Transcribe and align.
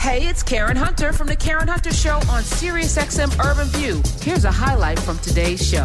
Hey, 0.00 0.26
it's 0.26 0.42
Karen 0.42 0.78
Hunter 0.78 1.12
from 1.12 1.26
the 1.26 1.36
Karen 1.36 1.68
Hunter 1.68 1.92
Show 1.92 2.14
on 2.14 2.42
SiriusXM 2.42 3.38
Urban 3.44 3.66
View. 3.68 4.00
Here's 4.22 4.46
a 4.46 4.50
highlight 4.50 4.98
from 4.98 5.18
today's 5.18 5.64
show. 5.64 5.84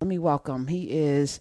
Let 0.00 0.08
me 0.08 0.18
welcome. 0.18 0.66
He 0.66 0.90
is 0.90 1.38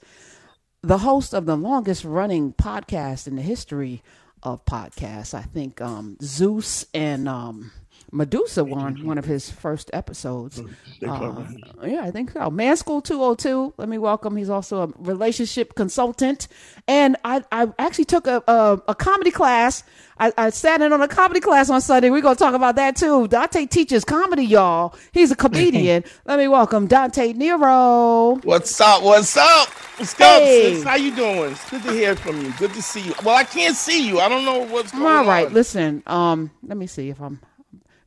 the 0.84 1.00
host 1.00 1.34
of 1.34 1.48
the 1.48 1.58
longest 1.58 2.06
running 2.06 2.54
podcast 2.54 3.26
in 3.26 3.36
the 3.36 3.42
history 3.42 4.04
of 4.44 4.64
podcasts. 4.64 5.34
I 5.34 5.42
think 5.42 5.82
um, 5.82 6.18
Zeus 6.22 6.86
and 6.94 7.28
um, 7.28 7.72
Medusa 8.12 8.64
won 8.64 9.06
one 9.06 9.18
of 9.18 9.26
his 9.26 9.50
first 9.50 9.90
episodes. 9.94 10.60
Uh, 11.06 11.44
yeah, 11.84 12.02
I 12.04 12.12
think 12.12 12.32
so. 12.32 12.50
Man 12.50 12.76
School 12.78 13.02
202. 13.02 13.74
Let 13.78 13.90
me 13.90 13.98
welcome. 13.98 14.36
He's 14.36 14.50
also 14.50 14.84
a 14.84 14.88
relationship 15.00 15.76
consultant. 15.76 16.48
And 16.88 17.16
I, 17.24 17.44
I 17.52 17.70
actually 17.80 18.06
took 18.06 18.28
a, 18.28 18.44
a, 18.48 18.82
a 18.90 18.96
comedy 18.96 19.32
class. 19.32 19.84
I, 20.20 20.32
I 20.38 20.50
sat 20.52 20.82
in 20.82 20.94
on 20.94 21.02
a 21.02 21.08
comedy 21.08 21.40
class 21.40 21.70
on 21.70 21.82
Sunday. 21.82 22.10
We're 22.10 22.22
going 22.22 22.36
to 22.36 22.40
talk 22.40 22.54
about 22.54 22.76
that 22.76 22.96
too. 22.96 23.28
Dante 23.28 23.66
teaches 23.66 24.06
comedy, 24.06 24.46
y'all. 24.46 24.96
He's 25.12 25.32
a 25.32 25.36
comedian. 25.36 26.04
Let 26.26 26.38
me 26.38 26.48
welcome 26.48 26.88
Dante 26.88 27.34
Nero. 27.34 28.36
What's 28.44 28.80
up? 28.80 29.04
What's 29.04 29.36
up? 29.38 29.70
What's 29.98 30.14
up, 30.16 30.42
hey. 30.42 30.76
sis? 30.76 30.84
How 30.84 30.96
you 30.96 31.16
doing? 31.16 31.52
It's 31.52 31.70
good 31.70 31.84
to 31.84 31.92
hear 31.92 32.16
from 32.16 32.42
you. 32.42 32.52
Good 32.58 32.74
to 32.74 32.82
see 32.82 33.02
you. 33.02 33.14
Well, 33.24 33.36
I 33.36 33.44
can't 33.44 33.76
see 33.76 34.08
you. 34.08 34.20
I 34.20 34.30
don't 34.30 34.46
know 34.46 34.60
what's 34.66 34.92
going 34.92 35.06
on. 35.06 35.16
All 35.18 35.26
right, 35.26 35.48
on. 35.48 35.54
listen. 35.54 36.04
Um, 36.08 36.50
let 36.64 36.78
me 36.78 36.88
see 36.88 37.10
if 37.10 37.22
I'm 37.22 37.40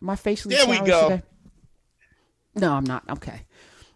my 0.05 0.17
facially 0.17 0.55
there 0.55 0.67
we 0.67 0.79
go. 0.81 1.09
Today? 1.09 1.23
No, 2.57 2.73
I'm 2.73 2.85
not. 2.85 3.03
Okay. 3.09 3.41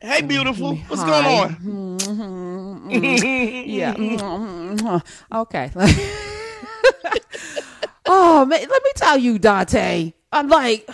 Hey, 0.01 0.23
beautiful. 0.23 0.77
What's 0.77 1.03
Hi. 1.03 1.09
going 1.09 1.27
on? 1.27 1.55
Mm-hmm, 1.57 2.91
mm-hmm. 2.91 3.71
yeah. 3.71 3.95
Mm-hmm. 3.99 5.37
okay. 5.37 5.71
oh 8.07 8.45
man, 8.45 8.61
let 8.61 8.83
me 8.83 8.91
tell 8.95 9.19
you, 9.19 9.39
Dante. 9.39 10.13
I'm 10.33 10.49
like, 10.49 10.89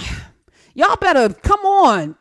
y'all 0.75 0.97
better 0.97 1.33
come 1.35 1.61
on. 1.61 2.17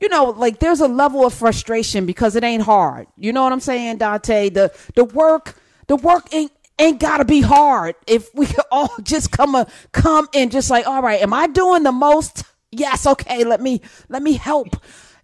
You 0.00 0.08
know, 0.08 0.26
like 0.30 0.60
there's 0.60 0.80
a 0.80 0.88
level 0.88 1.26
of 1.26 1.34
frustration 1.34 2.06
because 2.06 2.36
it 2.36 2.44
ain't 2.44 2.62
hard. 2.62 3.06
You 3.16 3.32
know 3.32 3.42
what 3.42 3.52
I'm 3.52 3.60
saying, 3.60 3.98
Dante? 3.98 4.50
The 4.50 4.72
the 4.94 5.04
work, 5.04 5.56
the 5.88 5.96
work 5.96 6.32
ain't 6.32 6.52
ain't 6.80 7.00
gotta 7.00 7.24
be 7.24 7.40
hard 7.40 7.94
if 8.06 8.34
we 8.34 8.46
could 8.46 8.64
all 8.72 8.90
just 9.02 9.30
come 9.30 9.54
a, 9.54 9.66
come 9.92 10.28
and 10.34 10.50
just 10.50 10.70
like 10.70 10.86
all 10.86 11.02
right 11.02 11.20
am 11.20 11.32
i 11.32 11.46
doing 11.46 11.82
the 11.82 11.92
most? 11.92 12.44
Yes 12.72 13.06
okay 13.06 13.44
let 13.44 13.60
me 13.60 13.80
let 14.08 14.22
me 14.22 14.34
help. 14.34 14.76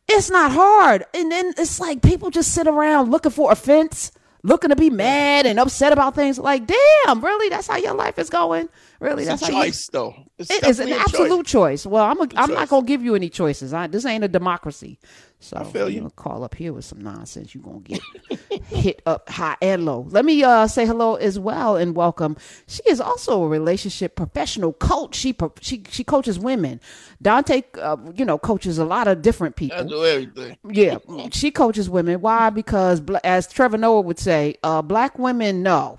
It's 0.09 0.31
not 0.31 0.53
hard. 0.53 1.05
And 1.15 1.33
then 1.33 1.53
it's 1.59 1.81
like 1.81 2.01
people 2.01 2.31
just 2.31 2.55
sit 2.55 2.69
around 2.69 3.11
looking 3.11 3.33
for 3.33 3.51
offense 3.51 4.13
looking 4.43 4.71
to 4.71 4.77
be 4.77 4.91
mad 4.91 5.45
and 5.45 5.59
upset 5.59 5.93
about 5.93 6.15
things. 6.15 6.39
Like 6.39 6.67
damn 6.67 7.25
really? 7.25 7.48
That's 7.48 7.67
how 7.67 7.77
your 7.77 7.95
life 7.95 8.19
is 8.19 8.31
going? 8.31 8.69
Really? 9.01 9.25
It's 9.25 9.41
that's 9.41 9.43
a 9.43 9.53
choice 9.53 9.89
you, 9.89 9.93
though. 9.93 10.15
It's 10.39 10.51
it 10.51 10.65
is 10.67 10.81
an 10.81 10.93
absolute 10.93 11.47
choice. 11.47 11.83
choice. 11.83 11.87
well 11.87 12.05
i'm 12.05 12.20
a, 12.20 12.29
i'm 12.37 12.53
not 12.53 12.69
gonna 12.69 12.87
give 12.87 13.03
you 13.03 13.15
any 13.15 13.29
choices. 13.29 13.73
I, 13.73 13.87
this 13.87 14.05
ain't 14.05 14.25
a 14.25 14.29
democracy 14.29 14.98
so 15.39 15.56
I 15.59 15.65
feel 15.65 15.89
you. 15.91 16.11
Call 16.17 16.45
up 16.45 16.55
here 16.55 16.73
with 16.73 16.84
some 16.84 17.01
nonsense. 17.01 17.55
You're 17.55 17.62
gonna 17.62 17.81
get 17.81 18.01
hit 18.69 19.03
up 19.06 19.29
high 19.29 19.56
and 19.61 19.84
low. 19.84 20.06
Let 20.09 20.25
me 20.25 20.42
uh, 20.42 20.67
say 20.67 20.87
hello 20.87 21.17
as 21.17 21.39
well 21.39 21.77
and 21.77 21.95
welcome. 21.95 22.37
She 22.67 22.83
is 22.87 23.01
also 23.01 23.45
a 23.45 23.48
relationship 23.48 24.17
professional 24.17 24.73
coach. 24.73 25.14
She 25.14 25.37
she 25.61 25.84
she 25.91 26.05
coaches 26.05 26.39
women. 26.39 26.81
Dante, 27.20 27.62
uh, 27.81 27.97
you 28.14 28.25
know, 28.25 28.39
coaches 28.39 28.79
a 28.79 28.84
lot 28.84 29.09
of 29.09 29.23
different 29.23 29.57
people. 29.57 29.79
I 29.79 29.83
do 29.83 30.05
everything. 30.05 30.57
Yeah, 30.69 30.98
she 31.33 31.51
coaches 31.51 31.91
women. 31.91 32.20
Why? 32.20 32.51
Because 32.51 33.03
as 33.23 33.47
Trevor 33.47 33.79
Noah 33.79 34.01
would 34.01 34.19
say, 34.19 34.57
uh, 34.62 34.83
black 34.83 35.19
women 35.19 35.62
know 35.62 35.98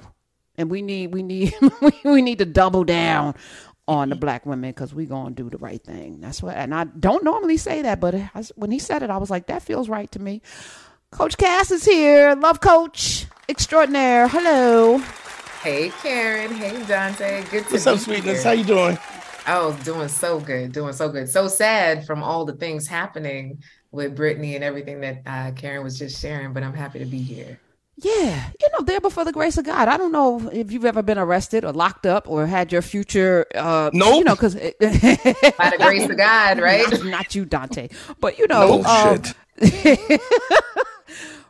and 0.57 0.69
we 0.69 0.81
need 0.81 1.13
we 1.13 1.23
need 1.23 1.53
we 2.03 2.21
need 2.21 2.39
to 2.39 2.45
double 2.45 2.83
down 2.83 3.35
on 3.87 4.09
the 4.09 4.15
black 4.15 4.45
women 4.45 4.69
because 4.71 4.93
we 4.93 5.05
gonna 5.05 5.33
do 5.33 5.49
the 5.49 5.57
right 5.57 5.81
thing. 5.81 6.19
That's 6.19 6.43
what, 6.43 6.55
and 6.57 6.75
I 6.75 6.85
don't 6.85 7.23
normally 7.23 7.57
say 7.57 7.81
that, 7.83 7.99
but 7.99 8.15
when 8.55 8.71
he 8.71 8.79
said 8.79 9.03
it, 9.03 9.09
I 9.09 9.17
was 9.17 9.29
like, 9.29 9.47
that 9.47 9.63
feels 9.63 9.87
right 9.89 10.11
to 10.11 10.19
me. 10.19 10.41
Coach 11.11 11.37
Cass 11.37 11.71
is 11.71 11.85
here, 11.85 12.35
love 12.35 12.59
coach 12.59 13.27
extraordinaire. 13.47 14.27
Hello. 14.27 14.97
Hey 15.63 15.89
Karen. 16.01 16.51
Hey 16.51 16.83
Dante. 16.85 17.43
Good 17.43 17.49
to 17.49 17.51
see 17.51 17.57
you. 17.57 17.71
What's 17.71 17.87
up, 17.87 17.99
sweetness? 17.99 18.43
How 18.43 18.51
you 18.51 18.63
doing? 18.63 18.97
Oh, 19.47 19.77
doing 19.85 20.09
so 20.09 20.41
good, 20.41 20.73
doing 20.73 20.91
so 20.91 21.09
good. 21.09 21.29
So 21.29 21.47
sad 21.47 22.05
from 22.05 22.21
all 22.21 22.43
the 22.43 22.53
things 22.53 22.85
happening 22.87 23.63
with 23.91 24.15
Brittany 24.15 24.55
and 24.55 24.63
everything 24.63 24.99
that 25.01 25.21
uh, 25.25 25.51
Karen 25.51 25.83
was 25.83 25.97
just 25.97 26.21
sharing, 26.21 26.51
but 26.51 26.63
I'm 26.63 26.73
happy 26.73 26.99
to 26.99 27.05
be 27.05 27.19
here. 27.19 27.57
Yeah, 27.99 28.51
you 28.61 28.67
know, 28.73 28.85
there 28.85 29.01
before 29.01 29.25
the 29.25 29.31
grace 29.31 29.57
of 29.57 29.65
God. 29.65 29.87
I 29.87 29.97
don't 29.97 30.11
know 30.11 30.49
if 30.53 30.71
you've 30.71 30.85
ever 30.85 31.01
been 31.01 31.17
arrested 31.17 31.65
or 31.65 31.71
locked 31.71 32.05
up 32.05 32.29
or 32.29 32.45
had 32.45 32.71
your 32.71 32.83
future. 32.83 33.47
Uh, 33.55 33.89
no, 33.91 34.19
you 34.19 34.23
know, 34.23 34.35
because 34.35 34.53
by 34.55 34.59
the 34.79 35.77
grace 35.79 36.07
of 36.07 36.15
God, 36.15 36.59
right? 36.59 36.85
Not, 36.91 37.05
not 37.05 37.35
you, 37.35 37.45
Dante, 37.45 37.89
but 38.19 38.37
you 38.37 38.45
know, 38.47 38.81
no 38.81 38.83
um, 38.83 39.23
shit. 39.23 40.21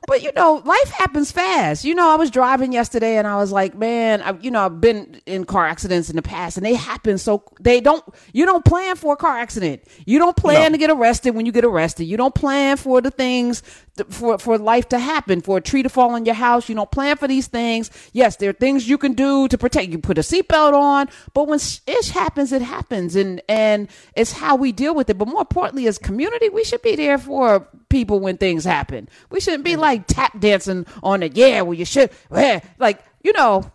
but 0.08 0.24
you 0.24 0.32
know, 0.38 0.62
life 0.64 0.90
happens 0.92 1.34
fast. 1.34 1.84
You 1.84 1.94
know, 1.94 2.10
I 2.10 2.16
was 2.16 2.32
driving 2.32 2.72
yesterday 2.72 3.18
and 3.18 3.28
I 3.28 3.36
was 3.36 3.52
like, 3.52 3.76
man, 3.76 4.22
I, 4.22 4.32
you 4.40 4.50
know, 4.50 4.62
I've 4.62 4.80
been 4.80 5.20
in 5.26 5.44
car 5.44 5.68
accidents 5.68 6.10
in 6.10 6.16
the 6.16 6.22
past 6.22 6.56
and 6.56 6.66
they 6.66 6.76
happen 6.76 7.18
so 7.18 7.44
they 7.60 7.82
don't. 7.82 8.04
You 8.32 8.46
don't 8.46 8.64
plan 8.64 8.96
for 8.96 9.14
a 9.14 9.18
car 9.18 9.38
accident. 9.38 9.84
You 10.06 10.18
don't 10.18 10.38
plan 10.38 10.72
no. 10.72 10.76
to 10.76 10.78
get 10.78 10.90
arrested 10.90 11.32
when 11.32 11.46
you 11.46 11.52
get 11.52 11.66
arrested. 11.66 12.06
You 12.06 12.16
don't 12.16 12.34
plan 12.34 12.78
for 12.78 13.02
the 13.02 13.12
things 13.12 13.64
for 14.10 14.38
for 14.38 14.58
life 14.58 14.90
to 14.90 15.00
happen, 15.00 15.42
for 15.42 15.58
a 15.58 15.62
tree 15.62 15.84
to 15.84 15.90
fall 15.90 16.12
on 16.12 16.26
your 16.26 16.36
house. 16.36 16.70
You 16.70 16.76
don't 16.76 16.92
plan 16.92 17.18
for 17.18 17.28
these 17.28 17.48
things. 17.48 17.90
Yes, 18.14 18.38
there 18.38 18.50
are 18.50 18.54
things 18.54 18.88
you 18.88 18.98
can 18.98 19.14
do 19.14 19.48
to 19.48 19.58
protect. 19.58 19.92
You 19.92 20.00
put 20.00 20.18
a 20.18 20.22
seatbelt 20.22 20.74
on, 20.74 21.10
but 21.34 21.48
when 21.48 21.60
ish 21.60 22.10
happens, 22.10 22.52
it 22.52 22.62
happens, 22.62 23.16
and 23.16 23.42
and 23.50 23.88
it's 24.16 24.32
how 24.32 24.56
we 24.56 24.72
deal 24.72 24.96
with 24.96 25.10
it. 25.10 25.18
But 25.18 25.28
more 25.28 25.42
importantly, 25.42 25.88
as 25.88 25.98
community, 25.98 26.50
we 26.50 26.64
should 26.64 26.82
be 26.82 26.96
there 26.96 27.18
for 27.18 27.68
people 27.90 28.20
when 28.20 28.38
things 28.38 28.64
happen. 28.64 29.10
We 29.30 29.40
shouldn't 29.40 29.64
be 29.64 29.76
like 29.76 30.08
tap 30.08 30.40
dancing 30.40 30.86
on 31.04 31.24
it. 31.24 31.36
Yeah, 31.36 31.62
well, 31.62 31.74
you 31.74 31.86
should. 31.86 32.12
Yeah, 32.32 32.62
like 32.80 33.04
you 33.24 33.34
know, 33.34 33.72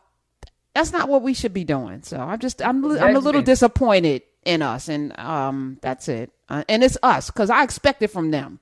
that's 0.74 0.92
not 0.92 1.08
what 1.08 1.22
we 1.22 1.34
should 1.34 1.52
be 1.52 1.64
doing. 1.64 2.02
So 2.02 2.18
I'm 2.18 2.38
just 2.38 2.62
I'm 2.62 2.84
I'm 2.84 3.16
a 3.16 3.20
little 3.20 3.42
disappointed 3.42 4.22
in 4.44 4.62
us, 4.62 4.88
and 4.88 5.18
um, 5.18 5.78
that's 5.82 6.08
it. 6.08 6.30
Uh, 6.48 6.64
and 6.68 6.82
it's 6.84 6.98
us 7.02 7.30
because 7.30 7.50
I 7.50 7.62
expect 7.62 8.02
it 8.02 8.08
from 8.08 8.30
them 8.30 8.60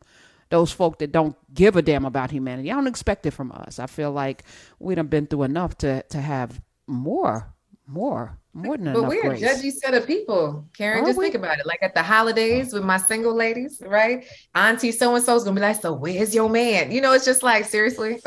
those 0.50 0.72
folk 0.72 0.98
that 0.98 1.12
don't 1.12 1.36
give 1.54 1.76
a 1.76 1.82
damn 1.82 2.04
about 2.04 2.30
humanity. 2.30 2.70
I 2.70 2.74
don't 2.74 2.86
expect 2.86 3.24
it 3.26 3.30
from 3.30 3.52
us. 3.52 3.78
I 3.78 3.86
feel 3.86 4.12
like 4.12 4.44
we 4.78 4.94
done 4.94 5.06
been 5.06 5.26
through 5.26 5.44
enough 5.44 5.78
to 5.78 6.02
to 6.02 6.20
have 6.20 6.60
more, 6.86 7.54
more, 7.86 8.36
more 8.52 8.76
than 8.76 8.86
but 8.86 8.90
enough. 8.90 9.02
But 9.02 9.08
we're 9.08 9.22
grace. 9.22 9.42
a 9.42 9.46
judgy 9.46 9.72
set 9.72 9.94
of 9.94 10.06
people, 10.06 10.68
Karen. 10.76 11.04
Are 11.04 11.06
just 11.06 11.18
we? 11.18 11.26
think 11.26 11.36
about 11.36 11.58
it. 11.58 11.66
Like 11.66 11.82
at 11.82 11.94
the 11.94 12.02
holidays 12.02 12.72
with 12.72 12.84
my 12.84 12.96
single 12.96 13.34
ladies, 13.34 13.80
right? 13.86 14.24
Auntie 14.54 14.92
so 14.92 15.14
and 15.14 15.24
so 15.24 15.36
is 15.36 15.44
gonna 15.44 15.54
be 15.54 15.62
like, 15.62 15.80
"So 15.80 15.94
where's 15.94 16.34
your 16.34 16.50
man?" 16.50 16.90
You 16.90 17.00
know, 17.00 17.12
it's 17.12 17.24
just 17.24 17.42
like 17.42 17.64
seriously. 17.64 18.14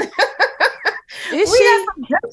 is 1.33 1.51
we 1.51 1.57
she? 1.57 1.83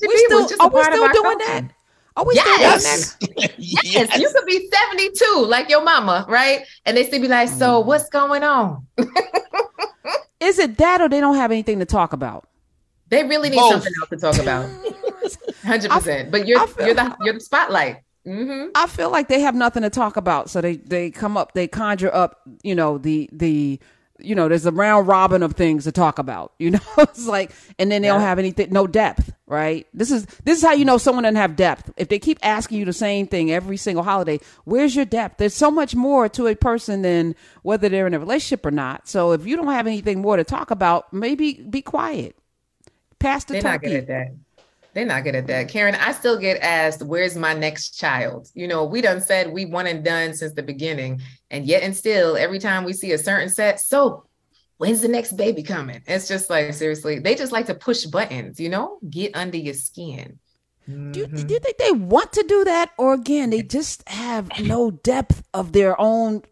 We 0.06 0.18
still, 0.26 0.48
are 0.60 0.68
we 0.70 0.82
still 0.84 1.08
doing 1.08 1.38
culture. 1.38 1.46
that? 1.46 1.74
Are 2.16 2.24
we 2.24 2.34
yes. 2.34 3.16
still 3.16 3.28
doing 3.28 3.36
that? 3.36 3.58
yes. 3.58 3.84
yes. 3.94 4.18
You 4.18 4.30
could 4.34 4.46
be 4.46 4.68
72 4.68 5.46
like 5.46 5.70
your 5.70 5.82
mama, 5.82 6.26
right? 6.28 6.64
And 6.84 6.96
they 6.96 7.06
still 7.06 7.20
be 7.20 7.28
like, 7.28 7.48
so 7.48 7.82
mm. 7.82 7.86
what's 7.86 8.08
going 8.08 8.42
on? 8.42 8.86
Is 10.40 10.58
it 10.58 10.78
that 10.78 11.00
or 11.00 11.08
they 11.08 11.20
don't 11.20 11.36
have 11.36 11.50
anything 11.50 11.78
to 11.78 11.84
talk 11.84 12.12
about? 12.12 12.48
They 13.08 13.24
really 13.24 13.50
need 13.50 13.56
Both. 13.56 13.72
something 13.72 13.92
else 14.00 14.08
to 14.10 14.16
talk 14.16 14.38
about. 14.38 14.70
Hundred 15.64 15.90
percent. 15.90 16.30
But 16.30 16.46
you're 16.46 16.66
feel, 16.66 16.86
you're 16.86 16.94
the 16.94 17.16
you're 17.20 17.34
the 17.34 17.40
spotlight. 17.40 18.02
Mm-hmm. 18.26 18.70
I 18.74 18.86
feel 18.86 19.10
like 19.10 19.28
they 19.28 19.40
have 19.40 19.54
nothing 19.54 19.82
to 19.82 19.90
talk 19.90 20.16
about, 20.16 20.48
so 20.48 20.60
they 20.60 20.76
they 20.76 21.10
come 21.10 21.36
up, 21.36 21.52
they 21.52 21.66
conjure 21.66 22.14
up, 22.14 22.40
you 22.62 22.74
know, 22.74 22.98
the 22.98 23.28
the 23.32 23.80
you 24.22 24.34
know, 24.34 24.48
there's 24.48 24.66
a 24.66 24.72
round 24.72 25.08
robin 25.08 25.42
of 25.42 25.54
things 25.54 25.84
to 25.84 25.92
talk 25.92 26.18
about. 26.18 26.52
You 26.60 26.72
know, 26.72 26.80
it's 26.98 27.26
like, 27.26 27.52
and 27.78 27.90
then 27.90 28.02
they 28.02 28.08
yeah. 28.08 28.14
don't 28.14 28.20
have 28.22 28.38
anything, 28.38 28.70
no 28.70 28.86
depth, 28.86 29.32
right? 29.46 29.86
This 29.94 30.10
is 30.10 30.26
this 30.44 30.58
is 30.58 30.64
how 30.64 30.72
you 30.72 30.84
know 30.84 30.98
someone 30.98 31.24
doesn't 31.24 31.36
have 31.36 31.56
depth. 31.56 31.90
If 31.96 32.08
they 32.08 32.18
keep 32.18 32.38
asking 32.42 32.78
you 32.78 32.84
the 32.84 32.92
same 32.92 33.26
thing 33.26 33.50
every 33.50 33.76
single 33.78 34.04
holiday, 34.04 34.40
where's 34.64 34.94
your 34.94 35.06
depth? 35.06 35.38
There's 35.38 35.54
so 35.54 35.70
much 35.70 35.94
more 35.94 36.28
to 36.30 36.46
a 36.46 36.54
person 36.54 37.02
than 37.02 37.34
whether 37.62 37.88
they're 37.88 38.06
in 38.06 38.14
a 38.14 38.18
relationship 38.18 38.64
or 38.66 38.70
not. 38.70 39.08
So 39.08 39.32
if 39.32 39.46
you 39.46 39.56
don't 39.56 39.68
have 39.68 39.86
anything 39.86 40.20
more 40.20 40.36
to 40.36 40.44
talk 40.44 40.70
about, 40.70 41.12
maybe 41.12 41.54
be 41.54 41.82
quiet. 41.82 42.36
Pass 43.18 43.44
the 43.44 43.54
They're 43.54 43.62
turkey. 43.62 43.86
not 43.86 43.92
good 43.92 44.00
at 44.00 44.06
that. 44.08 44.34
They're 44.92 45.06
not 45.06 45.24
good 45.24 45.36
at 45.36 45.46
that. 45.46 45.68
Karen, 45.68 45.94
I 45.94 46.12
still 46.12 46.36
get 46.38 46.60
asked, 46.62 47.02
where's 47.02 47.36
my 47.36 47.54
next 47.54 47.98
child? 47.98 48.48
You 48.54 48.66
know, 48.66 48.84
we 48.84 49.00
done 49.00 49.20
said 49.20 49.52
we 49.52 49.64
one 49.64 49.86
and 49.86 50.04
done 50.04 50.34
since 50.34 50.52
the 50.54 50.62
beginning. 50.62 51.20
And 51.50 51.64
yet 51.64 51.82
and 51.82 51.96
still, 51.96 52.36
every 52.36 52.58
time 52.58 52.84
we 52.84 52.92
see 52.92 53.12
a 53.12 53.18
certain 53.18 53.48
set, 53.48 53.80
so 53.80 54.24
when's 54.78 55.00
the 55.00 55.08
next 55.08 55.32
baby 55.32 55.62
coming? 55.62 56.02
It's 56.06 56.26
just 56.26 56.50
like, 56.50 56.72
seriously, 56.74 57.20
they 57.20 57.34
just 57.34 57.52
like 57.52 57.66
to 57.66 57.74
push 57.74 58.04
buttons, 58.06 58.58
you 58.58 58.68
know, 58.68 58.98
get 59.08 59.36
under 59.36 59.58
your 59.58 59.74
skin. 59.74 60.38
Mm-hmm. 60.88 61.12
Do, 61.12 61.26
do 61.26 61.54
you 61.54 61.60
think 61.60 61.78
they 61.78 61.92
want 61.92 62.32
to 62.32 62.42
do 62.42 62.64
that? 62.64 62.90
Or 62.98 63.14
again, 63.14 63.50
they 63.50 63.62
just 63.62 64.08
have 64.08 64.50
no 64.60 64.90
depth 64.90 65.42
of 65.54 65.72
their 65.72 66.00
own, 66.00 66.42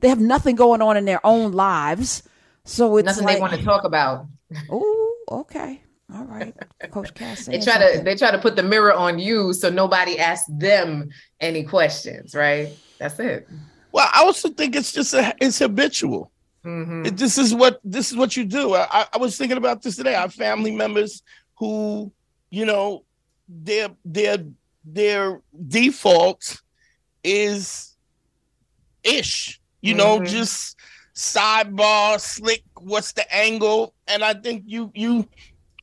they 0.00 0.08
have 0.08 0.20
nothing 0.20 0.54
going 0.54 0.82
on 0.82 0.96
in 0.96 1.04
their 1.04 1.24
own 1.26 1.50
lives. 1.50 2.22
So 2.64 2.96
it's 2.98 3.06
nothing 3.06 3.24
like, 3.24 3.36
they 3.36 3.40
want 3.40 3.54
to 3.54 3.64
talk 3.64 3.82
about. 3.82 4.26
Oh, 4.70 5.16
okay. 5.30 5.82
All 6.14 6.24
right, 6.24 6.54
Coach 6.90 7.14
Cass. 7.14 7.46
they 7.46 7.58
try 7.60 7.74
something. 7.74 7.98
to 7.98 8.04
they 8.04 8.16
try 8.16 8.30
to 8.30 8.38
put 8.38 8.56
the 8.56 8.62
mirror 8.62 8.92
on 8.92 9.18
you 9.18 9.52
so 9.52 9.70
nobody 9.70 10.18
asks 10.18 10.48
them 10.50 11.08
any 11.40 11.64
questions. 11.64 12.34
Right. 12.34 12.76
That's 12.98 13.18
it. 13.18 13.48
Well, 13.92 14.08
I 14.12 14.22
also 14.22 14.48
think 14.48 14.76
it's 14.76 14.92
just 14.92 15.12
a, 15.14 15.34
it's 15.40 15.58
habitual. 15.58 16.30
Mm-hmm. 16.64 17.06
It, 17.06 17.16
this 17.16 17.38
is 17.38 17.54
what 17.54 17.80
this 17.82 18.10
is 18.10 18.16
what 18.16 18.36
you 18.36 18.44
do. 18.44 18.74
I, 18.74 19.06
I 19.12 19.18
was 19.18 19.36
thinking 19.36 19.58
about 19.58 19.82
this 19.82 19.96
today. 19.96 20.14
I 20.14 20.22
have 20.22 20.34
family 20.34 20.70
members 20.70 21.22
who, 21.56 22.12
you 22.50 22.64
know, 22.64 23.04
their 23.48 23.88
their 24.04 24.38
their 24.84 25.40
default 25.68 26.62
is 27.24 27.96
ish. 29.02 29.60
You 29.80 29.94
know, 29.94 30.18
mm-hmm. 30.18 30.26
just 30.26 30.76
sidebar, 31.14 32.20
slick. 32.20 32.62
What's 32.78 33.12
the 33.12 33.34
angle? 33.34 33.94
And 34.06 34.22
I 34.22 34.34
think 34.34 34.62
you 34.66 34.92
you 34.94 35.28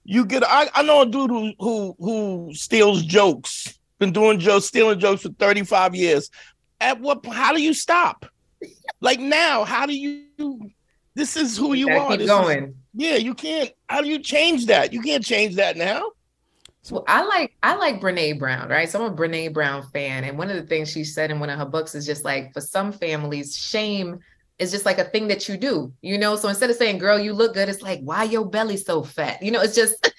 you 0.09 0.25
get. 0.25 0.43
I, 0.43 0.69
I 0.73 0.81
know 0.81 1.01
a 1.01 1.05
dude 1.05 1.29
who 1.29 1.53
who 1.59 1.95
who 1.99 2.51
steals 2.53 3.03
jokes. 3.03 3.77
Been 3.99 4.11
doing 4.11 4.39
jokes, 4.39 4.65
stealing 4.65 4.99
jokes 4.99 5.21
for 5.21 5.29
thirty 5.29 5.63
five 5.63 5.93
years. 5.93 6.31
At 6.81 6.99
what? 6.99 7.23
How 7.27 7.53
do 7.53 7.61
you 7.61 7.73
stop? 7.73 8.25
like 9.01 9.19
now, 9.19 9.63
how 9.63 9.85
do 9.85 9.95
you? 9.95 10.71
This 11.13 11.37
is 11.37 11.57
who 11.57 11.73
you, 11.73 11.89
are. 11.91 12.17
Keep 12.17 12.27
going. 12.27 12.63
Is, 12.63 12.73
yeah, 12.95 13.15
you 13.17 13.35
can't. 13.35 13.71
How 13.87 14.01
do 14.01 14.07
you 14.07 14.19
change 14.19 14.65
that? 14.65 14.93
You 14.93 15.01
can't 15.01 15.23
change 15.23 15.55
that 15.57 15.77
now. 15.77 16.11
So 16.81 17.03
I 17.07 17.23
like 17.23 17.55
I 17.61 17.75
like 17.75 18.01
Brene 18.01 18.39
Brown, 18.39 18.67
right? 18.67 18.89
So 18.89 19.05
I'm 19.05 19.13
a 19.13 19.15
Brene 19.15 19.53
Brown 19.53 19.83
fan, 19.93 20.23
and 20.23 20.39
one 20.39 20.49
of 20.49 20.55
the 20.55 20.65
things 20.65 20.89
she 20.89 21.03
said 21.03 21.29
in 21.29 21.39
one 21.39 21.51
of 21.51 21.59
her 21.59 21.65
books 21.65 21.93
is 21.93 22.05
just 22.05 22.25
like 22.25 22.51
for 22.51 22.61
some 22.61 22.91
families, 22.91 23.55
shame 23.55 24.19
is 24.59 24.71
just 24.71 24.85
like 24.85 24.99
a 24.99 25.05
thing 25.05 25.27
that 25.29 25.47
you 25.47 25.57
do, 25.57 25.91
you 26.01 26.17
know. 26.17 26.35
So 26.35 26.49
instead 26.49 26.69
of 26.69 26.75
saying 26.75 26.99
"girl, 26.99 27.17
you 27.19 27.33
look 27.33 27.53
good," 27.53 27.69
it's 27.69 27.81
like 27.81 28.01
"why 28.01 28.23
your 28.23 28.45
belly 28.45 28.77
so 28.77 29.03
fat?" 29.03 29.41
You 29.41 29.51
know, 29.51 29.61
it's 29.61 29.75
just 29.75 30.11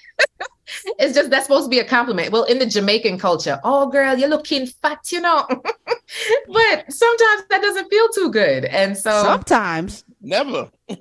it's 0.99 1.15
just 1.15 1.29
that's 1.29 1.45
supposed 1.45 1.65
to 1.65 1.69
be 1.69 1.79
a 1.79 1.85
compliment. 1.85 2.31
Well, 2.31 2.43
in 2.43 2.59
the 2.59 2.65
Jamaican 2.65 3.19
culture, 3.19 3.59
oh 3.63 3.87
girl, 3.89 4.17
you're 4.17 4.29
looking 4.29 4.65
fat, 4.65 5.11
you 5.11 5.21
know. 5.21 5.45
but 5.47 6.91
sometimes 6.91 7.43
that 7.49 7.59
doesn't 7.61 7.89
feel 7.89 8.09
too 8.09 8.31
good, 8.31 8.65
and 8.65 8.97
so 8.97 9.23
sometimes 9.23 10.03
never. 10.21 10.69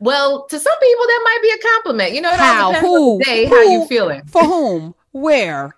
Well, 0.00 0.46
to 0.48 0.58
some 0.58 0.78
people 0.80 1.06
that 1.06 1.20
might 1.24 1.38
be 1.40 1.50
a 1.50 1.72
compliment. 1.72 2.12
You 2.12 2.20
know, 2.20 2.34
how 2.34 2.74
who 2.74 3.20
day 3.22 3.46
who, 3.46 3.54
how 3.54 3.62
you 3.62 3.86
feeling 3.86 4.26
for 4.26 4.42
whom 4.44 4.94
where. 5.12 5.74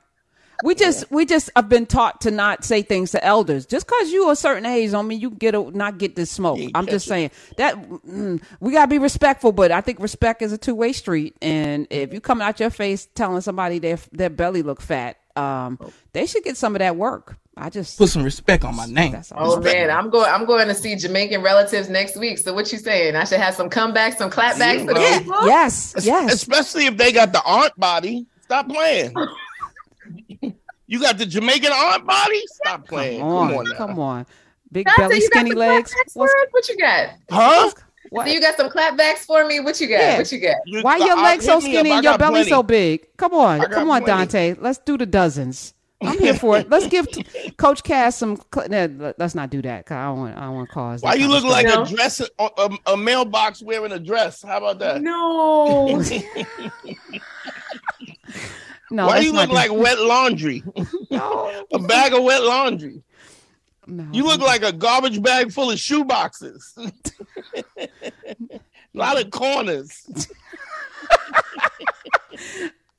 We 0.63 0.75
just 0.75 1.11
we 1.11 1.27
just 1.27 1.51
have 1.57 1.69
been 1.69 1.87
taught 1.87 2.23
to 2.23 2.31
not 2.31 2.65
say 2.65 2.83
things 2.83 3.11
to 3.13 3.25
elders. 3.25 3.67
Just 3.67 3.87
because 3.87 4.11
you 4.11 4.31
a 4.31 4.37
certain 4.37 4.67
age, 4.67 4.93
don't 4.93 5.07
mean 5.07 5.21
you 5.21 5.31
get 5.31 5.55
a, 5.55 5.71
not 5.77 5.99
get 5.99 6.17
this 6.17 6.31
smoke. 6.31 6.59
I'm 6.75 6.87
just 6.87 7.07
saying 7.07 7.31
that 7.57 7.77
mm, 7.77 8.43
we 8.61 8.73
gotta 8.73 8.89
be 8.89 8.99
respectful, 8.99 9.53
but 9.53 9.71
I 9.71 9.81
think 9.81 10.01
respect 10.01 10.43
is 10.43 10.53
a 10.53 10.59
two 10.59 10.75
way 10.75 10.93
street. 10.93 11.37
And 11.43 11.87
if 11.91 12.13
you 12.13 12.21
come 12.21 12.41
out 12.41 12.61
your 12.61 12.71
face 12.71 13.07
telling 13.15 13.41
somebody 13.41 13.79
their 13.79 13.99
their 14.13 14.31
belly 14.31 14.63
look 14.63 14.81
fat, 14.81 15.19
um, 15.37 15.79
they 16.13 16.27
should 16.27 16.45
get 16.45 16.57
some 16.57 16.75
of 16.75 16.81
that 16.81 16.97
work. 16.97 17.37
I 17.59 17.71
just 17.71 17.97
put 17.97 18.11
some 18.11 18.23
respect 18.23 18.65
on 18.65 18.77
my 18.77 18.85
name. 18.85 19.17
Oh 19.33 19.61
man, 19.61 19.91
I'm 19.91 20.11
going. 20.11 20.31
I'm 20.31 20.45
going 20.45 20.69
to 20.69 20.75
see 20.75 20.95
Jamaican 20.95 21.43
relatives 21.43 21.89
next 21.89 22.17
week. 22.17 22.37
So 22.37 22.53
what 22.53 22.71
you 22.71 22.77
saying? 22.77 23.17
I 23.17 23.25
should 23.25 23.41
have 23.41 23.55
some 23.55 23.71
comebacks, 23.71 24.17
some 24.17 24.31
clapbacks 24.31 24.85
for 24.85 24.99
yeah. 25.01 25.47
Yes, 25.47 25.95
yes. 26.03 26.35
Especially 26.35 26.85
if 26.85 26.99
they 26.99 27.13
got 27.13 27.33
the 27.33 27.43
aunt 27.45 27.73
body. 27.79 28.27
Stop 28.43 28.69
playing. 28.69 29.15
you 30.87 31.01
got 31.01 31.19
the 31.19 31.27
Jamaican 31.27 31.73
aunt 31.73 32.07
body. 32.07 32.43
Stop 32.47 32.87
playing. 32.87 33.21
Come 33.21 33.29
on, 33.29 33.49
come 33.49 33.59
on, 33.59 33.77
come 33.77 33.99
on. 33.99 34.27
Big 34.73 34.87
belly, 34.97 35.21
skinny 35.21 35.53
legs. 35.53 35.95
What 36.15 36.69
you 36.69 36.77
got? 36.77 37.11
Huh? 37.31 37.71
What? 38.11 38.27
So 38.27 38.33
you 38.33 38.41
got 38.41 38.57
some 38.57 38.71
clapbacks 38.71 39.25
for 39.25 39.47
me? 39.47 39.61
What 39.61 39.81
you 39.81 39.89
got? 39.89 40.01
Yeah. 40.01 40.19
What 40.19 40.33
you 40.33 40.41
got? 40.41 40.57
Why 40.83 40.97
your 40.97 41.17
legs 41.17 41.45
so 41.45 41.61
skinny 41.61 41.91
and 41.91 42.05
your 42.05 42.19
belly 42.19 42.43
plenty. 42.43 42.51
so 42.51 42.63
big? 42.63 43.07
Come 43.17 43.35
on, 43.35 43.61
come 43.71 43.91
on, 43.91 44.03
plenty. 44.03 44.31
Dante. 44.31 44.55
Let's 44.61 44.79
do 44.79 44.97
the 44.97 45.07
dozens. 45.07 45.75
I'm 46.03 46.19
here 46.19 46.35
for 46.35 46.59
it. 46.59 46.69
Let's 46.69 46.87
give 46.89 47.09
Coach 47.57 47.83
Cass 47.83 48.17
some. 48.17 48.39
let's 48.55 49.35
not 49.35 49.49
do 49.49 49.63
that. 49.63 49.87
Cause 49.87 49.97
I 49.97 50.05
don't 50.07 50.19
want. 50.19 50.37
I 50.37 50.41
don't 50.43 50.55
want 50.55 50.69
to 50.69 50.75
cause. 50.75 51.03
Why 51.03 51.15
you 51.15 51.27
look 51.27 51.45
like 51.45 51.67
no. 51.67 51.85
a 51.85 51.87
dress, 51.87 52.21
a, 52.21 52.79
a, 52.87 52.97
mailbox 52.97 53.63
wearing 53.63 53.93
a 53.93 53.99
dress? 53.99 54.43
How 54.43 54.59
about 54.59 54.79
that? 54.81 55.01
No. 55.01 56.03
no. 58.91 59.07
Why 59.07 59.21
do 59.21 59.27
you 59.27 59.33
look 59.33 59.51
like 59.51 59.73
wet 59.73 60.01
laundry? 60.01 60.63
no. 61.11 61.65
a 61.73 61.79
bag 61.79 62.13
of 62.13 62.23
wet 62.23 62.43
laundry. 62.43 63.03
No, 63.87 64.07
you 64.13 64.25
look 64.25 64.41
like 64.41 64.63
a 64.63 64.73
garbage 64.73 65.23
bag 65.23 65.53
full 65.53 65.71
of 65.71 65.79
shoe 65.79 66.05
boxes. 66.05 66.77
a 67.79 67.89
lot 68.95 69.21
of 69.21 69.31
corners. 69.31 70.07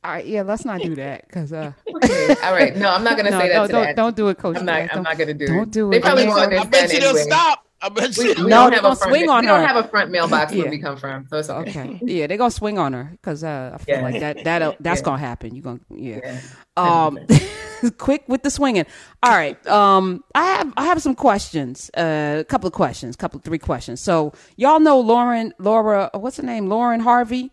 All 0.04 0.14
right, 0.14 0.26
yeah, 0.26 0.44
let's 0.44 0.64
not 0.64 0.80
do 0.80 0.96
that 0.96 1.28
because. 1.28 1.52
Uh... 1.52 1.74
All 2.44 2.54
right, 2.54 2.74
no, 2.78 2.90
I'm 2.92 3.04
not 3.04 3.18
gonna 3.18 3.32
no, 3.32 3.40
say 3.40 3.50
that. 3.50 3.56
No, 3.56 3.68
don't, 3.68 3.84
that. 3.84 3.96
don't 3.98 4.16
do 4.16 4.30
it, 4.30 4.38
Coach. 4.38 4.56
I'm 4.58 4.66
not. 4.66 4.96
I'm 4.96 5.04
not 5.04 5.18
gonna 5.18 5.34
do 5.34 5.48
don't 5.48 5.64
it. 5.64 5.72
do 5.72 5.90
it. 5.90 5.92
They 5.92 6.00
probably 6.00 6.28
won't 6.28 6.40
understand. 6.44 6.68
I 6.68 6.70
bet 6.70 6.94
you 6.94 7.00
they'll 7.02 7.16
stop. 7.16 7.67
I 7.82 7.90
bet. 7.90 8.18
We, 8.18 8.34
we 8.34 8.50
no, 8.50 8.70
they're 8.70 8.82
gonna 8.82 8.96
swing 8.96 9.30
on 9.30 9.42
we 9.42 9.48
her. 9.48 9.54
We 9.54 9.60
don't 9.60 9.68
have 9.68 9.86
a 9.86 9.88
front 9.88 10.10
mailbox 10.10 10.52
yeah. 10.52 10.64
where 10.64 10.72
we 10.72 10.80
come 10.80 10.98
from, 10.98 11.28
so 11.30 11.38
it's 11.38 11.50
okay. 11.50 11.70
okay. 11.70 12.00
Yeah, 12.02 12.28
they're 12.28 12.38
gonna 12.38 12.50
swing 12.50 12.80
on 12.80 12.94
her 12.94 13.10
because 13.12 13.44
uh, 13.44 13.72
I 13.76 13.78
feel 13.78 13.96
yeah. 13.96 14.02
like 14.02 14.20
that 14.20 14.44
that 14.46 14.62
uh, 14.62 14.74
that's 14.80 15.02
yeah. 15.02 15.06
gonna 15.06 15.18
happen. 15.20 15.56
You 15.56 15.62
gonna 15.62 15.80
yeah. 15.90 16.42
Um, 16.76 17.20
quick 17.98 18.24
with 18.28 18.42
the 18.42 18.50
swinging. 18.50 18.86
All 19.22 19.32
right. 19.32 19.66
Um, 19.68 20.24
I 20.34 20.44
have 20.44 20.74
I 20.76 20.86
have 20.86 21.02
some 21.02 21.14
questions. 21.14 21.92
Uh, 21.96 22.38
a 22.40 22.46
couple 22.46 22.68
of 22.68 22.74
questions. 22.74 23.16
Couple 23.16 23.40
three 23.42 23.60
questions. 23.60 24.02
So 24.02 24.34
y'all 24.56 24.80
know 24.80 25.00
Lauren 25.00 25.54
Laura. 25.60 26.10
What's 26.14 26.38
her 26.38 26.44
name? 26.44 26.70
Lauren 26.70 27.00
Harvey. 27.00 27.52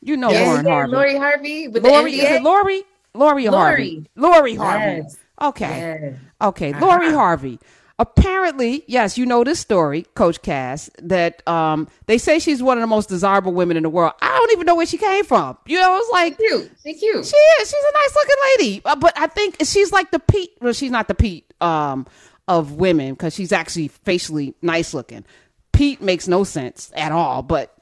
You 0.00 0.16
know 0.16 0.30
yes, 0.30 0.46
Lauren 0.46 0.66
Harvey. 0.66 0.92
Lori 0.92 1.16
Harvey 1.16 1.68
with 1.68 1.84
Lori, 1.84 2.14
Is 2.14 2.30
it 2.30 2.42
Lori? 2.42 2.82
Lori 3.14 3.46
Harvey. 3.46 4.06
Lori 4.16 4.54
Harvey. 4.54 5.02
Yes. 5.02 5.16
Okay. 5.40 5.98
Yes. 6.02 6.20
Okay. 6.40 6.72
Uh-huh. 6.72 6.86
Lori 6.86 7.12
Harvey. 7.12 7.58
Apparently, 7.98 8.84
yes, 8.86 9.18
you 9.18 9.26
know 9.26 9.44
this 9.44 9.60
story, 9.60 10.06
Coach 10.14 10.42
Cass, 10.42 10.90
that 11.02 11.46
um, 11.46 11.88
they 12.06 12.18
say 12.18 12.38
she's 12.38 12.62
one 12.62 12.78
of 12.78 12.82
the 12.82 12.86
most 12.86 13.08
desirable 13.08 13.52
women 13.52 13.76
in 13.76 13.82
the 13.82 13.90
world. 13.90 14.12
I 14.20 14.28
don't 14.28 14.52
even 14.52 14.66
know 14.66 14.74
where 14.74 14.86
she 14.86 14.98
came 14.98 15.24
from. 15.24 15.56
You 15.66 15.78
know, 15.78 15.98
it's 15.98 16.10
like 16.10 16.38
cute. 16.38 16.70
She's 16.82 16.98
cute. 16.98 17.26
She 17.26 17.36
is. 17.36 17.68
She's 17.68 17.72
a 17.72 17.92
nice 17.94 18.14
looking 18.16 18.36
lady. 18.58 18.82
Uh, 18.84 18.96
but 18.96 19.18
I 19.18 19.26
think 19.26 19.56
she's 19.64 19.92
like 19.92 20.10
the 20.10 20.18
Pete. 20.18 20.50
Well, 20.60 20.72
she's 20.72 20.90
not 20.90 21.08
the 21.08 21.14
Pete 21.14 21.52
um, 21.60 22.06
of 22.48 22.72
women 22.72 23.12
because 23.14 23.34
she's 23.34 23.52
actually 23.52 23.88
facially 23.88 24.54
nice 24.62 24.94
looking. 24.94 25.24
Pete 25.72 26.00
makes 26.00 26.28
no 26.28 26.44
sense 26.44 26.90
at 26.94 27.12
all, 27.12 27.42
but 27.42 27.74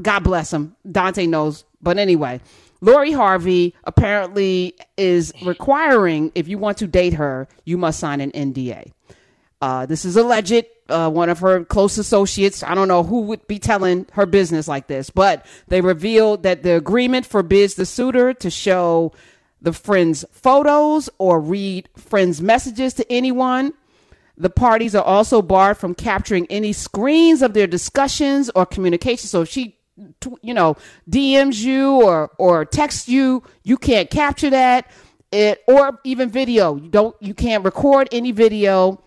God 0.00 0.20
bless 0.20 0.52
him. 0.52 0.76
Dante 0.90 1.26
knows. 1.26 1.64
But 1.80 1.98
anyway, 1.98 2.40
Lori 2.80 3.12
Harvey 3.12 3.74
apparently 3.84 4.74
is 4.96 5.32
requiring 5.42 6.32
if 6.34 6.48
you 6.48 6.58
want 6.58 6.78
to 6.78 6.86
date 6.86 7.14
her, 7.14 7.48
you 7.64 7.78
must 7.78 8.00
sign 8.00 8.20
an 8.20 8.32
NDA. 8.32 8.92
Uh, 9.62 9.86
this 9.86 10.04
is 10.04 10.16
alleged. 10.16 10.66
Uh, 10.88 11.08
one 11.08 11.30
of 11.30 11.38
her 11.38 11.64
close 11.64 11.96
associates, 11.96 12.62
I 12.62 12.74
don't 12.74 12.88
know 12.88 13.02
who 13.02 13.22
would 13.22 13.46
be 13.46 13.58
telling 13.58 14.06
her 14.12 14.26
business 14.26 14.68
like 14.68 14.88
this, 14.88 15.08
but 15.08 15.46
they 15.68 15.80
revealed 15.80 16.42
that 16.42 16.62
the 16.62 16.76
agreement 16.76 17.24
forbids 17.24 17.74
the 17.74 17.86
suitor 17.86 18.34
to 18.34 18.50
show 18.50 19.12
the 19.62 19.72
friend's 19.72 20.24
photos 20.32 21.08
or 21.16 21.40
read 21.40 21.88
friends' 21.96 22.42
messages 22.42 22.92
to 22.94 23.10
anyone 23.10 23.72
the 24.36 24.50
parties 24.50 24.94
are 24.94 25.04
also 25.04 25.42
barred 25.42 25.76
from 25.76 25.94
capturing 25.94 26.46
any 26.48 26.72
screens 26.72 27.42
of 27.42 27.54
their 27.54 27.66
discussions 27.66 28.50
or 28.54 28.66
communication. 28.66 29.28
So 29.28 29.42
if 29.42 29.48
she, 29.48 29.78
you 30.42 30.54
know, 30.54 30.76
DMs 31.08 31.62
you 31.62 32.02
or 32.02 32.30
or 32.38 32.64
texts 32.64 33.08
you, 33.08 33.42
you 33.62 33.76
can't 33.76 34.10
capture 34.10 34.50
that. 34.50 34.90
It 35.30 35.62
or 35.66 35.98
even 36.04 36.28
video. 36.28 36.76
You 36.76 36.88
don't. 36.88 37.16
You 37.20 37.34
can't 37.34 37.64
record 37.64 38.08
any 38.12 38.32
video. 38.32 39.02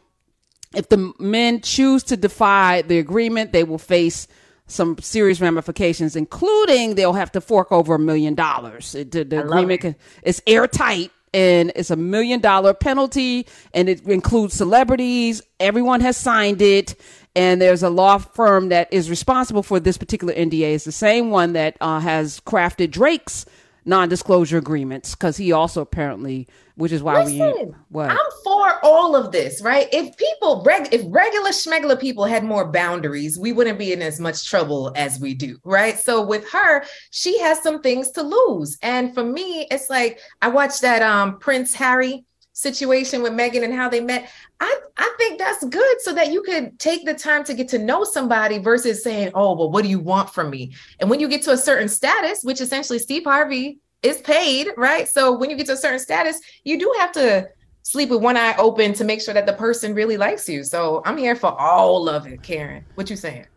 If 0.75 0.89
the 0.89 1.13
men 1.19 1.61
choose 1.61 2.03
to 2.03 2.17
defy 2.17 2.81
the 2.81 2.99
agreement, 2.99 3.51
they 3.51 3.63
will 3.63 3.77
face 3.77 4.27
some 4.67 4.97
serious 4.99 5.39
ramifications, 5.39 6.15
including 6.15 6.95
they'll 6.95 7.13
have 7.13 7.31
to 7.33 7.41
fork 7.41 7.71
over 7.71 7.95
a 7.95 7.99
million 7.99 8.33
dollars. 8.35 8.93
The, 8.93 9.03
the 9.03 9.43
agreement 9.43 9.97
is 10.23 10.41
airtight 10.47 11.11
and 11.33 11.71
it's 11.75 11.91
a 11.91 11.95
million 11.95 12.39
dollar 12.39 12.73
penalty 12.73 13.45
and 13.73 13.89
it 13.89 14.07
includes 14.07 14.53
celebrities. 14.53 15.41
Everyone 15.59 16.01
has 16.01 16.17
signed 16.17 16.61
it. 16.61 16.95
And 17.37 17.61
there's 17.61 17.83
a 17.83 17.89
law 17.89 18.17
firm 18.17 18.69
that 18.69 18.87
is 18.93 19.09
responsible 19.09 19.61
for 19.61 19.77
this 19.77 19.97
particular 19.97 20.33
NDA. 20.33 20.75
It's 20.75 20.85
the 20.85 20.93
same 20.93 21.31
one 21.31 21.51
that 21.53 21.75
uh, 21.81 21.99
has 21.99 22.39
crafted 22.39 22.91
Drake's 22.91 23.45
non-disclosure 23.85 24.57
agreements 24.57 25.13
because 25.13 25.37
he 25.37 25.51
also 25.51 25.81
apparently 25.81 26.47
which 26.75 26.91
is 26.91 27.01
why 27.01 27.23
Listen, 27.23 27.53
we 27.53 27.73
what? 27.89 28.09
I'm 28.09 28.17
for 28.43 28.79
all 28.83 29.15
of 29.15 29.31
this 29.31 29.61
right? 29.61 29.87
If 29.93 30.17
people 30.17 30.63
reg, 30.65 30.93
if 30.93 31.01
regular 31.07 31.51
schmegular 31.51 31.99
people 31.99 32.25
had 32.25 32.43
more 32.43 32.71
boundaries 32.71 33.37
we 33.37 33.53
wouldn't 33.53 33.79
be 33.79 33.93
in 33.93 34.01
as 34.01 34.19
much 34.19 34.49
trouble 34.49 34.91
as 34.95 35.19
we 35.19 35.33
do 35.33 35.57
right? 35.63 35.97
So 35.97 36.25
with 36.25 36.49
her 36.51 36.83
she 37.11 37.39
has 37.39 37.61
some 37.61 37.81
things 37.81 38.11
to 38.11 38.23
lose. 38.23 38.77
And 38.81 39.13
for 39.13 39.23
me 39.23 39.67
it's 39.71 39.89
like 39.89 40.19
i 40.41 40.47
watched 40.47 40.81
that 40.81 41.01
um 41.01 41.37
prince 41.39 41.73
harry 41.73 42.25
situation 42.55 43.21
with 43.21 43.33
Megan 43.33 43.63
and 43.65 43.73
how 43.73 43.89
they 43.89 43.99
met. 43.99 44.29
I, 44.61 44.79
I 44.97 45.13
think 45.17 45.37
that's 45.37 45.63
good 45.65 46.01
so 46.01 46.13
that 46.13 46.31
you 46.31 46.41
could 46.41 46.79
take 46.79 47.05
the 47.05 47.13
time 47.13 47.43
to 47.43 47.53
get 47.53 47.67
to 47.69 47.77
know 47.77 48.05
somebody 48.05 48.59
versus 48.59 49.03
saying, 49.03 49.31
oh, 49.35 49.53
well, 49.55 49.69
what 49.69 49.83
do 49.83 49.89
you 49.89 49.99
want 49.99 50.29
from 50.33 50.49
me? 50.49 50.73
And 50.99 51.09
when 51.09 51.19
you 51.19 51.27
get 51.27 51.41
to 51.43 51.51
a 51.51 51.57
certain 51.57 51.89
status, 51.89 52.43
which 52.43 52.61
essentially 52.61 52.97
Steve 52.97 53.25
Harvey 53.25 53.79
is 54.01 54.21
paid, 54.21 54.69
right? 54.77 55.05
So 55.07 55.37
when 55.37 55.49
you 55.49 55.57
get 55.57 55.65
to 55.67 55.73
a 55.73 55.77
certain 55.77 55.99
status, 55.99 56.39
you 56.63 56.79
do 56.79 56.93
have 56.97 57.11
to 57.13 57.49
sleep 57.81 58.09
with 58.09 58.21
one 58.21 58.37
eye 58.37 58.55
open 58.57 58.93
to 58.93 59.03
make 59.03 59.21
sure 59.21 59.33
that 59.33 59.45
the 59.45 59.53
person 59.53 59.93
really 59.93 60.15
likes 60.15 60.47
you. 60.47 60.63
So 60.63 61.01
I'm 61.05 61.17
here 61.17 61.35
for 61.35 61.51
all 61.59 62.07
of 62.07 62.25
it, 62.25 62.41
Karen. 62.41 62.85
What 62.95 63.09
you 63.09 63.17
saying? 63.17 63.47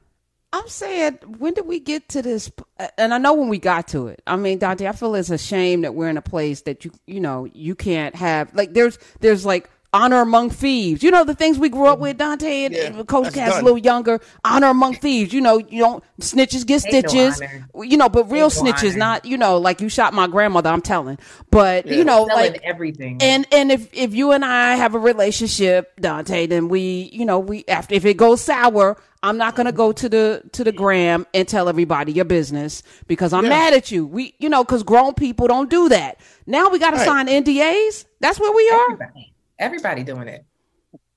I'm 0.53 0.69
saying, 0.69 1.19
when 1.39 1.53
did 1.55 1.67
we 1.67 1.79
get 1.79 2.09
to 2.11 2.23
this? 2.23 2.51
Uh, 2.79 2.89
and 2.97 3.13
I 3.13 3.19
know 3.19 3.35
when 3.35 3.49
we 3.49 3.59
got 3.59 3.89
to 3.89 4.09
it. 4.09 4.23
I 4.27 4.37
mean, 4.37 4.59
Dante, 4.59 4.87
I 4.87 4.93
feel 4.93 5.15
it's 5.15 5.31
a 5.31 5.37
shame 5.37 5.83
that 5.83 5.95
we're 5.95 6.09
in 6.09 6.17
a 6.17 6.23
place 6.23 6.63
that 6.63 6.85
you, 6.85 6.93
you 7.07 7.21
know, 7.21 7.47
you 7.53 7.75
can't 7.75 8.15
have 8.15 8.55
like 8.55 8.73
there's 8.73 8.99
there's 9.21 9.45
like 9.45 9.69
honor 9.93 10.21
among 10.21 10.51
thieves. 10.51 11.03
You 11.03 11.11
know 11.11 11.25
the 11.25 11.35
things 11.35 11.59
we 11.59 11.69
grew 11.69 11.87
up 11.87 11.99
with, 11.99 12.19
mm-hmm. 12.19 12.31
Dante 12.31 12.65
and, 12.65 12.75
yeah, 12.75 13.03
Coach 13.05 13.33
Cass 13.33 13.59
a 13.59 13.63
little 13.63 13.79
younger. 13.79 14.21
Honor 14.45 14.69
among 14.69 14.95
thieves. 14.95 15.33
You 15.33 15.41
know, 15.41 15.59
you 15.59 15.83
don't 15.83 16.05
snitches 16.21 16.67
get 16.67 16.81
stitches. 16.81 17.41
No 17.75 17.83
you 17.83 17.97
know, 17.97 18.09
but 18.09 18.31
real 18.31 18.45
Ain't 18.45 18.55
snitches, 18.55 18.93
no 18.93 18.99
not 18.99 19.25
you 19.25 19.37
know, 19.37 19.59
like 19.59 19.81
you 19.81 19.89
shot 19.89 20.15
my 20.15 20.27
grandmother. 20.27 20.71
I'm 20.71 20.83
telling, 20.83 21.19
but 21.51 21.87
yeah. 21.87 21.97
you 21.97 22.05
know, 22.05 22.27
Selling 22.27 22.53
like 22.53 22.63
everything. 22.65 23.19
And 23.21 23.47
and 23.53 23.73
if 23.73 23.89
if 23.93 24.15
you 24.15 24.33
and 24.33 24.45
I 24.45 24.77
have 24.77 24.95
a 24.95 24.99
relationship, 24.99 25.99
Dante, 26.01 26.47
then 26.47 26.69
we, 26.69 27.11
you 27.13 27.25
know, 27.25 27.39
we 27.39 27.65
after 27.69 27.95
if 27.95 28.05
it 28.05 28.17
goes 28.17 28.41
sour. 28.41 28.97
I'm 29.21 29.37
not 29.37 29.57
gonna 29.57 29.73
go 29.73 29.91
to 29.91 30.09
the 30.09 30.43
to 30.53 30.63
the 30.63 30.71
gram 30.71 31.27
and 31.35 31.49
tell 31.49 31.69
everybody 31.69 32.13
your 32.13 32.25
business 32.25 32.85
because 33.09 33.33
I'm 33.33 33.43
yeah. 33.43 33.51
mad 33.51 33.75
at 33.75 33.91
you. 33.91 34.07
We, 34.07 34.35
you 34.39 34.49
know, 34.49 34.63
because 34.63 34.85
grown 34.85 35.15
people 35.15 35.49
don't 35.49 35.69
do 35.69 35.89
that. 35.89 36.21
Now 36.47 36.69
we 36.69 36.79
got 36.79 36.93
to 36.93 36.99
right. 36.99 37.05
sign 37.05 37.27
NDAs. 37.27 38.05
That's 38.21 38.39
where 38.39 38.53
we 38.53 38.71
are. 38.71 38.93
Everybody. 38.93 39.33
Everybody 39.59 40.05
doing 40.05 40.29
it. 40.29 40.45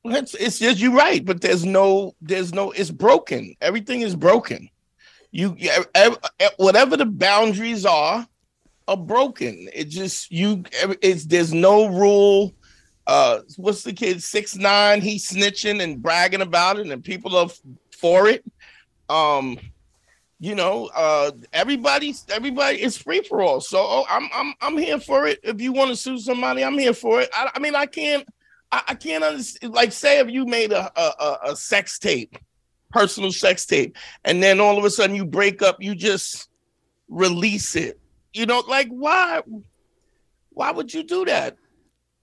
It's, 0.03 0.33
it's 0.33 0.59
just 0.59 0.79
you're 0.79 0.93
right, 0.93 1.23
but 1.23 1.41
there's 1.41 1.63
no 1.65 2.15
there's 2.21 2.53
no 2.53 2.71
it's 2.71 2.89
broken. 2.89 3.55
Everything 3.61 4.01
is 4.01 4.15
broken. 4.15 4.69
You 5.31 5.55
whatever 6.57 6.97
the 6.97 7.05
boundaries 7.05 7.85
are 7.85 8.27
are 8.87 8.97
broken. 8.97 9.69
It 9.73 9.89
just 9.89 10.31
you 10.31 10.63
it's 11.01 11.25
there's 11.25 11.53
no 11.53 11.87
rule. 11.87 12.53
Uh, 13.05 13.41
what's 13.57 13.83
the 13.83 13.93
kid 13.93 14.23
six 14.23 14.55
nine? 14.55 15.01
He's 15.01 15.29
snitching 15.29 15.81
and 15.81 16.01
bragging 16.01 16.41
about 16.41 16.79
it, 16.79 16.87
and 16.87 17.03
people 17.03 17.35
are 17.35 17.49
for 17.97 18.27
it. 18.27 18.43
Um, 19.07 19.59
you 20.41 20.55
know, 20.55 20.89
uh, 20.95 21.29
everybody's 21.53 22.25
everybody 22.29 22.81
is 22.81 22.97
free 22.97 23.21
for 23.21 23.43
all. 23.43 23.61
So 23.61 23.77
oh, 23.79 24.05
I'm 24.09 24.27
I'm 24.33 24.55
I'm 24.59 24.75
here 24.75 24.99
for 24.99 25.27
it. 25.27 25.39
If 25.43 25.61
you 25.61 25.71
want 25.71 25.91
to 25.91 25.95
sue 25.95 26.17
somebody, 26.17 26.63
I'm 26.63 26.79
here 26.79 26.95
for 26.95 27.21
it. 27.21 27.29
I, 27.31 27.51
I 27.53 27.59
mean, 27.59 27.75
I 27.75 27.85
can't 27.85 28.27
I, 28.71 28.81
I, 28.87 28.95
can't 28.95 29.23
understand. 29.23 29.71
Like, 29.71 29.91
say 29.91 30.19
if 30.19 30.31
you 30.31 30.47
made 30.47 30.71
a, 30.71 30.91
a 30.99 31.37
a 31.51 31.55
sex 31.55 31.99
tape, 31.99 32.39
personal 32.89 33.31
sex 33.31 33.67
tape, 33.67 33.95
and 34.25 34.41
then 34.41 34.59
all 34.59 34.79
of 34.79 34.83
a 34.83 34.89
sudden 34.89 35.15
you 35.15 35.25
break 35.25 35.61
up, 35.61 35.77
you 35.79 35.93
just 35.93 36.49
release 37.07 37.75
it. 37.75 37.99
You 38.33 38.47
know, 38.47 38.63
like 38.67 38.87
why? 38.89 39.41
Why 40.53 40.71
would 40.71 40.91
you 40.91 41.03
do 41.03 41.23
that? 41.25 41.55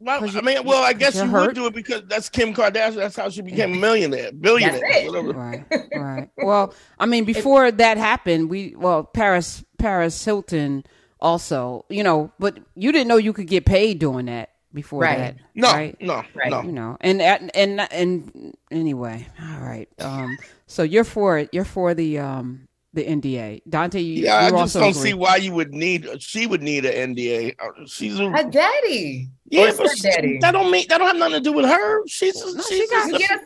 Well, 0.01 0.25
I 0.37 0.41
mean, 0.43 0.65
well, 0.65 0.85
I 0.85 0.93
guess 0.93 1.17
you 1.17 1.27
hurt. 1.27 1.49
would 1.49 1.55
do 1.57 1.67
it 1.67 1.75
because 1.75 2.03
that's 2.07 2.29
Kim 2.29 2.55
Kardashian. 2.55 2.97
That's 2.97 3.17
how 3.17 3.29
she 3.31 3.43
became 3.43 3.73
a 3.73 3.77
millionaire, 3.77 4.31
billionaire, 4.31 5.11
Right, 5.11 5.65
right. 5.95 6.31
Well, 6.37 6.73
I 7.01 7.07
mean, 7.07 7.25
before 7.25 7.73
that 7.73 7.97
happened, 7.97 8.49
we 8.49 8.77
well, 8.77 9.03
Paris, 9.03 9.65
Paris 9.77 10.25
Hilton 10.25 10.85
also, 11.21 11.85
you 11.89 12.05
know, 12.05 12.31
but 12.39 12.59
you 12.77 12.93
didn't 12.93 13.09
know 13.09 13.17
you 13.17 13.33
could 13.33 13.49
get 13.49 13.67
paid 13.67 13.99
doing 13.99 14.27
that 14.27 14.51
before 14.73 15.01
right. 15.01 15.19
that. 15.19 15.37
No, 15.57 15.73
right? 15.73 16.01
no, 16.01 16.23
right. 16.35 16.51
no. 16.51 16.63
You 16.63 16.73
know, 16.73 16.97
and 17.01 17.21
and 17.21 17.81
and 17.91 18.55
anyway, 18.71 19.27
all 19.43 19.61
right. 19.61 19.89
Um, 19.99 20.39
so 20.69 20.85
you're 20.85 21.05
for 21.05 21.39
it. 21.39 21.49
You're 21.53 21.65
for 21.65 21.95
the 21.95 22.19
um 22.19 22.69
the 22.95 23.05
NDA. 23.05 23.63
Dante, 23.69 24.01
you, 24.01 24.25
yeah, 24.25 24.49
you 24.49 24.57
I 24.57 24.61
just 24.63 24.75
don't 24.75 24.91
agree. 24.91 24.93
see 24.93 25.15
why 25.15 25.37
you 25.37 25.53
would 25.53 25.73
need. 25.73 26.09
She 26.21 26.47
would 26.47 26.63
need 26.63 26.85
an 26.85 27.15
NDA. 27.15 27.57
Uh, 27.59 27.87
she's 27.87 28.19
a, 28.19 28.31
a 28.33 28.45
daddy. 28.45 29.29
Yeah, 29.51 29.73
but 29.77 29.91
daddy. 30.03 30.39
that 30.39 30.53
don't 30.53 30.71
mean 30.71 30.87
that 30.89 30.99
don't 30.99 31.07
have 31.07 31.17
nothing 31.17 31.35
to 31.35 31.41
do 31.41 31.53
with 31.53 31.67
her. 31.67 32.07
She's 32.07 32.35
no, 32.37 32.63
she's 32.63 32.79
she 32.79 32.87
got, 32.89 33.11
a, 33.11 33.39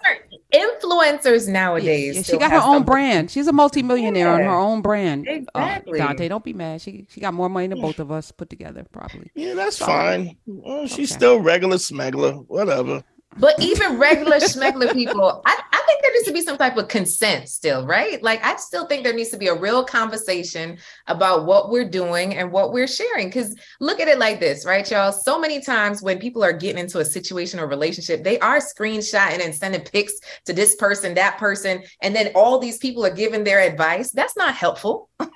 influencers 0.52 1.48
nowadays. 1.48 2.16
Yeah, 2.16 2.22
she 2.22 2.38
got 2.38 2.50
her 2.50 2.56
own 2.56 2.62
something. 2.62 2.84
brand. 2.84 3.30
She's 3.30 3.46
a 3.46 3.52
multimillionaire 3.52 4.26
yeah. 4.26 4.34
on 4.34 4.40
her 4.40 4.50
own 4.50 4.82
brand. 4.82 5.28
Uh, 5.28 5.32
exactly. 5.32 6.00
Uh, 6.00 6.06
Dante, 6.06 6.28
don't 6.28 6.44
be 6.44 6.52
mad. 6.52 6.80
She 6.80 7.06
she 7.08 7.20
got 7.20 7.34
more 7.34 7.48
money 7.48 7.68
than 7.68 7.80
both 7.80 7.98
of 7.98 8.10
us 8.10 8.32
put 8.32 8.50
together, 8.50 8.84
probably. 8.92 9.30
Yeah, 9.34 9.54
that's 9.54 9.76
so, 9.76 9.86
fine. 9.86 10.36
Well, 10.46 10.86
she's 10.86 11.12
okay. 11.12 11.18
still 11.18 11.40
regular 11.40 11.78
smuggler. 11.78 12.32
Whatever. 12.32 13.04
But 13.38 13.58
even 13.60 13.98
regular 13.98 14.36
schmegler 14.36 14.92
people, 14.92 15.42
I, 15.46 15.60
I 15.72 15.82
think 15.86 16.02
there 16.02 16.12
needs 16.12 16.26
to 16.26 16.32
be 16.32 16.42
some 16.42 16.58
type 16.58 16.76
of 16.76 16.88
consent 16.88 17.48
still, 17.48 17.86
right? 17.86 18.22
Like 18.22 18.44
I 18.44 18.56
still 18.56 18.86
think 18.86 19.04
there 19.04 19.14
needs 19.14 19.30
to 19.30 19.38
be 19.38 19.48
a 19.48 19.54
real 19.54 19.84
conversation 19.84 20.78
about 21.06 21.46
what 21.46 21.70
we're 21.70 21.88
doing 21.88 22.36
and 22.36 22.52
what 22.52 22.72
we're 22.72 22.86
sharing. 22.86 23.28
Because 23.28 23.56
look 23.80 24.00
at 24.00 24.08
it 24.08 24.18
like 24.18 24.38
this, 24.38 24.66
right, 24.66 24.88
y'all? 24.90 25.12
So 25.12 25.40
many 25.40 25.60
times 25.60 26.02
when 26.02 26.18
people 26.18 26.44
are 26.44 26.52
getting 26.52 26.80
into 26.80 26.98
a 26.98 27.04
situation 27.04 27.58
or 27.58 27.66
relationship, 27.66 28.22
they 28.22 28.38
are 28.40 28.58
screenshotting 28.58 29.42
and 29.42 29.54
sending 29.54 29.80
pics 29.80 30.12
to 30.44 30.52
this 30.52 30.76
person, 30.76 31.14
that 31.14 31.38
person, 31.38 31.82
and 32.02 32.14
then 32.14 32.32
all 32.34 32.58
these 32.58 32.78
people 32.78 33.04
are 33.06 33.14
giving 33.14 33.44
their 33.44 33.60
advice. 33.60 34.10
That's 34.10 34.36
not 34.36 34.54
helpful. 34.54 35.08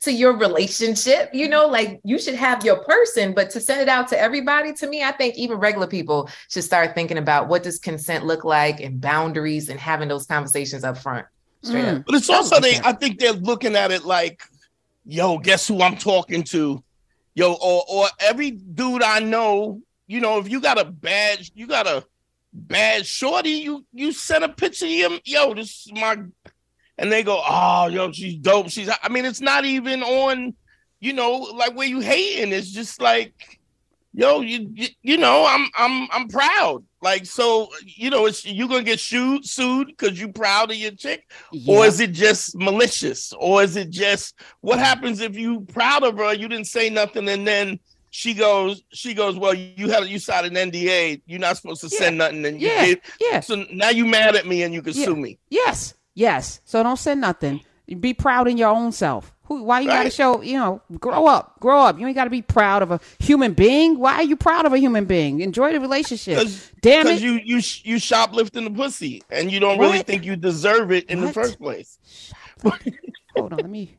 to 0.00 0.12
your 0.12 0.36
relationship. 0.36 1.30
You 1.32 1.48
know, 1.48 1.66
like 1.66 2.00
you 2.04 2.18
should 2.18 2.34
have 2.34 2.64
your 2.64 2.82
person, 2.84 3.32
but 3.32 3.50
to 3.50 3.60
send 3.60 3.80
it 3.80 3.88
out 3.88 4.08
to 4.08 4.20
everybody, 4.20 4.72
to 4.74 4.86
me, 4.86 5.02
I 5.02 5.12
think 5.12 5.36
even 5.36 5.58
regular 5.58 5.86
people 5.86 6.28
should 6.48 6.64
start 6.64 6.94
thinking 6.94 7.18
about 7.22 7.48
what 7.48 7.62
does 7.62 7.78
consent 7.78 8.26
look 8.26 8.44
like 8.44 8.80
and 8.80 9.00
boundaries 9.00 9.68
and 9.68 9.80
having 9.80 10.08
those 10.08 10.26
conversations 10.26 10.84
up 10.84 10.98
front. 10.98 11.26
Straight 11.62 11.84
mm. 11.84 11.98
up. 11.98 12.04
But 12.06 12.16
it's 12.16 12.30
also 12.30 12.60
they 12.60 12.78
I 12.84 12.92
think 12.92 13.18
they're 13.18 13.32
looking 13.32 13.76
at 13.76 13.90
it 13.90 14.04
like, 14.04 14.42
yo, 15.04 15.38
guess 15.38 15.66
who 15.66 15.80
I'm 15.82 15.96
talking 15.96 16.42
to? 16.44 16.82
Yo, 17.34 17.52
or 17.54 17.84
or 17.88 18.06
every 18.20 18.50
dude 18.50 19.02
I 19.02 19.20
know, 19.20 19.80
you 20.06 20.20
know, 20.20 20.38
if 20.38 20.50
you 20.50 20.60
got 20.60 20.80
a 20.80 20.84
bad, 20.84 21.48
you 21.54 21.66
got 21.66 21.86
a 21.86 22.04
bad 22.52 23.06
shorty, 23.06 23.50
you 23.50 23.86
you 23.92 24.12
send 24.12 24.44
a 24.44 24.48
picture 24.48 24.84
of 24.84 24.90
him, 24.90 25.20
yo, 25.24 25.54
this 25.54 25.86
is 25.86 25.92
my 25.92 26.16
and 26.98 27.10
they 27.10 27.22
go, 27.22 27.42
"Oh, 27.44 27.88
yo, 27.88 28.12
she's 28.12 28.36
dope." 28.36 28.70
She's. 28.70 28.90
I 29.02 29.08
mean, 29.08 29.24
it's 29.24 29.40
not 29.40 29.64
even 29.64 30.02
on, 30.02 30.54
you 31.00 31.12
know, 31.12 31.38
like 31.54 31.74
where 31.74 31.88
you 31.88 32.00
hating. 32.00 32.52
It's 32.52 32.70
just 32.70 33.00
like, 33.00 33.60
yo, 34.12 34.40
you, 34.40 34.70
you, 34.72 34.88
you 35.02 35.16
know, 35.16 35.46
I'm, 35.48 35.68
I'm, 35.76 36.08
I'm 36.12 36.28
proud. 36.28 36.84
Like, 37.00 37.26
so, 37.26 37.68
you 37.84 38.10
know, 38.10 38.26
it's 38.26 38.44
you 38.44 38.68
gonna 38.68 38.84
get 38.84 39.00
sued, 39.00 39.44
sued 39.44 39.88
because 39.88 40.20
you 40.20 40.28
proud 40.28 40.70
of 40.70 40.76
your 40.76 40.92
chick, 40.92 41.28
yeah. 41.50 41.74
or 41.74 41.86
is 41.86 41.98
it 41.98 42.12
just 42.12 42.56
malicious, 42.56 43.32
or 43.38 43.62
is 43.62 43.76
it 43.76 43.90
just 43.90 44.38
what 44.60 44.78
happens 44.78 45.20
if 45.20 45.36
you 45.36 45.62
proud 45.62 46.04
of 46.04 46.16
her, 46.18 46.32
you 46.32 46.48
didn't 46.48 46.68
say 46.68 46.90
nothing, 46.90 47.28
and 47.28 47.46
then 47.46 47.80
she 48.10 48.34
goes, 48.34 48.82
she 48.92 49.14
goes, 49.14 49.36
well, 49.36 49.54
you 49.54 49.90
had 49.90 50.06
you 50.06 50.20
signed 50.20 50.56
an 50.56 50.70
NDA, 50.70 51.22
you're 51.26 51.40
not 51.40 51.56
supposed 51.56 51.80
to 51.80 51.88
yeah. 51.90 51.98
send 51.98 52.18
nothing, 52.18 52.44
and 52.44 52.60
you 52.60 52.68
yeah. 52.68 52.86
did. 52.86 53.00
Yeah. 53.20 53.40
So 53.40 53.64
now 53.72 53.90
you 53.90 54.06
mad 54.06 54.36
at 54.36 54.46
me, 54.46 54.62
and 54.62 54.72
you 54.72 54.82
can 54.82 54.92
yeah. 54.92 55.04
sue 55.06 55.16
me. 55.16 55.38
Yes. 55.50 55.94
Yes. 56.14 56.60
So 56.64 56.82
don't 56.82 56.98
say 56.98 57.14
nothing. 57.14 57.64
Be 57.94 58.14
proud 58.14 58.48
in 58.48 58.56
your 58.56 58.70
own 58.70 58.92
self. 58.92 59.32
Who, 59.44 59.64
why 59.64 59.80
you 59.80 59.88
right. 59.88 59.98
got 59.98 60.02
to 60.04 60.10
show, 60.10 60.40
you 60.40 60.56
know, 60.56 60.80
grow 60.98 61.26
up, 61.26 61.58
grow 61.60 61.80
up. 61.80 61.98
You 61.98 62.06
ain't 62.06 62.14
got 62.14 62.24
to 62.24 62.30
be 62.30 62.42
proud 62.42 62.82
of 62.82 62.90
a 62.90 63.00
human 63.18 63.54
being. 63.54 63.98
Why 63.98 64.14
are 64.14 64.22
you 64.22 64.36
proud 64.36 64.66
of 64.66 64.72
a 64.72 64.78
human 64.78 65.04
being? 65.04 65.40
Enjoy 65.40 65.72
the 65.72 65.80
relationship. 65.80 66.48
Damn 66.80 67.06
it. 67.08 67.20
you, 67.20 67.40
you, 67.44 67.60
you 67.82 67.98
shoplifting 67.98 68.64
the 68.64 68.70
pussy 68.70 69.22
and 69.30 69.50
you 69.50 69.60
don't 69.60 69.78
what? 69.78 69.86
really 69.86 70.02
think 70.02 70.24
you 70.24 70.36
deserve 70.36 70.92
it 70.92 71.10
in 71.10 71.20
what? 71.20 71.26
the 71.26 71.32
first 71.32 71.58
place. 71.58 71.98
Hold 73.36 73.52
on. 73.52 73.58
Let 73.58 73.70
me, 73.70 73.96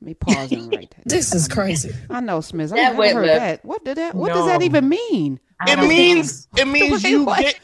let 0.00 0.06
me 0.06 0.14
pause 0.14 0.50
and 0.52 0.74
write 0.74 0.94
that. 0.96 1.04
This 1.04 1.34
is 1.34 1.46
crazy. 1.46 1.92
I 2.08 2.20
know, 2.20 2.40
Smith. 2.40 2.72
I 2.72 2.76
never 2.76 3.12
heard 3.12 3.28
that. 3.28 3.64
What 3.64 3.84
did 3.84 3.98
that? 3.98 4.14
What 4.14 4.28
no. 4.28 4.34
does 4.34 4.46
that 4.46 4.62
even 4.62 4.88
mean? 4.88 5.38
It 5.66 5.78
means 5.78 6.48
it 6.56 6.66
means 6.66 7.04
you 7.04 7.26
get 7.26 7.60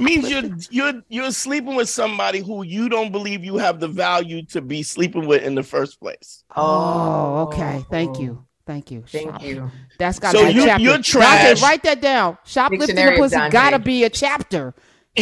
means 0.00 0.28
you're 0.28 0.50
you're 0.70 1.02
you're 1.08 1.30
sleeping 1.30 1.76
with 1.76 1.88
somebody 1.88 2.40
who 2.40 2.64
you 2.64 2.88
don't 2.88 3.12
believe 3.12 3.44
you 3.44 3.58
have 3.58 3.78
the 3.78 3.86
value 3.86 4.44
to 4.46 4.60
be 4.60 4.82
sleeping 4.82 5.26
with 5.26 5.44
in 5.44 5.54
the 5.54 5.62
first 5.62 6.00
place. 6.00 6.42
Oh, 6.56 7.48
okay. 7.48 7.84
Thank 7.90 8.18
you. 8.18 8.44
Thank 8.66 8.90
you. 8.90 9.04
Thank 9.06 9.30
Shop. 9.30 9.42
you. 9.42 9.70
That's 9.98 10.18
got 10.18 10.32
to 10.32 10.38
so 10.38 10.44
be 10.44 10.50
a 10.50 10.52
you, 10.52 10.64
chapter. 10.64 10.82
You're 10.82 10.98
trash. 10.98 11.44
Dante, 11.44 11.62
write 11.62 11.82
that 11.84 12.02
down. 12.02 12.38
Shoplifting 12.44 12.96
the 12.96 13.14
pussy 13.16 13.36
got 13.50 13.70
to 13.70 13.78
be 13.78 14.04
a 14.04 14.10
chapter. 14.10 14.74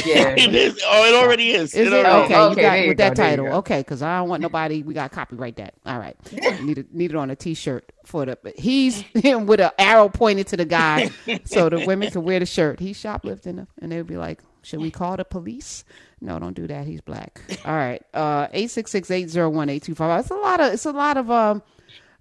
Yeah, 0.04 0.28
it 0.36 0.54
is. 0.54 0.80
Oh, 0.84 1.04
it 1.04 1.14
already 1.14 1.50
is. 1.50 1.74
Is 1.74 1.88
it? 1.88 1.92
it? 1.92 2.06
Okay, 2.06 2.36
okay, 2.36 2.48
you 2.48 2.56
got 2.62 2.88
with 2.88 2.96
that 2.98 3.16
title. 3.16 3.46
Okay, 3.56 3.80
because 3.80 4.02
I 4.02 4.18
don't 4.18 4.28
want 4.28 4.42
nobody. 4.42 4.82
We 4.82 4.94
got 4.94 5.10
to 5.10 5.14
copyright 5.14 5.56
that. 5.56 5.74
All 5.84 5.98
right, 5.98 6.16
need 6.62 6.78
it. 6.78 6.94
Need 6.94 7.10
it 7.12 7.16
on 7.16 7.30
a 7.30 7.36
T-shirt 7.36 7.92
for 8.04 8.26
the. 8.26 8.38
But 8.42 8.58
he's 8.58 9.00
him 9.00 9.46
with 9.46 9.60
an 9.60 9.70
arrow 9.78 10.08
pointed 10.08 10.46
to 10.48 10.56
the 10.56 10.64
guy, 10.64 11.10
so 11.44 11.68
the 11.68 11.84
women 11.86 12.10
can 12.10 12.24
wear 12.24 12.38
the 12.38 12.46
shirt. 12.46 12.80
He's 12.80 12.96
shoplifting, 12.96 13.66
and 13.80 13.92
they'll 13.92 14.04
be 14.04 14.16
like, 14.16 14.42
"Should 14.62 14.80
we 14.80 14.90
call 14.90 15.16
the 15.16 15.24
police?" 15.24 15.84
No, 16.20 16.38
don't 16.38 16.54
do 16.54 16.66
that. 16.66 16.86
He's 16.86 17.00
black. 17.00 17.40
All 17.64 17.74
right, 17.74 18.02
uh, 18.14 18.48
eight 18.52 18.70
six 18.70 18.90
six 18.90 19.10
eight 19.10 19.28
zero 19.28 19.48
one 19.50 19.68
eight 19.68 19.82
two 19.82 19.94
five. 19.94 20.20
It's 20.20 20.30
a 20.30 20.34
lot 20.34 20.60
of. 20.60 20.72
It's 20.72 20.86
a 20.86 20.92
lot 20.92 21.16
of 21.16 21.30
um, 21.30 21.62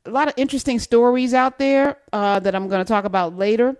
a 0.06 0.10
lot 0.12 0.28
of 0.28 0.34
interesting 0.38 0.80
stories 0.80 1.34
out 1.34 1.58
there 1.60 1.98
uh, 2.14 2.40
that 2.40 2.56
I'm 2.56 2.68
going 2.68 2.84
to 2.84 2.88
talk 2.88 3.06
about 3.06 3.36
later. 3.36 3.76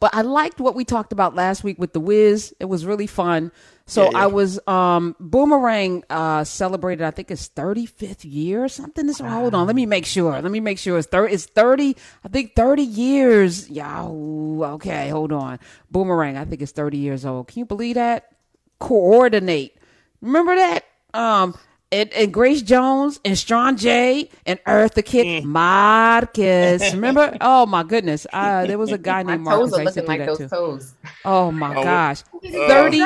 But 0.00 0.14
I 0.14 0.22
liked 0.22 0.60
what 0.60 0.74
we 0.74 0.84
talked 0.84 1.12
about 1.12 1.34
last 1.34 1.64
week 1.64 1.78
with 1.78 1.92
the 1.92 2.00
Wiz. 2.00 2.54
It 2.60 2.66
was 2.66 2.84
really 2.86 3.06
fun. 3.06 3.52
So 3.86 4.04
Yeah, 4.04 4.10
yeah. 4.12 4.22
I 4.24 4.26
was 4.28 4.66
um 4.66 5.14
Boomerang 5.20 6.04
uh 6.08 6.44
celebrated 6.44 7.04
I 7.04 7.10
think 7.10 7.30
it's 7.30 7.48
35th 7.50 8.20
year 8.24 8.64
or 8.64 8.68
something. 8.68 9.06
This 9.06 9.20
hold 9.20 9.54
on, 9.54 9.66
let 9.66 9.76
me 9.76 9.84
make 9.86 10.06
sure. 10.06 10.32
Let 10.40 10.50
me 10.50 10.60
make 10.60 10.78
sure 10.78 10.96
it's 10.98 11.06
30 11.08 11.34
it's 11.34 11.44
30 11.46 11.96
I 12.24 12.28
think 12.28 12.54
30 12.54 12.82
years. 12.82 13.68
Yeah, 13.68 14.04
okay, 14.06 15.10
hold 15.10 15.32
on. 15.32 15.58
Boomerang 15.90 16.36
I 16.38 16.44
think 16.46 16.62
it's 16.62 16.72
30 16.72 16.96
years 16.96 17.26
old. 17.26 17.48
Can 17.48 17.58
you 17.58 17.66
believe 17.66 17.96
that? 17.96 18.30
Coordinate. 18.78 19.76
Remember 20.20 20.54
that? 20.56 20.84
Um 21.12 21.54
and, 21.94 22.12
and 22.12 22.32
Grace 22.32 22.62
Jones 22.62 23.20
and 23.24 23.34
Strangé 23.36 24.28
and 24.46 24.58
Eartha 24.64 25.04
Kitt 25.04 25.44
Marcus. 25.44 26.92
Remember? 26.92 27.36
Oh 27.40 27.66
my 27.66 27.82
goodness. 27.84 28.26
Uh, 28.32 28.66
there 28.66 28.78
was 28.78 28.92
a 28.92 28.98
guy 28.98 29.22
My 29.22 29.32
named 29.32 29.44
Marcus. 29.44 29.70
toes 29.70 29.78
are 29.78 29.80
I 29.80 29.82
used 29.84 29.94
to 29.94 30.00
looking 30.02 30.18
like 30.18 30.26
those 30.28 30.38
too. 30.38 30.48
toes. 30.48 30.94
Oh 31.24 31.50
my 31.52 31.74
Oh, 31.76 31.82
gosh. 31.82 32.22
uh, 32.34 32.68
30 32.68 33.02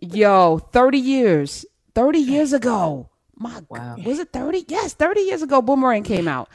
yo, 0.00 0.58
30 0.58 0.98
years. 0.98 1.66
30 1.94 2.18
years 2.18 2.52
ago. 2.52 3.10
My 3.36 3.60
Wow. 3.68 3.96
God. 3.96 4.04
Was 4.04 4.18
it 4.18 4.32
30? 4.32 4.64
Yes, 4.68 4.94
30 4.94 5.20
years 5.22 5.42
ago 5.42 5.62
Boomerang 5.62 6.02
came 6.02 6.26
out. 6.28 6.48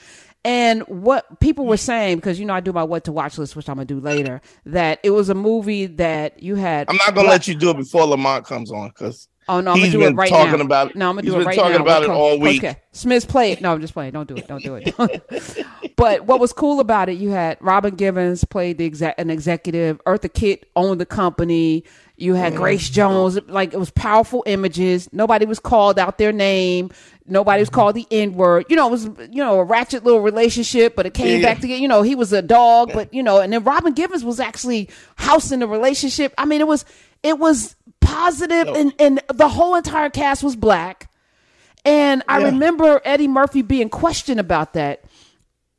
And 0.46 0.82
what 0.90 1.40
people 1.40 1.66
were 1.66 1.78
saying, 1.78 2.18
because 2.18 2.38
you 2.38 2.46
know 2.46 2.54
I 2.54 2.60
do 2.60 2.74
my 2.74 2.84
what 2.84 3.06
to 3.06 3.14
watch 3.14 3.38
list, 3.38 3.56
which 3.56 3.70
I'm 3.70 3.76
gonna 3.76 3.86
do 3.86 4.02
later, 4.02 4.42
that 4.66 5.00
it 5.02 5.12
was 5.12 5.30
a 5.30 5.34
movie 5.34 5.86
that 5.86 6.44
you 6.44 6.56
had. 6.56 6.90
I'm 6.90 6.98
not 6.98 7.16
gonna 7.16 7.30
let 7.30 7.48
you 7.48 7.56
do 7.56 7.70
it 7.70 7.78
before 7.78 8.06
Lamont 8.06 8.46
comes 8.46 8.70
on 8.70 8.90
because 8.90 9.30
Oh 9.48 9.62
no, 9.62 9.72
I'm 9.72 9.78
He's 9.78 9.94
gonna 9.94 10.06
do 10.06 10.10
it 10.12 10.16
right 10.16 10.30
talking 10.30 10.60
now. 10.60 10.66
about 10.66 10.92
it. 10.92 10.96
No, 10.96 11.10
I'm 11.10 11.16
gonna 11.16 11.26
He's 11.26 11.32
do 11.34 11.36
it 11.36 11.40
been 11.40 11.48
right 11.48 11.56
talking 11.58 11.78
now. 11.78 11.82
about 11.82 12.04
it 12.04 12.10
all 12.10 12.40
week. 12.40 12.64
Okay, 12.64 12.80
Smith's 12.92 13.26
play 13.26 13.52
it. 13.52 13.62
No, 13.62 13.74
I'm 13.74 13.82
just 13.82 13.94
playing. 13.94 14.12
Don't 14.12 14.28
do 14.28 14.36
it. 14.36 14.48
Don't 14.48 14.64
do 14.64 14.76
it. 14.76 15.66
but 15.96 16.26
what 16.26 16.40
was 16.40 16.54
cool 16.54 16.80
about 16.80 17.10
it, 17.10 17.14
you 17.14 17.30
had 17.30 17.58
Robin 17.60 17.96
Givens 17.96 18.44
played 18.44 18.78
the 18.78 18.86
exec, 18.86 19.16
an 19.18 19.30
executive. 19.30 20.02
Eartha 20.06 20.34
Kitt 20.34 20.70
owned 20.76 21.02
the 21.02 21.06
company. 21.06 21.84
You 22.16 22.36
had 22.36 22.56
Grace 22.56 22.90
Jones. 22.90 23.40
Like 23.48 23.74
it 23.74 23.78
was 23.80 23.90
powerful 23.90 24.44
images. 24.46 25.10
Nobody 25.12 25.46
was 25.46 25.60
called 25.60 26.00
out 26.00 26.18
their 26.18 26.32
name. 26.32 26.92
Nobody 27.26 27.62
was 27.62 27.70
mm-hmm. 27.70 27.76
called 27.76 27.96
the 27.96 28.08
N 28.12 28.36
word. 28.36 28.66
You 28.70 28.76
know, 28.76 28.88
it 28.88 28.92
was 28.92 29.06
you 29.06 29.44
know 29.44 29.60
a 29.60 29.64
ratchet 29.64 30.04
little 30.04 30.22
relationship, 30.22 30.96
but 30.96 31.06
it 31.06 31.14
came 31.14 31.42
Yeah. 31.42 31.48
back 31.48 31.60
together. 31.60 31.80
You 31.80 31.88
know, 31.88 32.02
he 32.02 32.16
was 32.16 32.32
a 32.32 32.42
dog, 32.42 32.92
but 32.94 33.14
you 33.14 33.24
know, 33.24 33.40
and 33.40 33.52
then 33.52 33.64
Robin 33.64 33.94
Givens 33.94 34.24
was 34.24 34.40
actually 34.40 34.90
housing 35.16 35.60
the 35.60 35.68
relationship. 35.68 36.34
I 36.38 36.46
mean, 36.46 36.62
it 36.62 36.68
was 36.68 36.86
it 37.24 37.40
was 37.40 37.76
positive, 38.04 38.68
and 38.68 38.94
and 39.00 39.22
the 39.34 39.48
whole 39.48 39.76
entire 39.76 40.10
cast 40.10 40.44
was 40.44 40.56
black. 40.56 41.10
And 41.86 42.24
I 42.30 42.40
Yeah. 42.40 42.46
remember 42.46 43.02
Eddie 43.04 43.28
Murphy 43.28 43.62
being 43.62 43.90
questioned 43.90 44.40
about 44.40 44.74
that. 44.74 45.04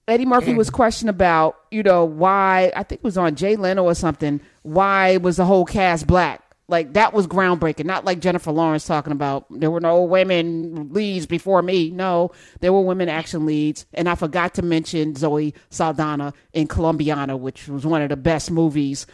Eddie 0.06 0.26
Murphy 0.26 0.52
Mm. 0.52 0.58
was 0.58 0.68
questioned 0.68 1.08
about, 1.08 1.56
you 1.70 1.82
know, 1.82 2.04
why 2.04 2.70
I 2.76 2.82
think 2.82 3.00
it 3.00 3.04
was 3.04 3.16
on 3.16 3.36
Jay 3.36 3.56
Leno 3.56 3.84
or 3.84 3.94
something. 3.94 4.40
Why 4.62 5.16
was 5.16 5.38
the 5.38 5.46
whole 5.46 5.64
cast 5.64 6.06
black? 6.06 6.42
Like 6.68 6.92
that 6.94 7.12
was 7.14 7.26
groundbreaking. 7.26 7.84
Not 7.86 8.04
like 8.04 8.20
Jennifer 8.20 8.50
Lawrence 8.52 8.86
talking 8.86 9.12
about 9.12 9.46
there 9.50 9.70
were 9.70 9.80
no 9.80 10.02
women 10.02 10.90
leads 10.92 11.24
before 11.26 11.62
me. 11.62 11.90
No, 11.90 12.32
there 12.60 12.72
were 12.72 12.80
women 12.82 13.08
action 13.08 13.44
leads, 13.46 13.86
and 13.94 14.08
I 14.08 14.14
forgot 14.14 14.54
to 14.54 14.62
mention 14.62 15.14
Zoe 15.14 15.54
Saldana 15.70 16.32
in 16.52 16.66
Colombiana, 16.66 17.36
which 17.36 17.68
was 17.68 17.84
one 17.86 18.00
of 18.02 18.08
the 18.10 18.16
best 18.16 18.50
movies 18.50 19.06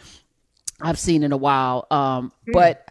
I've 0.81 0.99
seen 0.99 1.23
in 1.23 1.31
a 1.31 1.37
while. 1.37 1.87
Um, 1.91 2.31
But 2.53 2.87
uh, 2.87 2.90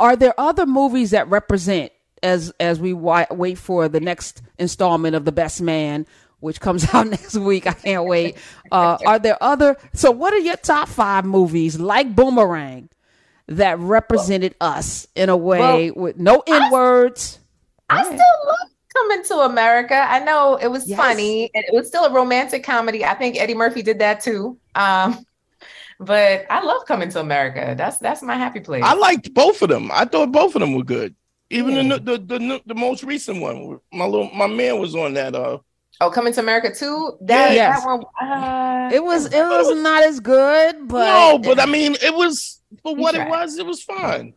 are 0.00 0.16
there 0.16 0.34
other 0.38 0.66
movies 0.66 1.10
that 1.10 1.28
represent 1.28 1.92
as 2.22 2.52
as 2.60 2.80
we 2.80 2.92
wait 2.92 3.58
for 3.58 3.88
the 3.88 4.00
next 4.00 4.42
installment 4.58 5.14
of 5.16 5.24
The 5.24 5.32
Best 5.32 5.60
Man, 5.60 6.06
which 6.40 6.60
comes 6.60 6.86
out 6.94 7.06
next 7.06 7.36
week? 7.36 7.66
I 7.66 7.72
can't 7.72 8.04
wait. 8.06 8.36
Uh, 8.70 8.98
are 9.06 9.18
there 9.18 9.42
other? 9.42 9.76
So, 9.94 10.10
what 10.10 10.32
are 10.32 10.38
your 10.38 10.56
top 10.56 10.88
five 10.88 11.24
movies 11.24 11.78
like 11.78 12.14
Boomerang 12.14 12.88
that 13.46 13.78
represented 13.78 14.54
us 14.60 15.06
in 15.14 15.28
a 15.28 15.36
way 15.36 15.90
with 15.90 16.18
no 16.18 16.42
n 16.46 16.70
words? 16.70 17.38
I 17.88 18.02
still 18.02 18.16
love 18.18 18.70
Coming 18.94 19.22
to 19.24 19.34
America. 19.40 19.94
I 19.94 20.18
know 20.20 20.56
it 20.56 20.68
was 20.68 20.88
Yes. 20.88 20.98
funny 20.98 21.50
and 21.54 21.64
it 21.64 21.72
was 21.74 21.86
still 21.86 22.06
a 22.06 22.12
romantic 22.12 22.64
comedy. 22.64 23.04
I 23.04 23.14
think 23.14 23.36
Eddie 23.38 23.54
Murphy 23.54 23.82
did 23.82 23.98
that 24.00 24.20
too. 24.20 24.58
Um, 24.74 25.24
but 26.00 26.46
I 26.50 26.62
love 26.62 26.84
Coming 26.86 27.08
to 27.10 27.20
America. 27.20 27.74
That's 27.76 27.98
that's 27.98 28.22
my 28.22 28.34
happy 28.36 28.60
place. 28.60 28.84
I 28.84 28.94
liked 28.94 29.32
both 29.34 29.62
of 29.62 29.68
them. 29.68 29.90
I 29.92 30.04
thought 30.04 30.32
both 30.32 30.54
of 30.54 30.60
them 30.60 30.74
were 30.74 30.84
good. 30.84 31.14
Even 31.50 31.74
Yeah. 31.74 31.96
the, 31.98 32.18
the 32.18 32.18
the 32.38 32.62
the 32.66 32.74
most 32.74 33.02
recent 33.04 33.40
one, 33.40 33.78
my 33.92 34.04
little 34.04 34.30
my 34.32 34.46
man 34.46 34.78
was 34.78 34.94
on 34.94 35.14
that. 35.14 35.34
Uh, 35.34 35.58
oh, 36.00 36.10
Coming 36.10 36.32
to 36.34 36.40
America 36.40 36.72
too. 36.74 37.16
That, 37.22 37.54
Yes. 37.54 37.82
that 37.82 37.86
one. 37.88 38.04
Uh, 38.20 38.90
It 38.92 39.02
was 39.02 39.26
it 39.26 39.42
was 39.44 39.82
not 39.82 40.02
as 40.04 40.20
good, 40.20 40.88
but 40.88 41.04
no, 41.06 41.38
but 41.38 41.58
I 41.58 41.66
mean, 41.66 41.96
it 42.02 42.14
was 42.14 42.60
for 42.82 42.94
what 42.94 43.14
it 43.14 43.26
was. 43.28 43.56
It 43.58 43.66
was 43.66 43.82
fine. 43.82 44.34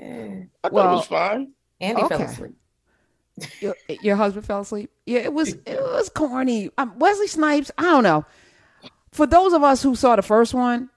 eh, 0.00 0.42
I 0.62 0.68
thought 0.68 0.72
Well, 0.72 0.92
it 0.92 0.96
was 0.96 1.06
fine. 1.06 1.52
Andy 1.80 2.02
fell 2.08 2.22
asleep. 2.22 2.54
your, 3.60 3.74
your 3.88 4.16
husband 4.16 4.46
fell 4.46 4.60
asleep. 4.60 4.90
Yeah, 5.06 5.20
it 5.20 5.32
was 5.32 5.52
it 5.66 5.80
was 5.80 6.08
corny. 6.08 6.70
Um, 6.78 6.98
Wesley 6.98 7.26
Snipes. 7.28 7.70
I 7.78 7.82
don't 7.82 8.02
know. 8.02 8.24
For 9.14 9.26
those 9.26 9.52
of 9.52 9.62
us 9.62 9.80
who 9.80 9.94
saw 9.94 10.16
the 10.16 10.22
first 10.22 10.54
one, 10.54 10.90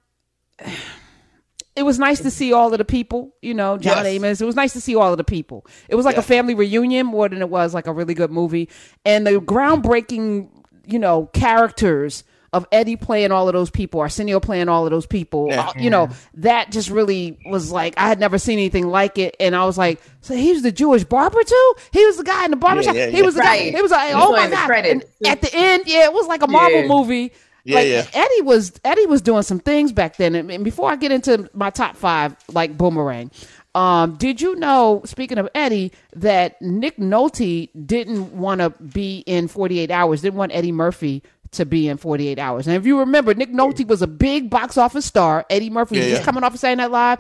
it 1.76 1.84
was 1.84 2.00
nice 2.00 2.20
to 2.22 2.32
see 2.32 2.52
all 2.52 2.72
of 2.72 2.78
the 2.80 2.86
people. 2.86 3.36
You 3.44 3.54
know, 3.54 3.78
John 3.78 3.98
Yes. 3.98 4.06
Amos. 4.08 4.42
It 4.42 4.46
was 4.46 4.56
nice 4.56 4.74
to 4.74 4.82
see 4.82 4.96
all 4.96 5.12
of 5.12 5.18
the 5.18 5.24
people. 5.24 5.66
It 5.88 5.96
was 5.96 6.06
like 6.06 6.18
a 6.18 6.24
family 6.24 6.56
reunion 6.56 7.06
more 7.06 7.30
than 7.30 7.42
it 7.42 7.50
was 7.50 7.74
like 7.76 7.86
a 7.86 7.94
really 7.94 8.16
good 8.16 8.32
movie. 8.32 8.70
And 9.06 9.26
the 9.28 9.34
groundbreaking, 9.34 10.50
you 10.88 10.98
know, 10.98 11.28
characters 11.28 12.24
of 12.54 12.66
Eddie 12.72 12.96
playing 12.96 13.32
all 13.32 13.48
of 13.48 13.54
those 13.54 13.70
people, 13.70 14.00
Arsenio 14.00 14.40
playing 14.40 14.68
all 14.70 14.86
of 14.86 14.90
those 14.90 15.06
people. 15.06 15.48
Yeah. 15.50 15.68
uh, 15.68 15.74
you 15.78 15.92
know, 15.92 16.10
that 16.36 16.72
just 16.72 16.90
really 16.90 17.38
was 17.46 17.72
like 17.72 17.94
I 17.98 18.08
had 18.08 18.20
never 18.20 18.40
seen 18.40 18.58
anything 18.58 18.88
like 18.88 19.20
it. 19.20 19.36
And 19.40 19.56
I 19.56 19.66
was 19.66 19.78
like, 19.78 20.02
so 20.22 20.34
he 20.34 20.54
was 20.54 20.64
the 20.64 20.72
Jewish 20.72 21.04
barber 21.04 21.44
too. 21.44 21.74
He 21.92 22.04
was 22.06 22.18
the 22.18 22.24
guy 22.24 22.46
in 22.46 22.52
the 22.52 22.58
barbershop. 22.58 22.96
yeah, 22.96 23.08
He 23.10 23.18
yeah. 23.20 23.24
was 23.26 23.36
the 23.36 23.42
guy. 23.42 23.70
He 23.70 23.80
was 23.82 23.92
like, 23.92 24.12
oh 24.16 24.32
my 24.32 24.46
on 24.46 24.50
the 24.50 24.56
god! 24.56 24.72
And 24.86 25.04
at 25.28 25.42
the 25.42 25.52
end, 25.54 25.84
yeah, 25.86 26.06
it 26.06 26.14
was 26.14 26.26
like 26.26 26.42
a 26.42 26.48
Marvel 26.48 26.82
Yeah. 26.82 26.88
movie. 26.88 27.34
Yeah, 27.68 27.76
like 27.76 27.88
yeah. 27.88 28.06
Eddie 28.14 28.42
was 28.44 28.80
Eddie 28.86 29.06
was 29.08 29.22
doing 29.22 29.44
some 29.44 29.60
things 29.60 29.92
back 29.92 30.16
then. 30.16 30.36
And, 30.36 30.50
and 30.50 30.64
before 30.64 30.90
I 30.90 30.96
get 30.96 31.12
into 31.12 31.50
my 31.54 31.70
top 31.70 31.98
five, 31.98 32.34
like 32.54 32.78
Boomerang, 32.78 33.30
um, 33.76 34.16
did 34.16 34.40
you 34.40 34.56
know? 34.56 35.02
Speaking 35.04 35.38
of 35.38 35.50
Eddie, 35.54 35.92
that 36.16 36.62
Nick 36.62 36.96
Nolte 36.96 37.70
didn't 37.86 38.32
want 38.38 38.62
to 38.62 38.70
be 38.70 39.20
in 39.28 39.50
Forty 39.50 39.80
Eight 39.80 39.92
Hours. 39.92 40.22
Didn't 40.22 40.38
want 40.38 40.54
Eddie 40.54 40.72
Murphy 40.72 41.24
to 41.52 41.66
be 41.66 41.88
in 41.88 41.98
48 41.98 42.40
hours. 42.40 42.68
And 42.68 42.76
if 42.76 42.86
you 42.86 43.00
remember, 43.00 43.34
Nick 43.34 43.52
Nolte 43.52 43.88
was 43.88 44.02
a 44.02 44.08
big 44.08 44.50
box 44.50 44.78
office 44.78 45.06
star. 45.06 45.46
Eddie 45.50 45.70
Murphy 45.70 45.98
was 45.98 46.08
just 46.08 46.22
yeah. 46.22 46.26
coming 46.26 46.44
off 46.44 46.54
of 46.54 46.60
Saturday 46.60 46.82
Night 46.82 46.92
Live. 46.92 47.20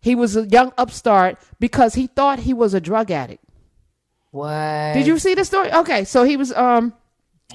He 0.00 0.14
was 0.14 0.36
a 0.36 0.46
young 0.46 0.72
upstart 0.76 1.38
because 1.58 1.94
he 1.94 2.06
thought 2.06 2.38
he 2.38 2.52
was 2.52 2.74
a 2.74 2.80
drug 2.80 3.10
addict. 3.10 3.42
What? 4.30 4.94
Did 4.94 5.06
you 5.06 5.18
see 5.18 5.34
the 5.34 5.44
story? 5.44 5.72
Okay, 5.72 6.04
so 6.04 6.24
he 6.24 6.36
was 6.36 6.52
um 6.52 6.92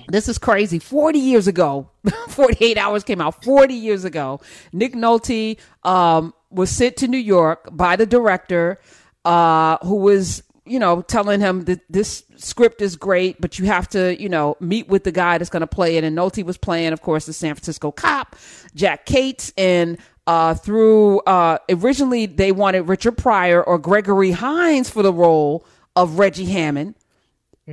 this 0.08 0.28
is 0.28 0.38
crazy. 0.38 0.80
40 0.80 1.20
years 1.20 1.48
ago, 1.48 1.90
48 2.30 2.78
hours 2.78 3.04
came 3.04 3.22
out 3.22 3.44
40 3.44 3.74
years 3.74 4.06
ago. 4.06 4.42
Nick 4.74 4.94
Nolte 4.94 5.58
um 5.84 6.34
was 6.52 6.72
sent 6.72 6.98
to 6.98 7.08
New 7.08 7.18
York 7.18 7.70
by 7.72 7.96
the 7.96 8.06
director 8.06 8.80
uh 9.26 9.78
who 9.84 9.96
was, 9.96 10.44
you 10.66 10.80
know, 10.80 11.02
telling 11.02 11.40
him 11.40 11.66
that 11.66 11.82
this 11.90 12.24
script 12.38 12.82
is 12.82 12.96
great, 12.96 13.40
but 13.42 13.60
you 13.60 13.66
have 13.66 13.88
to, 13.90 14.20
you 14.22 14.30
know, 14.30 14.56
meet 14.60 14.88
with 14.88 15.04
the 15.04 15.12
guy 15.12 15.38
that's 15.38 15.50
going 15.50 15.62
to 15.62 15.68
play 15.68 15.98
it 15.98 16.04
and 16.04 16.18
Nolte 16.18 16.44
was 16.44 16.58
playing 16.58 16.94
of 16.94 17.02
course 17.02 17.26
the 17.26 17.34
San 17.34 17.56
Francisco 17.56 17.92
cop, 17.92 18.36
Jack 18.76 19.06
Cates 19.06 19.52
and 19.58 19.98
uh, 20.28 20.54
through 20.54 21.20
uh, 21.22 21.58
originally 21.70 22.28
they 22.28 22.52
wanted 22.52 22.82
Richard 22.82 23.18
Pryor 23.18 23.64
or 23.64 23.80
Gregory 23.80 24.32
Hines 24.32 24.90
for 24.90 25.02
the 25.02 25.14
role 25.14 25.66
of 25.96 26.20
Reggie 26.20 26.46
Hammond. 26.46 26.96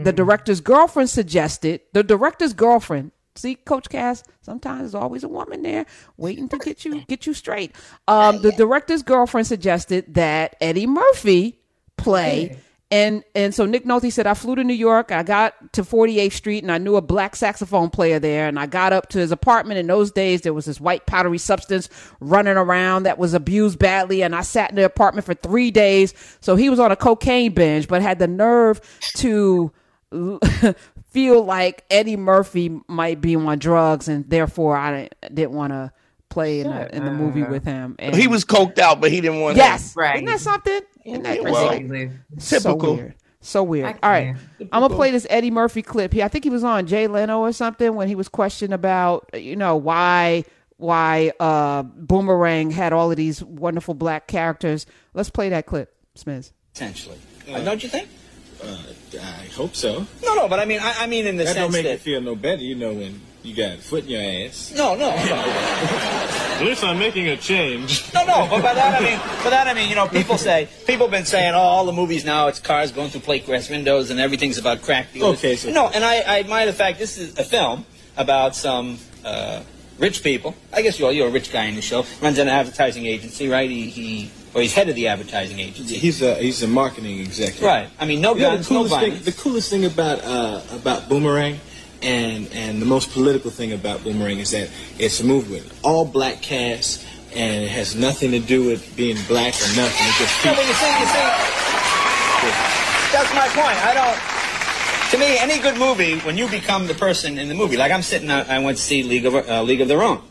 The 0.05 0.13
director's 0.13 0.61
girlfriend 0.61 1.11
suggested 1.11 1.81
the 1.93 2.03
director's 2.03 2.53
girlfriend. 2.53 3.13
See, 3.35 3.55
Coach 3.55 3.89
Cass, 3.89 4.25
sometimes 4.41 4.81
there's 4.81 4.95
always 4.95 5.23
a 5.23 5.29
woman 5.29 5.63
there 5.63 5.87
waiting 6.17 6.49
to 6.49 6.59
get 6.59 6.85
you 6.85 7.03
get 7.07 7.27
you 7.27 7.35
straight. 7.35 7.73
Um, 8.09 8.41
the 8.41 8.53
director's 8.53 9.03
girlfriend 9.03 9.47
suggested 9.47 10.15
that 10.15 10.57
Eddie 10.61 10.87
Murphy 10.87 11.59
play. 11.97 12.59
And 12.91 13.25
and 13.35 13.53
so 13.53 13.67
Nick 13.67 13.85
Nolte 13.85 14.13
said, 14.13 14.29
I 14.29 14.35
flew 14.35 14.55
to 14.55 14.63
New 14.63 14.73
York. 14.73 15.11
I 15.11 15.25
got 15.25 15.73
to 15.73 15.83
48th 15.83 16.33
Street 16.33 16.63
and 16.63 16.71
I 16.71 16.79
knew 16.79 16.95
a 16.95 17.03
black 17.03 17.35
saxophone 17.35 17.91
player 17.91 18.21
there. 18.21 18.47
And 18.47 18.61
I 18.61 18.67
got 18.67 18.93
up 18.93 19.09
to 19.09 19.19
his 19.19 19.33
apartment. 19.33 19.81
In 19.81 19.89
those 19.89 20.13
days, 20.13 20.43
there 20.43 20.55
was 20.55 20.67
this 20.67 20.81
white 20.81 21.05
powdery 21.05 21.39
substance 21.39 21.89
running 22.21 22.57
around 22.57 23.03
that 23.03 23.19
was 23.19 23.35
abused 23.35 23.81
badly. 23.81 24.23
And 24.23 24.37
I 24.37 24.43
sat 24.43 24.71
in 24.71 24.77
the 24.77 24.85
apartment 24.85 25.27
for 25.27 25.35
three 25.35 25.73
days. 25.73 26.15
So 26.41 26.55
he 26.55 26.71
was 26.71 26.79
on 26.79 26.93
a 26.93 26.97
cocaine 26.97 27.53
binge, 27.53 27.89
but 27.89 28.03
had 28.03 28.21
the 28.21 28.29
nerve 28.29 28.81
to 29.17 29.73
feel 31.11 31.45
like 31.45 31.85
Eddie 31.91 32.17
Murphy 32.17 32.81
might 32.89 33.21
be 33.21 33.37
on 33.37 33.59
drugs. 33.59 34.09
And 34.09 34.29
therefore, 34.29 34.77
I 34.77 35.03
didn't, 35.03 35.35
didn't 35.35 35.53
want 35.53 35.73
to 35.73 35.93
play 36.29 36.61
in, 36.61 36.69
the, 36.69 36.95
in 36.95 37.05
the 37.05 37.11
movie 37.13 37.43
with 37.43 37.65
him. 37.65 37.97
And 37.99 38.15
He 38.15 38.27
was 38.29 38.45
coked 38.45 38.79
out, 38.79 39.01
but 39.01 39.11
he 39.11 39.21
didn't 39.21 39.41
want. 39.41 39.57
To. 39.57 39.63
Yes. 39.63 39.95
Right. 39.97 40.17
Isn't 40.17 40.27
that 40.27 40.41
something? 40.41 40.81
Isn't 41.05 41.23
that 41.23 41.37
Yeah, 41.43 41.51
well, 41.51 41.67
like- 41.67 41.83
Ridiculous. 41.83 42.19
so 42.39 42.59
typical. 42.59 42.97
weird. 42.97 43.15
So 43.41 43.63
weird. 43.63 43.97
All 44.03 44.11
right. 44.11 44.35
I'm 44.61 44.83
gonna 44.83 44.95
play 44.95 45.13
this 45.13 45.25
Eddie 45.31 45.53
Murphy 45.53 45.81
clip 45.81 46.13
here. 46.13 46.25
I 46.25 46.29
think 46.29 46.43
he 46.43 46.51
was 46.51 46.65
on 46.65 46.87
Jay 46.87 47.07
Leno 47.07 47.41
or 47.41 47.53
something 47.53 47.95
when 47.95 48.09
he 48.09 48.17
was 48.17 48.29
questioned 48.29 48.75
about, 48.75 49.31
you 49.35 49.55
know, 49.55 49.77
why 49.77 50.45
why 50.79 51.33
uh, 51.39 51.85
Boomerang 51.85 52.71
had 52.73 52.93
all 52.93 53.09
of 53.11 53.17
these 53.17 53.45
wonderful 53.45 53.95
black 53.95 54.27
characters. 54.27 54.85
Let's 55.15 55.31
play 55.31 55.49
that 55.51 55.67
clip, 55.67 55.95
Smiz. 56.17 56.53
Potentially, 56.73 57.19
uh, 57.49 57.63
don't 57.63 57.81
you 57.83 57.89
think? 57.89 58.09
Uh, 58.63 58.77
I 59.21 59.47
hope 59.55 59.75
so. 59.75 60.07
No, 60.23 60.35
no, 60.35 60.49
but 60.49 60.61
I 60.61 60.65
mean, 60.65 60.81
I, 60.81 60.95
I 61.01 61.07
mean, 61.07 61.27
in 61.27 61.37
the 61.37 61.45
sense 61.47 61.57
that 61.57 61.61
sense 61.63 61.75
don't 61.75 61.83
make 61.85 61.85
that 61.85 61.93
you 62.07 62.15
feel 62.15 62.21
no 62.21 62.35
better. 62.37 62.63
You 62.63 62.75
know 62.75 62.93
when 62.93 63.21
you 63.43 63.55
got 63.55 63.79
foot 63.79 64.05
in 64.05 64.11
your 64.11 64.23
ass. 64.49 64.73
No, 64.77 64.95
no, 64.97 65.11
no. 65.11 65.17
At 66.57 66.63
least 66.65 66.83
I'm 66.83 66.99
making 66.99 67.29
a 67.29 67.37
change. 67.37 68.13
No, 68.15 68.25
no, 68.25 68.47
but 68.51 68.63
by 68.63 68.75
that 68.75 69.01
I 69.01 69.05
mean, 69.05 69.19
by 69.45 69.51
that 69.51 69.67
I 69.69 69.75
mean, 69.75 69.89
you 69.89 69.95
know, 69.95 70.09
people 70.09 70.39
say, 70.39 70.69
people 70.87 71.07
have 71.07 71.11
been 71.13 71.27
saying, 71.27 71.55
oh, 71.55 71.59
all 71.59 71.85
the 71.85 71.93
movies 71.93 72.25
now, 72.25 72.49
it's 72.49 72.59
cars 72.59 72.93
going 72.93 73.11
through 73.11 73.21
plate 73.21 73.45
glass 73.47 73.69
windows 73.69 74.11
and 74.11 74.19
everything's 74.19 74.57
about 74.59 74.83
crack 74.83 75.13
dealers. 75.13 75.39
Okay, 75.39 75.57
so- 75.57 75.71
No, 75.71 75.89
and 75.89 76.03
I, 76.05 76.17
I 76.21 76.41
admire 76.41 76.67
the 76.67 76.73
fact 76.73 76.99
this 76.99 77.19
is 77.19 77.39
a 77.39 77.45
film 77.45 77.85
about 78.17 78.57
some 78.57 78.99
uh, 79.25 79.63
rich 79.99 80.23
people. 80.23 80.55
I 80.73 80.81
guess 80.83 80.99
you're, 80.99 81.13
you're 81.13 81.29
a 81.29 81.31
rich 81.31 81.53
guy 81.53 81.67
in 81.67 81.75
the 81.75 81.83
show. 81.83 82.05
Runs 82.23 82.39
an 82.39 82.49
advertising 82.49 83.05
agency, 83.07 83.49
right? 83.49 83.69
He, 83.69 83.91
he 83.91 84.31
or 84.57 84.63
he's 84.63 84.73
head 84.73 84.89
of 84.89 84.95
the 84.95 85.07
advertising 85.07 85.61
agency. 85.61 85.97
He's 85.99 86.23
a 86.23 86.35
he's 86.37 86.63
a 86.63 86.67
marketing 86.67 87.21
executive. 87.21 87.63
Right. 87.63 87.91
I 88.01 88.07
mean, 88.07 88.23
no 88.23 88.35
You 88.35 88.41
guns, 88.41 88.71
no 88.71 88.89
thing, 88.89 89.23
the 89.23 89.33
coolest 89.33 89.69
thing 89.69 89.85
about 89.85 90.25
uh, 90.25 90.63
about 90.73 91.11
Boomerang, 91.11 91.61
and 92.01 92.51
and 92.53 92.81
the 92.81 92.87
most 92.87 93.13
political 93.13 93.51
thing 93.51 93.73
about 93.73 94.03
Boomerang 94.03 94.39
is 94.39 94.53
that 94.53 94.71
it's 94.99 95.21
a 95.21 95.25
movie 95.25 95.53
with 95.53 95.79
all 95.85 96.07
black 96.07 96.41
cast, 96.41 97.05
and 97.35 97.65
it 97.65 97.69
has 97.69 97.95
nothing 97.95 98.31
to 98.31 98.39
do 98.41 98.65
with 98.65 98.97
being 98.97 99.19
black 99.29 99.53
or 99.55 99.69
nothing. 99.77 100.07
It 100.09 100.17
just 100.17 100.45
No, 100.45 100.55
but 100.55 100.67
you 100.67 100.73
see, 100.73 101.01
you 101.01 101.07
see, 101.07 101.27
that's 103.13 103.35
my 103.35 103.49
point. 103.53 103.77
I 103.85 103.93
don't. 103.93 105.11
To 105.11 105.19
me, 105.19 105.39
any 105.39 105.61
good 105.61 105.79
movie, 105.79 106.19
when 106.21 106.39
you 106.39 106.49
become 106.49 106.87
the 106.87 106.95
person 106.95 107.39
in 107.39 107.49
the 107.49 107.55
movie, 107.55 107.77
like 107.77 107.93
I'm 107.93 108.03
sitting, 108.03 108.31
uh, 108.31 108.45
I 108.49 108.59
went 108.59 108.79
to 108.79 108.83
see 108.83 109.03
League 109.03 109.27
of 109.27 109.35
uh, 109.35 109.63
League 109.63 109.83
of 109.83 109.89
Their 109.89 110.03
Own, 110.03 110.23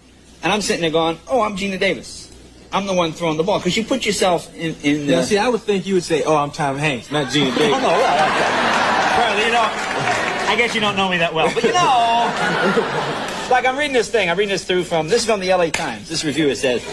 and 0.42 0.52
I'm 0.52 0.62
sitting 0.62 0.82
there 0.82 0.90
going, 0.90 1.20
"Oh, 1.28 1.42
I'm 1.42 1.56
Geena 1.56 1.80
Davis. 1.80 2.25
I'm 2.72 2.86
the 2.86 2.94
one 2.94 3.12
throwing 3.14 3.38
the 3.38 3.44
ball," 3.44 3.60
because 3.60 3.76
you 3.78 3.84
put 3.84 4.06
yourself 4.06 4.54
in 4.56 4.76
in 4.84 5.08
the. 5.08 5.16
Now, 5.18 5.22
see, 5.22 5.38
I 5.38 5.48
would 5.50 5.62
think 5.62 5.86
you 5.86 5.94
would 5.96 6.04
say, 6.04 6.24
"Oh, 6.24 6.36
I'm 6.36 6.52
Tom 6.52 6.78
Hanks, 6.78 7.12
not 7.12 7.28
Oh, 7.30 7.30
Davis." 7.34 7.58
no, 7.58 7.68
well, 7.68 8.28
okay. 8.28 9.16
Charlie, 9.16 9.46
you 9.46 9.52
know, 9.52 9.70
I 10.52 10.56
guess 10.58 10.76
you 10.76 10.82
don't 10.82 10.96
know 10.98 11.10
me 11.10 11.18
that 11.18 11.34
well, 11.34 11.52
but 11.54 11.64
you 11.64 11.72
know, 11.74 13.48
like 13.52 13.66
I'm 13.66 13.78
reading 13.78 13.94
this 13.94 14.10
thing. 14.10 14.30
I'm 14.30 14.38
reading 14.38 14.52
this 14.54 14.66
through 14.66 14.84
from 14.84 15.08
this 15.08 15.22
is 15.22 15.26
from 15.26 15.40
the 15.40 15.52
L.A. 15.52 15.72
Times. 15.72 16.10
This 16.10 16.24
review 16.24 16.50
it 16.50 16.58
says, 16.58 16.84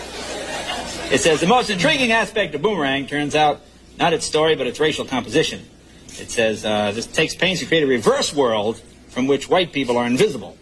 it 1.13 1.19
says 1.21 1.41
the 1.41 1.47
most 1.47 1.71
intriguing 1.71 2.13
aspect 2.13 2.55
of 2.55 2.63
Boomerang 2.63 3.07
turns 3.07 3.35
out 3.35 3.61
not 3.99 4.13
its 4.13 4.25
story 4.27 4.55
but 4.55 4.67
its 4.67 4.79
racial 4.81 5.05
composition. 5.05 5.65
It 6.19 6.31
says 6.31 6.65
uh, 6.65 6.93
this 6.93 7.07
takes 7.07 7.35
pains 7.35 7.61
to 7.61 7.67
create 7.67 7.83
a 7.83 7.87
reverse 7.87 8.35
world 8.35 8.81
from 9.09 9.27
which 9.27 9.49
white 9.49 9.73
people 9.73 9.97
are 9.97 10.07
invisible. 10.07 10.57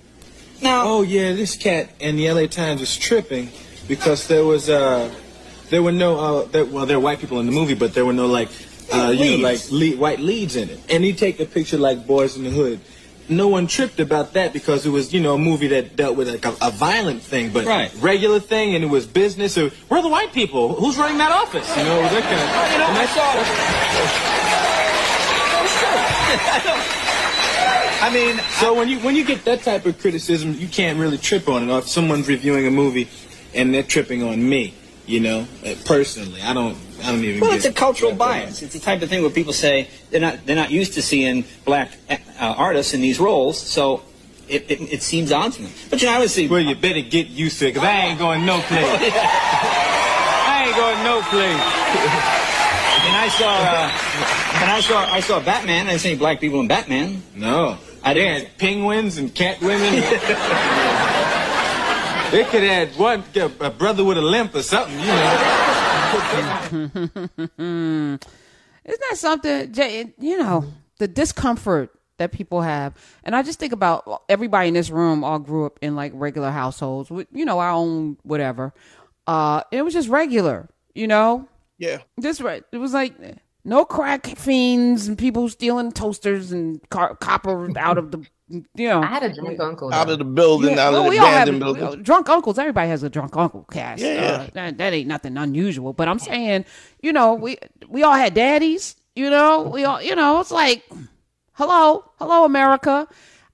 Now, 0.62 0.82
Oh 0.84 1.02
yeah, 1.02 1.32
this 1.32 1.56
cat 1.56 1.90
in 2.00 2.16
the 2.16 2.30
LA 2.30 2.46
Times 2.46 2.80
is 2.82 2.96
tripping 2.96 3.50
because 3.88 4.26
there 4.28 4.44
was 4.44 4.68
uh 4.70 5.10
there 5.70 5.82
were 5.82 5.92
no 5.92 6.18
uh 6.18 6.44
there, 6.46 6.64
well 6.64 6.86
there 6.86 6.98
were 6.98 7.04
white 7.04 7.18
people 7.20 7.40
in 7.40 7.46
the 7.46 7.52
movie, 7.52 7.74
but 7.74 7.94
there 7.94 8.04
were 8.04 8.12
no 8.12 8.26
like 8.26 8.48
uh 8.92 9.10
you 9.14 9.36
know 9.38 9.42
like 9.48 9.60
lead, 9.70 9.98
white 9.98 10.20
leads 10.20 10.56
in 10.56 10.68
it. 10.70 10.80
And 10.90 11.04
he 11.04 11.12
take 11.12 11.40
a 11.40 11.46
picture 11.46 11.78
like 11.78 12.06
Boys 12.06 12.36
in 12.36 12.44
the 12.44 12.50
Hood. 12.50 12.80
No 13.28 13.46
one 13.46 13.68
tripped 13.68 14.00
about 14.00 14.32
that 14.32 14.52
because 14.52 14.84
it 14.86 14.90
was 14.90 15.12
you 15.14 15.20
know 15.20 15.34
a 15.34 15.38
movie 15.38 15.68
that 15.68 15.94
dealt 15.94 16.16
with 16.16 16.28
like 16.28 16.44
a, 16.44 16.54
a 16.60 16.70
violent 16.72 17.22
thing, 17.22 17.50
but 17.52 17.64
Right. 17.64 17.92
regular 18.00 18.40
thing, 18.40 18.74
and 18.74 18.82
it 18.82 18.88
was 18.88 19.06
business. 19.06 19.54
So 19.54 19.70
we're 19.88 20.02
the 20.02 20.08
white 20.08 20.32
people. 20.32 20.74
Who's 20.74 20.96
running 20.98 21.18
that 21.18 21.30
office? 21.30 21.68
You 21.76 21.84
know, 21.84 22.02
that 22.02 22.22
kind 22.26 22.40
of. 22.42 22.72
you 22.72 22.78
know, 22.78 22.88
and 22.90 22.98
I 22.98 23.06
saw. 23.06 23.30
I 28.02 28.10
mean, 28.12 28.38
So 28.58 28.74
when 28.74 28.88
you 28.88 28.98
when 29.00 29.14
you 29.14 29.24
get 29.24 29.44
that 29.44 29.62
type 29.62 29.86
of 29.86 29.98
criticism, 30.00 30.54
you 30.54 30.66
can't 30.68 30.98
really 30.98 31.18
trip 31.18 31.48
on 31.48 31.68
it. 31.68 31.72
Or 31.72 31.78
if 31.80 31.88
someone's 31.88 32.26
reviewing 32.28 32.66
a 32.66 32.70
movie 32.70 33.08
and 33.54 33.74
they're 33.74 33.82
tripping 33.82 34.22
on 34.22 34.46
me, 34.48 34.74
you 35.06 35.20
know, 35.20 35.46
uh, 35.64 35.74
personally, 35.84 36.40
I 36.42 36.52
don't 36.54 36.76
I 37.02 37.12
don't 37.12 37.24
even. 37.24 37.40
Well, 37.40 37.50
get 37.50 37.56
it's 37.58 37.66
a 37.66 37.72
cultural 37.72 38.14
bias. 38.14 38.62
It's 38.62 38.74
the 38.74 38.78
type 38.80 39.02
of 39.02 39.08
thing 39.08 39.22
where 39.22 39.30
people 39.30 39.52
say 39.52 39.88
they're 40.10 40.20
not 40.20 40.44
they're 40.46 40.56
not 40.56 40.70
used 40.70 40.94
to 40.94 41.02
seeing 41.02 41.44
black 41.64 41.90
uh, 42.10 42.18
artists 42.38 42.92
in 42.94 43.00
these 43.00 43.18
roles, 43.18 43.58
so 43.60 44.02
it, 44.48 44.70
it, 44.70 44.80
it 44.92 45.02
seems 45.02 45.32
odd 45.32 45.52
to 45.54 45.62
them. 45.62 45.72
But 45.88 46.00
you 46.02 46.08
know, 46.08 46.14
I 46.14 46.18
would 46.20 46.30
see. 46.30 46.46
Well, 46.48 46.60
you 46.60 46.74
better 46.74 47.00
get 47.00 47.28
used 47.28 47.58
to 47.60 47.68
it, 47.68 47.74
cause 47.74 47.84
I 47.84 47.92
ain't 48.06 48.18
going 48.18 48.44
no 48.44 48.60
place. 48.60 48.84
I 49.14 50.64
ain't 50.66 50.76
going 50.76 51.04
no 51.04 51.22
place. 51.30 51.60
and 53.06 53.16
I 53.16 53.28
saw 53.38 53.50
uh, 53.50 54.62
and 54.62 54.70
I 54.70 54.80
saw 54.80 55.04
I 55.14 55.20
saw 55.20 55.40
Batman. 55.40 55.86
I 55.86 55.90
didn't 55.90 56.00
see 56.02 56.10
any 56.10 56.18
black 56.18 56.40
people 56.40 56.60
in 56.60 56.68
Batman. 56.68 57.22
No, 57.34 57.78
I 58.04 58.14
they 58.14 58.20
didn't- 58.20 58.44
had 58.48 58.58
penguins 58.58 59.16
and 59.18 59.34
cat 59.34 59.60
women. 59.62 59.94
they 62.30 62.44
could 62.44 62.62
have 62.62 62.88
had 62.88 62.98
one 62.98 63.24
a 63.60 63.70
brother 63.70 64.04
with 64.04 64.18
a 64.18 64.22
limp 64.22 64.54
or 64.54 64.62
something, 64.62 64.98
you 64.98 65.06
know. 65.06 65.78
Isn't 67.58 69.00
that 69.00 69.16
something, 69.16 69.72
Jay? 69.72 70.12
You 70.18 70.38
know, 70.38 70.64
the 70.98 71.08
discomfort 71.08 71.90
that 72.20 72.32
people 72.32 72.60
have. 72.60 72.94
And 73.24 73.34
I 73.34 73.42
just 73.42 73.58
think 73.58 73.72
about 73.72 74.22
everybody 74.28 74.68
in 74.68 74.74
this 74.74 74.90
room 74.90 75.24
all 75.24 75.38
grew 75.38 75.64
up 75.66 75.78
in 75.80 75.96
like 75.96 76.12
regular 76.14 76.50
households 76.50 77.10
with, 77.10 77.26
you 77.32 77.44
know, 77.44 77.58
our 77.58 77.70
own 77.70 78.18
whatever. 78.22 78.74
Uh, 79.26 79.62
it 79.72 79.82
was 79.82 79.94
just 79.94 80.08
regular, 80.08 80.68
you 80.94 81.06
know? 81.06 81.48
Yeah. 81.78 81.98
Just 82.20 82.40
right. 82.40 82.62
It 82.72 82.76
was 82.76 82.92
like 82.92 83.14
no 83.64 83.84
crack 83.86 84.26
fiends 84.26 85.08
and 85.08 85.16
people 85.16 85.48
stealing 85.48 85.92
toasters 85.92 86.52
and 86.52 86.80
car- 86.90 87.16
copper 87.16 87.76
out 87.78 87.96
of 87.96 88.10
the, 88.12 88.26
you 88.50 88.88
know. 88.88 89.02
I 89.02 89.06
had 89.06 89.22
a 89.22 89.32
drunk 89.34 89.60
uncle. 89.60 89.92
Out 89.92 90.06
though. 90.06 90.14
of 90.14 90.18
the 90.18 90.24
building, 90.24 90.76
Yeah, 90.76 90.88
out 90.88 90.92
well, 90.92 91.02
of 91.04 91.08
we 91.10 91.16
the 91.16 91.22
all 91.22 91.28
have 91.28 91.48
abandoned 91.48 91.64
we 91.74 91.80
building. 91.80 92.02
drunk 92.02 92.28
uncles. 92.28 92.58
Everybody 92.58 92.88
has 92.88 93.02
a 93.02 93.10
drunk 93.10 93.36
uncle 93.36 93.64
cast. 93.70 94.02
Yeah, 94.02 94.14
yeah. 94.14 94.32
Uh, 94.42 94.48
that, 94.54 94.78
that 94.78 94.92
ain't 94.92 95.08
nothing 95.08 95.36
unusual. 95.36 95.92
But 95.92 96.08
I'm 96.08 96.18
saying, 96.18 96.64
you 97.02 97.12
know, 97.12 97.34
we 97.34 97.58
we 97.88 98.02
all 98.02 98.14
had 98.14 98.34
daddies. 98.34 98.96
You 99.14 99.30
know, 99.30 99.62
we 99.62 99.84
all, 99.84 100.00
you 100.02 100.14
know, 100.14 100.40
it's 100.40 100.50
like, 100.52 100.84
hello, 101.52 102.04
hello, 102.18 102.44
America. 102.44 103.06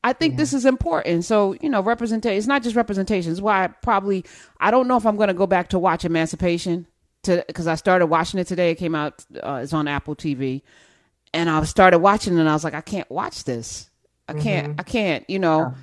I 0.04 0.12
think 0.12 0.36
this 0.36 0.52
is 0.52 0.64
important. 0.64 1.24
So 1.24 1.56
you 1.60 1.68
know, 1.68 1.80
representation. 1.82 2.38
It's 2.38 2.46
not 2.46 2.62
just 2.62 2.76
representation. 2.76 3.32
It's 3.32 3.40
why 3.40 3.64
I 3.64 3.66
probably 3.68 4.24
I 4.60 4.70
don't 4.70 4.86
know 4.88 4.96
if 4.96 5.04
I'm 5.06 5.16
going 5.16 5.28
to 5.28 5.34
go 5.34 5.46
back 5.46 5.68
to 5.70 5.78
watch 5.78 6.04
Emancipation 6.04 6.86
to 7.24 7.44
because 7.48 7.66
I 7.66 7.74
started 7.74 8.06
watching 8.06 8.38
it 8.38 8.46
today. 8.46 8.70
It 8.70 8.76
came 8.76 8.94
out. 8.94 9.24
Uh, 9.42 9.60
it's 9.62 9.72
on 9.72 9.88
Apple 9.88 10.14
TV, 10.14 10.62
and 11.34 11.50
I 11.50 11.64
started 11.64 11.98
watching 11.98 12.36
it 12.36 12.40
and 12.40 12.48
I 12.48 12.52
was 12.52 12.62
like, 12.62 12.74
I 12.74 12.80
can't 12.82 13.10
watch 13.10 13.44
this. 13.44 13.90
I 14.28 14.34
can't. 14.34 14.80
I 14.80 14.82
can't. 14.82 15.28
You 15.28 15.38
know. 15.38 15.74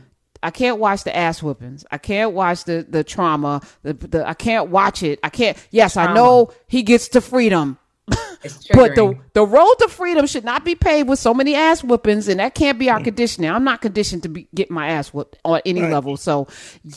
I 0.43 0.51
can't 0.51 0.77
watch 0.77 1.05
the 1.05 1.15
ass 1.15 1.41
whoopings. 1.41 1.85
I 1.89 1.97
can't 1.97 2.33
watch 2.33 2.65
the 2.65 2.85
the 2.87 3.03
trauma. 3.03 3.61
The, 3.83 3.93
the 3.93 4.27
I 4.27 4.33
can't 4.33 4.69
watch 4.69 5.01
it. 5.01 5.19
I 5.23 5.29
can't. 5.29 5.57
Yes, 5.71 5.95
I 5.95 6.13
know 6.13 6.51
he 6.67 6.83
gets 6.83 7.07
to 7.09 7.21
freedom, 7.21 7.79
but 8.07 8.95
the 8.95 9.17
the 9.31 9.45
road 9.45 9.73
to 9.79 9.87
freedom 9.87 10.27
should 10.27 10.43
not 10.43 10.65
be 10.65 10.75
paved 10.75 11.07
with 11.07 11.17
so 11.19 11.33
many 11.33 11.55
ass 11.55 11.81
whoopings, 11.81 12.27
and 12.27 12.41
that 12.41 12.53
can't 12.55 12.77
be 12.77 12.89
our 12.89 12.99
conditioning. 12.99 13.49
I'm 13.49 13.63
not 13.63 13.81
conditioned 13.81 14.23
to 14.23 14.29
be 14.29 14.49
get 14.53 14.69
my 14.69 14.89
ass 14.89 15.13
whooped 15.13 15.37
on 15.45 15.61
any 15.65 15.81
level. 15.81 16.17
So, 16.17 16.49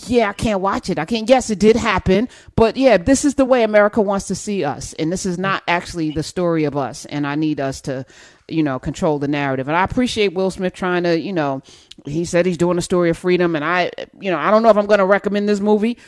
yeah, 0.08 0.30
I 0.30 0.32
can't 0.32 0.60
watch 0.60 0.90
it. 0.90 0.98
I 0.98 1.04
can't. 1.04 1.28
Yes, 1.28 1.48
it 1.48 1.60
did 1.60 1.76
happen, 1.76 2.28
but 2.56 2.76
yeah, 2.76 2.96
this 2.96 3.24
is 3.24 3.36
the 3.36 3.44
way 3.44 3.62
America 3.62 4.02
wants 4.02 4.26
to 4.26 4.34
see 4.34 4.64
us, 4.64 4.92
and 4.94 5.12
this 5.12 5.24
is 5.24 5.38
not 5.38 5.62
actually 5.68 6.10
the 6.10 6.24
story 6.24 6.64
of 6.64 6.76
us. 6.76 7.04
And 7.06 7.24
I 7.24 7.36
need 7.36 7.60
us 7.60 7.80
to, 7.82 8.04
you 8.48 8.62
know, 8.62 8.78
control 8.78 9.18
the 9.18 9.28
narrative. 9.28 9.68
And 9.68 9.76
I 9.76 9.82
appreciate 9.84 10.34
Will 10.34 10.50
Smith 10.50 10.72
trying 10.72 11.02
to, 11.04 11.18
you 11.18 11.32
know, 11.32 11.62
he 12.04 12.24
said 12.24 12.46
he's 12.46 12.58
doing 12.58 12.78
a 12.78 12.82
story 12.82 13.10
of 13.10 13.18
freedom, 13.18 13.56
and 13.56 13.64
I, 13.64 13.90
you 14.20 14.30
know, 14.30 14.38
I 14.38 14.50
don't 14.50 14.62
know 14.62 14.70
if 14.70 14.76
I'm 14.76 14.86
going 14.86 14.98
to 15.00 15.06
recommend 15.06 15.48
this 15.48 15.60
movie. 15.60 15.98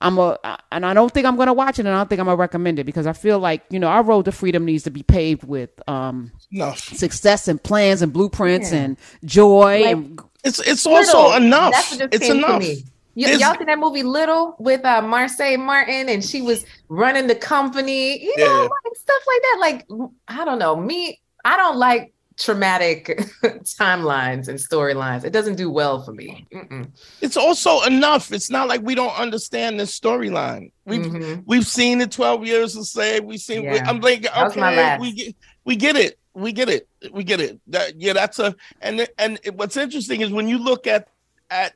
I'm 0.00 0.18
a, 0.18 0.36
and 0.72 0.84
I 0.84 0.94
don't 0.94 1.12
think 1.12 1.26
I'm 1.26 1.36
going 1.36 1.46
to 1.46 1.52
watch 1.52 1.78
it, 1.78 1.86
and 1.86 1.90
I 1.90 1.98
don't 1.98 2.08
think 2.08 2.18
I'm 2.18 2.24
going 2.26 2.36
to 2.36 2.40
recommend 2.40 2.78
it 2.80 2.84
because 2.84 3.06
I 3.06 3.12
feel 3.12 3.38
like 3.38 3.62
you 3.70 3.78
know 3.78 3.86
our 3.86 4.02
road 4.02 4.24
to 4.24 4.32
freedom 4.32 4.64
needs 4.64 4.82
to 4.84 4.90
be 4.90 5.02
paved 5.04 5.44
with 5.44 5.70
um, 5.88 6.32
No, 6.50 6.72
success 6.74 7.46
and 7.46 7.62
plans 7.62 8.02
and 8.02 8.12
blueprints 8.12 8.72
and 8.72 8.96
joy. 9.24 9.82
Like- 9.82 9.92
and, 9.92 10.20
it's 10.44 10.58
it's 10.58 10.86
also 10.86 11.28
Little, 11.28 11.46
enough. 11.46 11.72
That's 11.72 11.90
what 11.92 12.10
just 12.10 12.14
It's 12.14 12.28
enough. 12.30 12.60
to 12.62 12.66
me. 12.66 12.82
You, 13.14 13.26
There's- 13.26 13.40
y'all 13.40 13.54
seen 13.56 13.66
that 13.66 13.78
movie 13.78 14.02
Little 14.02 14.56
with 14.58 14.84
uh, 14.84 15.02
Marsai 15.02 15.56
Martin, 15.56 16.08
and 16.08 16.24
she 16.24 16.42
was 16.42 16.64
running 16.88 17.28
the 17.28 17.36
company. 17.36 18.20
You 18.24 18.36
know, 18.38 18.44
Yeah. 18.44 18.60
like 18.62 18.96
stuff 18.96 19.22
like 19.26 19.42
that. 19.42 19.56
Like 19.60 19.86
I 20.26 20.44
don't 20.44 20.58
know, 20.58 20.74
me. 20.74 21.20
I 21.44 21.56
don't 21.56 21.76
like 21.76 22.12
traumatic 22.38 23.06
timelines 23.42 24.48
and 24.48 24.58
storylines. 24.58 25.24
It 25.24 25.32
doesn't 25.32 25.56
do 25.56 25.70
well 25.70 26.02
for 26.02 26.12
me. 26.12 26.46
Mm-mm. 26.52 26.88
It's 27.20 27.36
also 27.36 27.82
enough. 27.82 28.32
It's 28.32 28.50
not 28.50 28.68
like 28.68 28.80
we 28.82 28.94
don't 28.94 29.14
understand 29.18 29.78
this 29.78 29.98
storyline. 29.98 30.72
We've 30.86 31.04
Mhm. 31.06 31.42
we've 31.46 31.66
seen 31.66 32.00
it 32.00 32.10
12 32.10 32.46
years 32.46 32.74
of 32.76 32.86
say 32.86 33.20
we've 33.20 33.40
seen 33.40 33.64
Yeah. 33.64 33.84
I'm 33.86 34.00
like 34.00 34.22
That 34.22 34.44
was 34.44 34.56
my 34.56 34.72
okay 34.72 34.98
we 34.98 35.12
get 35.12 35.36
we 35.64 35.76
get 35.76 35.96
it 35.96 36.18
we 36.34 36.52
get 36.52 36.68
it 36.70 36.88
we 37.12 37.22
get 37.24 37.40
it 37.40 37.60
that 37.68 38.00
yeah 38.00 38.14
that's 38.14 38.38
a 38.38 38.56
and 38.80 39.06
and 39.18 39.38
what's 39.54 39.76
interesting 39.76 40.22
is 40.22 40.30
when 40.30 40.48
you 40.48 40.58
look 40.58 40.86
at 40.86 41.08
at 41.50 41.74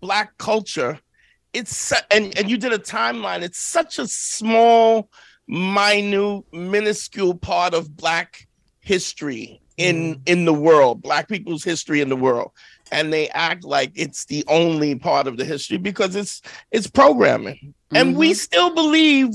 black 0.00 0.36
culture 0.38 0.98
it's 1.52 1.92
and 2.10 2.36
and 2.36 2.50
you 2.50 2.58
did 2.58 2.72
a 2.72 2.78
timeline 2.78 3.42
it's 3.42 3.60
such 3.60 4.00
a 4.00 4.06
small 4.08 5.08
minute 5.46 6.42
minuscule 6.52 7.34
part 7.34 7.72
of 7.74 7.96
black 7.96 8.45
history 8.86 9.60
in 9.76 10.22
in 10.24 10.46
the 10.46 10.54
world 10.54 11.02
black 11.02 11.28
people's 11.28 11.62
history 11.62 12.00
in 12.00 12.08
the 12.08 12.16
world 12.16 12.50
and 12.92 13.12
they 13.12 13.28
act 13.30 13.64
like 13.64 13.92
it's 13.94 14.24
the 14.26 14.44
only 14.48 14.94
part 14.94 15.26
of 15.26 15.36
the 15.36 15.44
history 15.44 15.76
because 15.76 16.14
it's 16.14 16.42
it's 16.70 16.86
programming. 16.86 17.56
Mm-hmm. 17.56 17.96
And 17.96 18.16
we 18.16 18.30
mm-hmm. 18.30 18.34
still 18.34 18.74
believe 18.74 19.30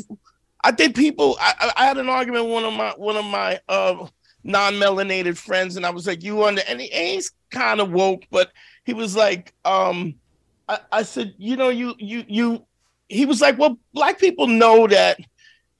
I 0.64 0.72
think 0.72 0.96
people 0.96 1.38
I, 1.40 1.72
I 1.76 1.86
had 1.86 1.98
an 1.98 2.10
argument 2.10 2.46
with 2.46 2.54
one 2.54 2.64
of 2.64 2.74
my 2.74 2.94
one 2.98 3.18
of 3.18 3.26
my 3.26 3.60
uh 3.68 4.08
non-melanated 4.44 5.38
friends 5.38 5.76
and 5.76 5.86
I 5.86 5.92
was 5.92 6.08
like, 6.08 6.24
you 6.24 6.44
under 6.44 6.62
and 6.68 6.82
he, 6.82 6.88
he's 6.88 7.32
kind 7.52 7.80
of 7.80 7.92
woke, 7.92 8.24
but 8.32 8.52
he 8.86 8.94
was 8.94 9.16
like, 9.16 9.54
um, 9.66 10.16
I, 10.68 10.80
I 10.92 11.04
said, 11.04 11.36
you 11.38 11.58
know, 11.58 11.70
you 11.70 11.94
you 12.00 12.24
you 12.28 12.66
he 13.08 13.26
was 13.26 13.42
like, 13.42 13.58
well, 13.60 13.78
black 13.94 14.20
people 14.20 14.48
know 14.48 14.88
that, 14.88 15.20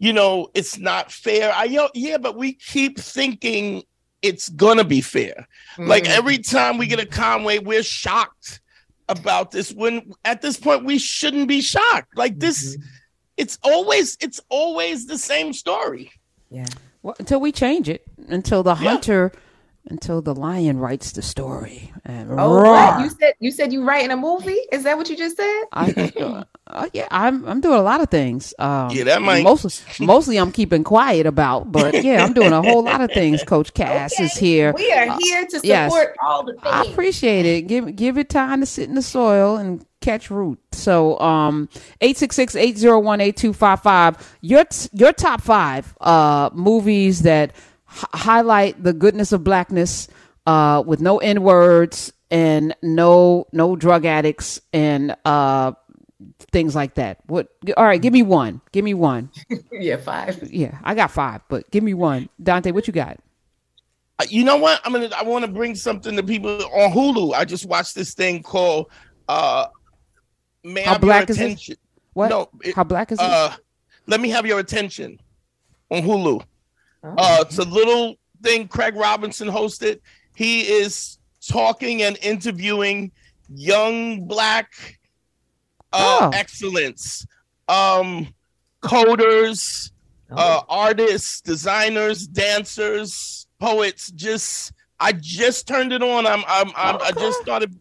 you 0.02 0.14
know, 0.14 0.50
it's 0.56 0.80
not 0.80 1.12
fair. 1.12 1.54
I 1.54 1.66
yo, 1.66 1.88
yeah, 1.94 2.18
but 2.18 2.36
we 2.36 2.54
keep 2.54 2.98
thinking 3.00 3.84
it's 4.24 4.50
gonna 4.50 4.84
be 4.84 5.00
fair. 5.00 5.48
Mm-hmm. 5.74 5.88
Like 5.88 6.10
every 6.10 6.40
time 6.40 6.80
we 6.80 6.88
get 6.88 7.00
a 7.00 7.06
Conway, 7.06 7.60
we're 7.60 7.84
shocked 7.84 8.62
about 9.08 9.52
this. 9.52 9.72
When 9.72 10.12
at 10.26 10.42
this 10.42 10.58
point 10.58 10.86
we 10.86 10.98
shouldn't 10.98 11.48
be 11.48 11.62
shocked. 11.62 12.18
Like 12.18 12.40
this, 12.40 12.76
mm-hmm. 12.76 12.84
it's 13.38 13.60
always 13.62 14.18
it's 14.20 14.40
always 14.50 15.06
the 15.06 15.20
same 15.20 15.54
story. 15.54 16.12
Yeah. 16.50 16.66
Well, 17.04 17.16
until 17.20 17.40
we 17.40 17.52
change 17.52 17.88
it, 17.88 18.04
until 18.28 18.64
the 18.64 18.74
yeah. 18.74 18.90
hunter 18.90 19.32
until 19.88 20.22
the 20.22 20.36
lion 20.36 20.80
writes 20.80 21.12
the 21.12 21.22
story. 21.22 21.92
And 22.06 22.30
oh, 22.32 23.00
you 23.00 23.10
said 23.10 23.34
you 23.40 23.52
said 23.52 23.74
you 23.74 23.84
writing 23.84 24.12
a 24.12 24.18
movie? 24.18 24.60
Is 24.72 24.84
that 24.84 24.98
what 24.98 25.10
you 25.10 25.18
just 25.18 25.38
said? 25.38 25.64
I, 25.74 26.44
uh, 26.68 26.90
yeah, 26.94 27.08
I'm 27.12 27.46
I'm 27.46 27.62
doing 27.62 27.80
a 27.80 27.84
lot 27.84 28.02
of 28.02 28.10
things. 28.10 28.54
Um, 28.60 28.90
yeah, 28.92 29.06
that 29.06 29.22
might 29.22 29.44
mostly 29.44 30.06
mostly 30.06 30.38
I'm 30.38 30.52
keeping 30.52 30.84
quiet 30.84 31.26
about, 31.26 31.72
but 31.72 32.04
yeah, 32.04 32.24
I'm 32.24 32.34
doing 32.34 32.54
a 32.54 32.62
whole 32.62 32.84
lot 32.84 33.02
of 33.02 33.12
things. 33.12 33.44
Coach 33.44 33.74
Cass 33.74 34.14
okay. 34.14 34.26
is 34.26 34.34
here. 34.34 34.74
We 34.76 34.92
are 34.92 35.08
uh, 35.08 35.18
here 35.20 35.46
to 35.46 35.60
support 35.60 35.66
yes, 35.66 35.94
all 36.24 36.44
the 36.44 36.54
things. 36.54 36.66
I 36.66 36.84
appreciate 36.86 37.46
it. 37.46 37.64
Give 37.64 37.96
give 37.96 38.18
it 38.18 38.30
time 38.30 38.62
to 38.62 38.66
sit 38.66 38.90
in 38.90 38.96
the 38.96 39.02
soil 39.02 39.58
and 39.58 39.86
catch 40.02 40.30
root. 40.32 40.60
So 40.72 41.20
um 41.20 41.70
866-801-8255. 42.02 44.22
Your 44.42 44.66
your 44.94 45.14
top 45.14 45.42
5 45.42 45.96
uh 46.02 46.50
movies 46.54 47.22
that 47.22 47.54
highlight 47.92 48.82
the 48.84 48.94
goodness 48.94 49.32
of 49.32 49.44
blackness 49.44 50.08
uh, 50.46 50.84
with 50.86 51.02
no 51.02 51.18
n 51.20 51.44
words 51.44 52.14
and 52.30 52.76
no 52.82 53.46
no 53.52 53.76
drug 53.76 54.06
addicts 54.06 54.62
and 54.74 55.16
uh, 55.26 55.74
things 56.52 56.76
like 56.76 56.96
that. 56.96 57.20
What? 57.28 57.50
All 57.78 57.86
right, 57.86 58.02
give 58.02 58.14
me 58.14 58.24
one. 58.24 58.62
Give 58.72 58.86
me 58.86 58.94
one. 58.94 59.30
yeah, 59.72 59.98
five. 59.98 60.52
Yeah, 60.52 60.78
I 60.84 60.96
got 60.96 61.12
five, 61.12 61.42
but 61.50 61.70
give 61.72 61.84
me 61.84 61.94
one. 61.94 62.30
Dante, 62.42 62.72
what 62.72 62.88
you 62.88 62.94
got? 62.94 63.20
Uh, 64.20 64.26
you 64.30 64.44
know 64.44 64.58
what? 64.58 64.82
I'm 64.86 64.94
gonna. 64.94 65.10
I 65.16 65.24
want 65.24 65.46
to 65.46 65.52
bring 65.52 65.76
something 65.76 66.16
to 66.16 66.24
people 66.24 66.64
on 66.66 66.92
Hulu. 66.92 67.34
I 67.34 67.46
just 67.46 67.66
watched 67.66 67.96
this 67.96 68.14
thing 68.14 68.42
called. 68.44 68.90
uh 69.28 69.68
May 70.64 70.84
How 70.84 70.98
black 70.98 71.30
is 71.30 71.40
it? 71.40 71.80
What? 72.14 72.30
No, 72.30 72.50
it, 72.64 72.76
How 72.76 72.84
black 72.84 73.12
is 73.12 73.20
it? 73.20 73.26
Uh, 73.26 73.52
let 74.06 74.20
me 74.22 74.30
have 74.30 74.46
your 74.46 74.60
attention 74.60 75.20
on 75.90 76.04
Hulu. 76.04 76.44
Oh. 77.04 77.16
Uh, 77.18 77.38
it's 77.42 77.58
a 77.58 77.64
little 77.64 78.16
thing 78.42 78.68
Craig 78.68 78.96
Robinson 78.96 79.48
hosted. 79.48 80.00
He 80.36 80.62
is 80.62 81.18
talking 81.48 82.02
and 82.04 82.18
interviewing 82.22 83.12
young 83.50 84.26
black 84.28 85.00
uh, 85.94 86.20
oh. 86.22 86.32
excellence, 86.34 87.26
um, 87.68 88.34
coders, 88.82 89.92
oh. 90.32 90.36
uh, 90.38 90.62
artists, 90.70 91.42
designers, 91.42 92.28
dancers, 92.28 93.48
poets. 93.60 94.12
Just 94.12 94.74
I 95.00 95.14
just 95.14 95.68
turned 95.68 95.92
it 95.92 96.04
on. 96.04 96.26
I'm, 96.26 96.44
I'm, 96.48 96.72
I'm 96.76 96.96
okay. 96.96 97.06
I 97.06 97.12
just 97.12 97.42
started 97.42 97.78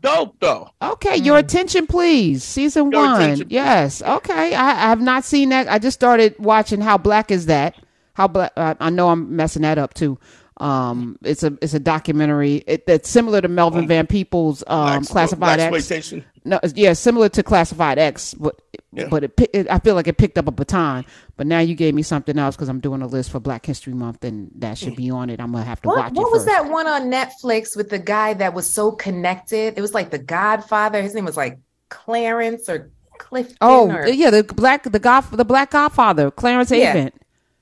dope 0.00 0.36
though. 0.40 0.70
Okay, 0.80 1.16
your 1.16 1.38
attention, 1.38 1.86
please. 1.86 2.42
Season 2.42 2.90
your 2.90 3.02
one. 3.02 3.20
Attention, 3.20 3.48
yes. 3.50 4.02
Okay, 4.02 4.54
I, 4.54 4.70
I, 4.70 4.88
have 4.88 5.00
not 5.00 5.24
seen 5.24 5.50
that. 5.50 5.68
I 5.68 5.78
just 5.78 5.98
started 5.98 6.34
watching. 6.38 6.80
How 6.80 6.98
black 6.98 7.30
is 7.30 7.46
that? 7.46 7.76
How 8.16 8.26
black? 8.26 8.52
Uh, 8.56 8.74
I 8.80 8.88
know 8.88 9.10
I'm 9.10 9.36
messing 9.36 9.60
that 9.62 9.76
up 9.76 9.92
too. 9.92 10.18
Um, 10.58 11.18
it's 11.22 11.42
a 11.42 11.56
it's 11.60 11.74
a 11.74 11.78
documentary. 11.78 12.64
It, 12.66 12.84
it's 12.86 13.10
similar 13.10 13.42
to 13.42 13.48
Melvin 13.48 13.84
oh. 13.84 13.88
Van 13.88 14.06
Peebles' 14.06 14.64
um, 14.66 15.04
Classified 15.04 15.60
X. 15.60 16.14
No, 16.46 16.58
yeah, 16.74 16.94
similar 16.94 17.28
to 17.28 17.42
Classified 17.42 17.98
X, 17.98 18.32
but 18.32 18.58
yeah. 18.90 19.08
but 19.10 19.24
it, 19.24 19.50
it, 19.52 19.70
I 19.70 19.80
feel 19.80 19.94
like 19.94 20.08
it 20.08 20.16
picked 20.16 20.38
up 20.38 20.48
a 20.48 20.50
baton. 20.50 21.04
But 21.36 21.46
now 21.46 21.58
you 21.58 21.74
gave 21.74 21.92
me 21.92 22.00
something 22.00 22.38
else 22.38 22.56
because 22.56 22.70
I'm 22.70 22.80
doing 22.80 23.02
a 23.02 23.06
list 23.06 23.30
for 23.30 23.38
Black 23.38 23.66
History 23.66 23.92
Month, 23.92 24.24
and 24.24 24.50
that 24.54 24.78
should 24.78 24.96
be 24.96 25.10
on 25.10 25.28
it. 25.28 25.38
I'm 25.38 25.52
gonna 25.52 25.64
have 25.64 25.82
to 25.82 25.88
what, 25.88 25.98
watch 25.98 26.12
what 26.12 26.20
it. 26.20 26.22
What 26.22 26.32
was 26.32 26.46
that 26.46 26.70
one 26.70 26.86
on 26.86 27.10
Netflix 27.10 27.76
with 27.76 27.90
the 27.90 27.98
guy 27.98 28.32
that 28.32 28.54
was 28.54 28.66
so 28.66 28.92
connected? 28.92 29.74
It 29.76 29.82
was 29.82 29.92
like 29.92 30.10
the 30.10 30.18
Godfather. 30.18 31.02
His 31.02 31.12
name 31.12 31.26
was 31.26 31.36
like 31.36 31.58
Clarence 31.90 32.66
or 32.70 32.90
Clifton. 33.18 33.58
Oh, 33.60 33.90
or... 33.90 34.08
yeah, 34.08 34.30
the 34.30 34.42
black 34.42 34.84
the 34.84 34.98
God 34.98 35.20
the 35.32 35.44
Black 35.44 35.72
Godfather, 35.72 36.30
Clarence 36.30 36.70
yeah. 36.70 36.94
Avant. 36.94 37.14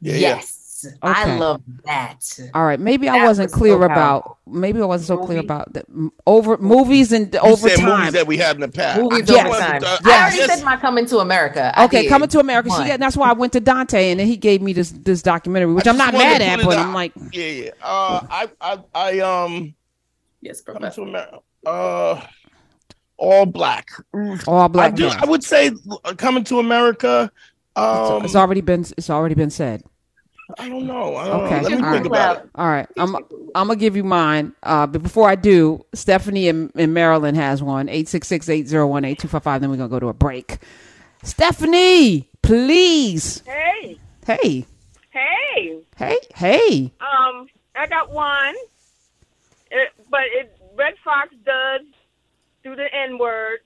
Yeah, 0.05 0.17
yes. 0.17 0.65
Okay. 0.87 0.99
I 1.03 1.39
love 1.39 1.63
that. 1.85 2.39
All 2.53 2.67
right, 2.67 2.79
maybe 2.79 3.07
that 3.07 3.23
I 3.23 3.25
wasn't 3.25 3.51
was 3.51 3.59
clear 3.59 3.79
so 3.79 3.83
about. 3.83 4.37
Maybe 4.47 4.83
I 4.83 4.85
wasn't 4.85 5.09
so 5.09 5.17
Movie. 5.17 5.27
clear 5.27 5.41
about 5.41 5.73
that. 5.73 5.87
Over 6.27 6.59
movies 6.59 7.11
and 7.11 7.33
you 7.33 7.41
over 7.41 7.71
time 7.71 8.01
movies 8.01 8.13
that 8.13 8.27
we 8.27 8.37
had 8.37 8.57
in 8.57 8.61
the 8.61 8.69
past. 8.69 9.01
Movies 9.01 9.31
yes. 9.31 9.47
over 9.47 9.59
time. 9.59 9.83
Uh, 9.83 9.99
I 10.05 10.31
already 10.31 10.37
said 10.53 10.63
my 10.63 10.77
Coming 10.77 11.07
to 11.07 11.21
America. 11.21 11.73
okay, 11.85 12.07
Coming 12.07 12.29
to 12.29 12.39
America. 12.39 12.71
See, 12.71 12.97
that's 12.97 13.17
why 13.17 13.31
I 13.31 13.33
went 13.33 13.55
to 13.55 13.61
Dante, 13.61 14.11
and 14.11 14.21
then 14.21 14.27
he 14.27 14.37
gave 14.37 14.61
me 14.61 14.75
this 14.75 14.91
this 14.91 15.23
documentary, 15.23 15.73
which 15.73 15.87
I'm 15.87 15.97
not 15.97 16.13
mad 16.13 16.43
at, 16.43 16.63
but 16.63 16.77
I'm 16.77 16.93
like, 16.93 17.13
yeah, 17.33 17.47
yeah. 17.47 17.71
Uh, 17.83 18.21
I, 18.29 18.51
I, 18.61 18.79
I, 18.95 19.19
um, 19.21 19.75
yes, 20.43 20.61
Coming 20.61 20.91
to 20.91 21.03
America. 21.03 21.39
Uh, 21.65 22.21
all 23.17 23.47
black. 23.47 23.89
All 24.47 24.69
black. 24.69 24.93
I, 24.93 24.95
do, 24.95 25.09
I 25.09 25.25
would 25.25 25.43
say 25.43 25.71
Coming 26.19 26.45
to 26.45 26.59
America. 26.59 27.33
Um, 27.77 28.17
it's, 28.17 28.27
it's 28.27 28.37
already 28.37 28.61
been 28.61 28.85
it's 28.99 29.09
already 29.09 29.35
been 29.35 29.51
said. 29.51 29.83
I 30.59 30.69
don't 30.69 30.87
know. 30.87 31.17
I 31.17 31.27
don't 31.27 31.41
okay. 31.45 31.61
Know. 31.61 31.69
Let 31.69 31.79
me 31.79 31.87
All 31.87 31.93
think 31.93 32.05
right. 32.05 32.07
about 32.07 32.37
it. 32.45 32.51
All 32.55 32.67
right. 32.67 32.87
I'm 32.97 33.17
I'm 33.17 33.67
gonna 33.67 33.77
give 33.77 33.97
you 33.97 34.05
mine. 34.05 34.53
Uh, 34.63 34.87
but 34.87 35.03
before 35.03 35.29
I 35.29 35.35
do, 35.35 35.85
Stephanie 35.95 36.49
in, 36.49 36.71
in 36.75 36.93
Maryland 36.93 37.37
has 37.37 37.63
one. 37.63 37.89
866-801-8255. 37.89 39.61
Then 39.61 39.71
we're 39.71 39.77
gonna 39.77 39.89
go 39.89 40.01
to 40.01 40.09
a 40.09 40.15
break. 40.15 40.59
Stephanie, 41.23 42.29
please. 42.43 43.43
Hey. 43.47 43.99
Hey. 44.27 44.67
Hey. 45.11 45.83
Hey. 45.97 46.19
Hey. 46.35 46.93
Um, 47.01 47.47
I 47.75 47.87
got 47.89 48.11
one. 48.11 48.55
It, 49.71 49.91
but 50.11 50.21
it 50.25 50.57
Redd 50.77 50.95
Foxx 51.05 51.35
does 51.45 51.83
do 52.63 52.77
the 52.77 52.87
N 52.95 53.19
word, 53.19 53.61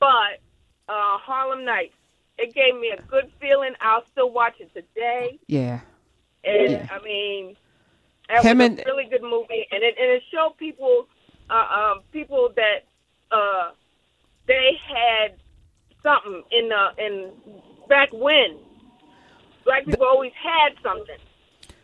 but 0.00 0.40
uh, 0.88 1.18
Harlem 1.18 1.64
Nights 1.64 1.94
it 2.38 2.54
gave 2.54 2.74
me 2.78 2.90
a 2.96 3.00
good 3.02 3.30
feeling. 3.40 3.72
I'll 3.80 4.04
still 4.06 4.30
watch 4.30 4.54
it 4.60 4.72
today. 4.74 5.38
Yeah. 5.46 5.80
And 6.46 6.72
yeah. 6.72 6.88
I 6.90 7.02
mean, 7.02 7.56
it 8.28 8.42
Him 8.42 8.58
was 8.58 8.66
and, 8.66 8.80
a 8.80 8.84
really 8.86 9.08
good 9.10 9.22
movie, 9.22 9.66
and 9.70 9.82
it 9.82 9.94
and 10.00 10.10
it 10.10 10.22
showed 10.32 10.56
people, 10.58 11.06
uh, 11.50 11.54
um, 11.54 12.02
people 12.12 12.50
that 12.56 12.84
uh, 13.30 13.70
they 14.46 14.78
had 14.88 15.36
something 16.02 16.42
in 16.50 16.68
the 16.68 17.04
in 17.04 17.32
back 17.88 18.08
when 18.12 18.58
black 19.64 19.84
people 19.84 19.98
the, 20.00 20.06
always 20.06 20.32
had 20.40 20.74
something. 20.82 21.16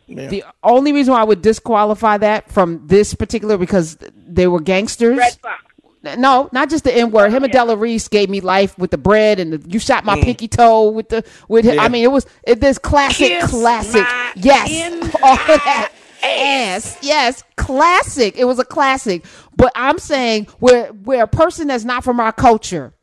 Yeah. 0.07 0.29
The 0.29 0.45
only 0.63 0.93
reason 0.93 1.13
why 1.13 1.21
I 1.21 1.25
would 1.25 1.43
disqualify 1.43 2.19
that 2.19 2.51
from 2.51 2.87
this 2.87 3.15
particular 3.15 3.57
because 3.57 3.99
they 4.15 4.47
were 4.47 4.61
gangsters. 4.61 5.19
Redd 5.19 5.39
Foxx. 5.43 5.72
No, 6.03 6.49
not 6.53 6.69
just 6.69 6.85
the 6.85 6.95
N 6.95 7.11
word. 7.11 7.33
Him 7.33 7.45
and 7.45 7.53
Della 7.53 7.77
Reese 7.77 8.09
gave 8.09 8.29
me 8.29 8.41
life 8.41 8.77
with 8.77 8.91
the 8.91 8.99
bread 8.99 9.39
and 9.39 9.53
the, 9.53 9.71
you 9.71 9.79
shot 9.79 10.05
my 10.05 10.17
mm. 10.17 10.25
pinky 10.25 10.49
toe 10.49 10.91
with 10.91 11.09
the 11.09 11.25
with 11.49 11.65
him. 11.65 11.77
Yeah. 11.77 11.85
I 11.85 11.89
mean, 11.89 12.03
it 12.03 12.11
was 12.11 12.27
it, 12.43 12.61
this 12.61 12.79
classic, 12.79 13.29
Kiss 13.29 13.51
classic. 13.51 14.07
Yes, 14.37 15.15
all 15.23 15.33
of 15.33 15.47
that 15.47 15.93
ass. 16.25 16.99
Yes, 17.03 17.45
classic. 17.57 18.37
It 18.37 18.45
was 18.45 18.59
a 18.59 18.65
classic. 18.65 19.25
But 19.57 19.73
I'm 19.77 19.99
saying 19.99 20.49
where 20.59 20.89
where 20.89 21.25
a 21.25 21.29
person 21.29 21.69
that's 21.69 21.85
not 21.85 22.03
from 22.03 22.19
our 22.19 22.33
culture 22.33 22.95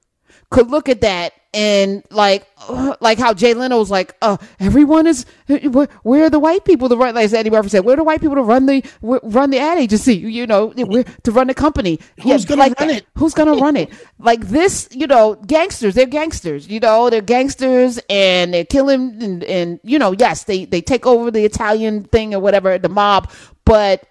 could 0.49 0.69
look 0.69 0.89
at 0.89 1.01
that 1.01 1.33
and 1.53 2.03
like 2.11 2.45
uh, 2.67 2.95
like 2.99 3.17
how 3.17 3.33
Jay 3.33 3.53
Leno 3.53 3.79
was 3.79 3.89
like, 3.89 4.15
uh, 4.21 4.37
everyone 4.59 5.07
is 5.07 5.25
where, 5.47 5.87
where 6.03 6.25
are 6.25 6.29
the 6.29 6.39
white 6.39 6.63
people 6.65 6.89
to 6.89 6.95
run? 6.95 7.15
Like 7.15 7.31
Eddie 7.31 7.49
Murphy 7.49 7.69
said, 7.69 7.85
where 7.85 7.93
are 7.93 7.97
the 7.97 8.03
white 8.03 8.21
people 8.21 8.35
to 8.35 8.43
run 8.43 8.65
the 8.67 8.83
run 9.01 9.49
the 9.49 9.57
ad 9.57 9.79
agency? 9.79 10.15
You 10.17 10.45
know, 10.45 10.71
to 10.73 11.31
run 11.31 11.47
the 11.47 11.53
company. 11.53 11.99
Who's 12.21 12.43
yeah, 12.43 12.49
gonna 12.49 12.59
like, 12.61 12.79
run 12.79 12.89
it? 12.91 13.05
Who's 13.15 13.33
gonna 13.33 13.55
run 13.55 13.75
it? 13.75 13.89
Like 14.19 14.41
this, 14.41 14.89
you 14.91 15.07
know, 15.07 15.35
gangsters. 15.35 15.95
They're 15.95 16.05
gangsters. 16.05 16.67
You 16.67 16.79
know, 16.79 17.09
they're 17.09 17.21
gangsters 17.21 17.99
and 18.09 18.53
they're 18.53 18.65
killing 18.65 19.21
and, 19.21 19.43
and 19.45 19.79
you 19.83 19.97
know, 19.97 20.11
yes, 20.11 20.43
they 20.43 20.65
they 20.65 20.81
take 20.81 21.07
over 21.07 21.31
the 21.31 21.45
Italian 21.45 22.03
thing 22.03 22.35
or 22.35 22.39
whatever, 22.39 22.77
the 22.77 22.89
mob, 22.89 23.31
but 23.65 24.05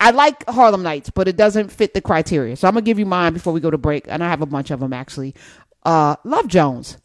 I 0.00 0.10
like 0.10 0.48
Harlem 0.48 0.82
Nights, 0.82 1.10
but 1.10 1.28
it 1.28 1.36
doesn't 1.36 1.70
fit 1.70 1.92
the 1.92 2.00
criteria. 2.00 2.56
So 2.56 2.66
I'm 2.66 2.74
gonna 2.74 2.82
give 2.82 2.98
you 2.98 3.06
mine 3.06 3.34
before 3.34 3.52
we 3.52 3.60
go 3.60 3.70
to 3.70 3.78
break, 3.78 4.06
and 4.08 4.24
I 4.24 4.28
have 4.28 4.40
a 4.40 4.46
bunch 4.46 4.70
of 4.70 4.80
them 4.80 4.92
actually. 4.92 5.34
Uh, 5.84 6.16
Love 6.24 6.48
Jones. 6.48 6.96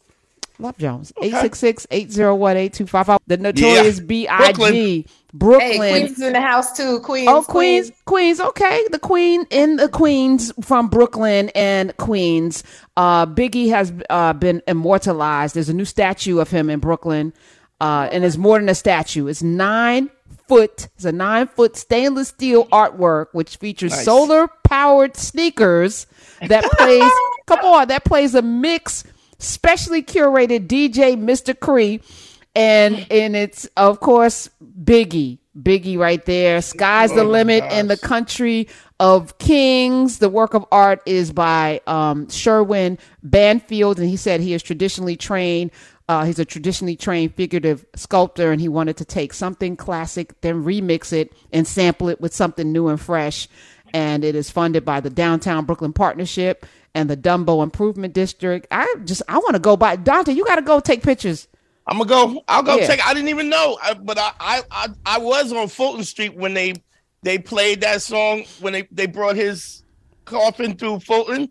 Love 0.58 0.78
Jones. 0.78 1.12
866-801-8255. 1.18 3.18
The 3.26 3.36
Notorious 3.36 3.98
yeah. 3.98 4.04
B.I.G. 4.04 5.06
Brooklyn. 5.34 5.82
Hey, 5.82 6.04
Queens 6.04 6.18
in 6.20 6.32
the 6.32 6.40
house 6.40 6.74
too. 6.76 7.00
Queens. 7.00 7.28
Oh, 7.30 7.42
Queens, 7.42 7.92
Queens. 8.06 8.40
Okay, 8.40 8.86
the 8.90 8.98
Queen 8.98 9.46
in 9.50 9.76
the 9.76 9.88
Queens 9.88 10.52
from 10.62 10.88
Brooklyn 10.88 11.50
and 11.54 11.94
Queens. 11.98 12.64
Uh, 12.96 13.26
Biggie 13.26 13.68
has 13.68 13.92
uh, 14.08 14.32
been 14.32 14.62
immortalized. 14.66 15.54
There's 15.54 15.68
a 15.68 15.74
new 15.74 15.84
statue 15.84 16.38
of 16.38 16.50
him 16.50 16.70
in 16.70 16.80
Brooklyn, 16.80 17.34
uh, 17.80 18.08
and 18.10 18.24
it's 18.24 18.38
more 18.38 18.58
than 18.58 18.70
a 18.70 18.74
statue. 18.74 19.26
It's 19.26 19.42
nine 19.42 20.10
foot. 20.48 20.88
It's 20.96 21.04
a 21.04 21.12
nine 21.12 21.48
foot 21.48 21.76
stainless 21.76 22.28
steel 22.28 22.66
artwork 22.68 23.26
which 23.32 23.56
features 23.56 23.92
nice. 23.92 24.04
solar 24.04 24.48
powered 24.64 25.16
sneakers 25.16 26.06
that 26.40 26.64
plays. 26.78 27.12
Come 27.46 27.60
on, 27.60 27.88
that 27.88 28.04
plays 28.04 28.34
a 28.34 28.42
mix, 28.42 29.04
specially 29.38 30.02
curated 30.02 30.66
DJ 30.66 31.16
Mr. 31.16 31.54
Cee 31.54 32.00
and 32.56 33.06
and 33.10 33.36
it's 33.36 33.66
of 33.76 34.00
course 34.00 34.48
Biggie, 34.82 35.38
Biggie 35.60 35.98
right 35.98 36.24
there. 36.24 36.62
Sky's 36.62 37.12
the 37.12 37.20
oh 37.20 37.28
limit 37.28 37.62
in 37.70 37.86
the 37.86 37.98
country 37.98 38.68
of 38.98 39.36
kings. 39.38 40.18
The 40.18 40.30
work 40.30 40.54
of 40.54 40.64
art 40.72 41.02
is 41.04 41.32
by 41.32 41.82
um, 41.86 42.28
Sherwin 42.30 42.98
Banfield, 43.22 44.00
and 44.00 44.08
he 44.08 44.16
said 44.16 44.40
he 44.40 44.54
is 44.54 44.62
traditionally 44.62 45.16
trained. 45.16 45.70
Uh, 46.08 46.24
he's 46.24 46.38
a 46.38 46.44
traditionally 46.44 46.96
trained 46.96 47.34
figurative 47.34 47.84
sculptor, 47.94 48.52
and 48.52 48.60
he 48.60 48.68
wanted 48.68 48.96
to 48.96 49.04
take 49.04 49.34
something 49.34 49.76
classic, 49.76 50.40
then 50.40 50.64
remix 50.64 51.12
it 51.12 51.32
and 51.52 51.66
sample 51.66 52.08
it 52.08 52.20
with 52.20 52.34
something 52.34 52.72
new 52.72 52.88
and 52.88 53.00
fresh. 53.00 53.48
And 53.92 54.24
it 54.24 54.34
is 54.34 54.50
funded 54.50 54.84
by 54.84 55.00
the 55.00 55.10
Downtown 55.10 55.64
Brooklyn 55.64 55.92
Partnership 55.92 56.64
and 56.96 57.08
the 57.08 57.16
Dumbo 57.16 57.62
Improvement 57.62 58.14
District. 58.14 58.66
I 58.72 58.92
just 59.04 59.22
I 59.28 59.38
want 59.38 59.54
to 59.54 59.60
go 59.60 59.76
by 59.76 59.94
Dante. 59.94 60.32
You 60.32 60.44
got 60.44 60.56
to 60.56 60.62
go 60.62 60.80
take 60.80 61.02
pictures 61.04 61.46
I'm 61.86 61.98
gonna 61.98 62.08
go. 62.08 62.42
I'll 62.48 62.62
go 62.62 62.76
yeah. 62.76 62.86
take. 62.86 63.06
I 63.06 63.14
didn't 63.14 63.28
even 63.28 63.48
know, 63.48 63.78
I, 63.80 63.94
but 63.94 64.18
I, 64.18 64.32
I, 64.40 64.62
I 64.70 64.88
I 65.06 65.18
was 65.18 65.52
on 65.52 65.68
Fulton 65.68 66.02
Street 66.02 66.34
when 66.34 66.52
they 66.52 66.74
they 67.22 67.38
played 67.38 67.82
that 67.82 68.02
song 68.02 68.44
when 68.60 68.72
they 68.72 68.88
they 68.90 69.06
brought 69.06 69.36
his 69.36 69.84
coffin 70.24 70.76
through 70.76 71.00
Fulton, 71.00 71.48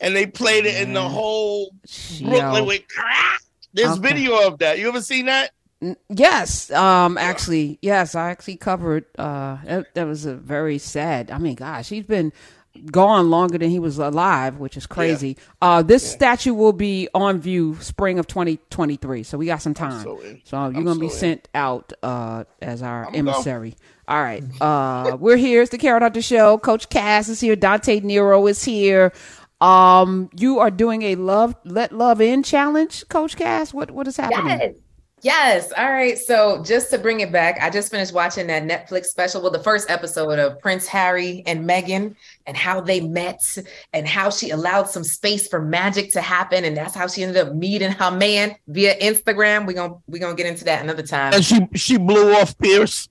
and 0.00 0.16
they 0.16 0.26
played 0.26 0.66
it 0.66 0.82
in 0.82 0.92
the 0.92 1.02
whole 1.02 1.72
Brooklyn 2.20 2.66
with 2.66 2.82
crack. 2.88 3.40
There's 3.72 3.98
okay. 3.98 4.08
video 4.08 4.46
of 4.46 4.58
that. 4.58 4.78
You 4.80 4.88
ever 4.88 5.00
seen 5.00 5.26
that? 5.26 5.52
Yes, 6.08 6.70
um, 6.72 7.16
actually, 7.18 7.78
yes, 7.80 8.14
I 8.14 8.30
actually 8.30 8.56
covered. 8.56 9.04
Uh, 9.16 9.58
that, 9.64 9.94
that 9.94 10.06
was 10.06 10.24
a 10.24 10.34
very 10.34 10.78
sad. 10.78 11.30
I 11.30 11.38
mean, 11.38 11.54
gosh, 11.54 11.90
he's 11.90 12.06
been 12.06 12.32
gone 12.86 13.30
longer 13.30 13.58
than 13.58 13.70
he 13.70 13.78
was 13.78 13.98
alive, 13.98 14.58
which 14.58 14.76
is 14.76 14.86
crazy. 14.86 15.36
Yeah. 15.38 15.68
Uh, 15.68 15.82
this 15.82 16.04
yeah. 16.04 16.10
statue 16.10 16.54
will 16.54 16.72
be 16.72 17.08
on 17.14 17.40
view 17.40 17.76
spring 17.80 18.18
of 18.18 18.26
2023, 18.26 19.22
so 19.22 19.38
we 19.38 19.46
got 19.46 19.62
some 19.62 19.74
time. 19.74 20.02
So, 20.02 20.20
so, 20.44 20.56
you're 20.56 20.66
I'm 20.66 20.72
gonna 20.84 20.94
so 20.94 21.00
be 21.00 21.08
sent 21.08 21.48
in. 21.54 21.60
out 21.60 21.92
uh, 22.02 22.44
as 22.60 22.82
our 22.82 23.06
I'm 23.06 23.14
emissary. 23.14 23.70
Go. 23.70 23.76
All 24.06 24.22
right, 24.22 24.42
uh, 24.60 25.16
we're 25.18 25.36
here. 25.36 25.62
It's 25.62 25.70
the 25.70 25.78
Karen 25.78 26.02
Hunter 26.02 26.20
Show. 26.20 26.58
Coach 26.58 26.88
Cass 26.90 27.28
is 27.28 27.40
here. 27.40 27.56
Dante 27.56 28.00
Nero 28.00 28.46
is 28.46 28.62
here. 28.62 29.12
Um, 29.60 30.28
you 30.36 30.58
are 30.58 30.70
doing 30.70 31.02
a 31.02 31.14
love 31.14 31.54
let 31.64 31.92
love 31.92 32.20
in 32.20 32.42
challenge, 32.42 33.08
Coach 33.08 33.36
Cass. 33.36 33.72
What 33.72 33.90
what 33.92 34.06
is 34.06 34.16
happening? 34.16 34.58
Yes. 34.60 34.74
Yes. 35.24 35.72
All 35.72 35.90
right. 35.90 36.18
So 36.18 36.62
just 36.62 36.90
to 36.90 36.98
bring 36.98 37.20
it 37.20 37.32
back, 37.32 37.58
I 37.62 37.70
just 37.70 37.90
finished 37.90 38.12
watching 38.12 38.46
that 38.48 38.64
Netflix 38.64 39.06
special. 39.06 39.40
Well, 39.40 39.50
the 39.50 39.58
first 39.58 39.90
episode 39.90 40.38
of 40.38 40.60
Prince 40.60 40.86
Harry 40.86 41.42
and 41.46 41.66
Meghan 41.66 42.14
and 42.46 42.54
how 42.54 42.82
they 42.82 43.00
met 43.00 43.40
and 43.94 44.06
how 44.06 44.28
she 44.28 44.50
allowed 44.50 44.90
some 44.90 45.02
space 45.02 45.48
for 45.48 45.62
magic 45.62 46.12
to 46.12 46.20
happen. 46.20 46.66
And 46.66 46.76
that's 46.76 46.94
how 46.94 47.06
she 47.06 47.22
ended 47.22 47.38
up 47.38 47.54
meeting 47.54 47.90
her 47.90 48.10
man 48.10 48.54
via 48.68 48.98
Instagram. 48.98 49.66
We're 49.66 49.72
gonna 49.72 49.94
we're 50.06 50.20
gonna 50.20 50.36
get 50.36 50.44
into 50.44 50.64
that 50.64 50.82
another 50.82 51.02
time. 51.02 51.32
And 51.32 51.42
she 51.42 51.66
she 51.74 51.96
blew 51.96 52.34
off 52.34 52.58
Pierce. 52.58 53.08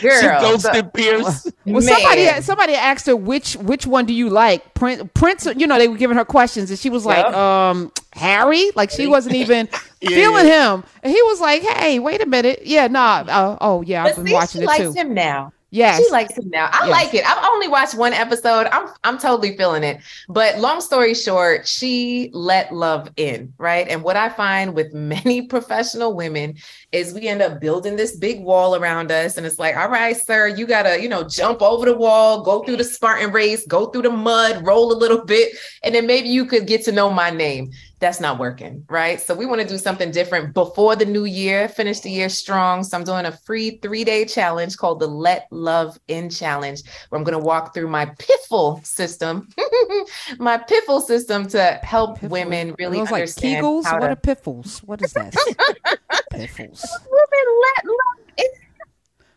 Girl, 0.00 0.20
she 0.20 0.26
ghosted 0.26 0.92
Pierce. 0.92 1.50
Well, 1.66 1.82
somebody 1.82 2.42
somebody 2.42 2.74
asked 2.74 3.06
her 3.06 3.16
which 3.16 3.56
which 3.56 3.86
one 3.86 4.06
do 4.06 4.12
you 4.12 4.28
like, 4.30 4.74
Prince? 4.74 5.08
Prince, 5.14 5.46
you 5.56 5.66
know, 5.66 5.78
they 5.78 5.88
were 5.88 5.96
giving 5.96 6.16
her 6.16 6.24
questions, 6.24 6.70
and 6.70 6.78
she 6.78 6.90
was 6.90 7.06
like, 7.06 7.24
yep. 7.24 7.34
um, 7.34 7.92
Harry. 8.12 8.70
Like 8.74 8.90
she 8.90 9.06
wasn't 9.06 9.34
even 9.36 9.68
yeah, 10.00 10.08
feeling 10.10 10.46
yeah. 10.46 10.74
him, 10.74 10.84
and 11.02 11.12
he 11.12 11.22
was 11.22 11.40
like, 11.40 11.62
Hey, 11.62 11.98
wait 11.98 12.20
a 12.22 12.26
minute, 12.26 12.60
yeah, 12.64 12.86
nah, 12.86 13.24
uh, 13.26 13.58
oh 13.60 13.82
yeah, 13.82 14.04
I've 14.04 14.16
been 14.16 14.26
see, 14.26 14.32
watching 14.32 14.62
it 14.62 14.66
too. 14.66 14.74
She 14.74 14.82
likes 14.84 14.94
too. 14.94 15.00
him 15.00 15.14
now. 15.14 15.52
Yes. 15.74 15.98
She 15.98 16.08
likes 16.12 16.38
it 16.38 16.46
now. 16.46 16.70
I 16.70 16.86
yes. 16.86 16.90
like 16.90 17.14
it. 17.14 17.28
I've 17.28 17.44
only 17.46 17.66
watched 17.66 17.96
one 17.96 18.12
episode. 18.12 18.68
I'm 18.70 18.90
I'm 19.02 19.18
totally 19.18 19.56
feeling 19.56 19.82
it. 19.82 20.00
But 20.28 20.60
long 20.60 20.80
story 20.80 21.14
short, 21.14 21.66
she 21.66 22.30
let 22.32 22.72
love 22.72 23.10
in, 23.16 23.52
right? 23.58 23.88
And 23.88 24.04
what 24.04 24.16
I 24.16 24.28
find 24.28 24.72
with 24.76 24.94
many 24.94 25.48
professional 25.48 26.14
women 26.14 26.54
is 26.94 27.12
we 27.12 27.28
end 27.28 27.42
up 27.42 27.60
building 27.60 27.96
this 27.96 28.16
big 28.16 28.42
wall 28.42 28.76
around 28.76 29.10
us 29.10 29.36
and 29.36 29.46
it's 29.46 29.58
like, 29.58 29.76
"All 29.76 29.88
right, 29.88 30.16
sir, 30.16 30.48
you 30.48 30.66
got 30.66 30.84
to, 30.84 31.02
you 31.02 31.08
know, 31.08 31.24
jump 31.24 31.60
over 31.60 31.84
the 31.84 31.96
wall, 31.96 32.42
go 32.42 32.62
through 32.62 32.76
the 32.76 32.84
Spartan 32.84 33.32
race, 33.32 33.66
go 33.66 33.86
through 33.86 34.02
the 34.02 34.10
mud, 34.10 34.64
roll 34.64 34.92
a 34.92 34.96
little 34.96 35.24
bit, 35.24 35.56
and 35.82 35.94
then 35.94 36.06
maybe 36.06 36.28
you 36.28 36.46
could 36.46 36.66
get 36.66 36.84
to 36.84 36.92
know 36.92 37.10
my 37.10 37.30
name." 37.30 37.70
that's 38.04 38.20
not 38.20 38.38
working, 38.38 38.84
right? 38.90 39.18
So 39.18 39.34
we 39.34 39.46
want 39.46 39.62
to 39.62 39.66
do 39.66 39.78
something 39.78 40.10
different 40.10 40.52
before 40.52 40.94
the 40.94 41.06
new 41.06 41.24
year, 41.24 41.68
finish 41.68 42.00
the 42.00 42.10
year 42.10 42.28
strong. 42.28 42.84
So 42.84 42.98
I'm 42.98 43.04
doing 43.04 43.24
a 43.24 43.32
free 43.32 43.78
three 43.78 44.04
day 44.04 44.26
challenge 44.26 44.76
called 44.76 45.00
the 45.00 45.06
Let 45.06 45.46
Love 45.50 45.98
In 46.08 46.28
Challenge, 46.28 46.82
where 47.08 47.18
I'm 47.18 47.24
going 47.24 47.38
to 47.38 47.44
walk 47.44 47.72
through 47.72 47.88
my 47.88 48.06
piffle 48.06 48.84
system, 48.84 49.48
my 50.38 50.58
piffle 50.58 51.00
system 51.00 51.48
to 51.48 51.80
help 51.82 52.18
piffle. 52.18 52.28
women 52.28 52.74
really 52.78 53.00
understand. 53.00 53.54
Like 53.54 53.62
Kegels? 53.62 53.84
How 53.86 53.94
what 53.94 54.06
to... 54.06 54.12
are 54.12 54.16
piffles? 54.16 54.80
What 54.80 55.00
is 55.02 55.14
that? 55.14 55.34
piffles. 56.36 56.86
Women 57.10 57.60
let 57.62 57.94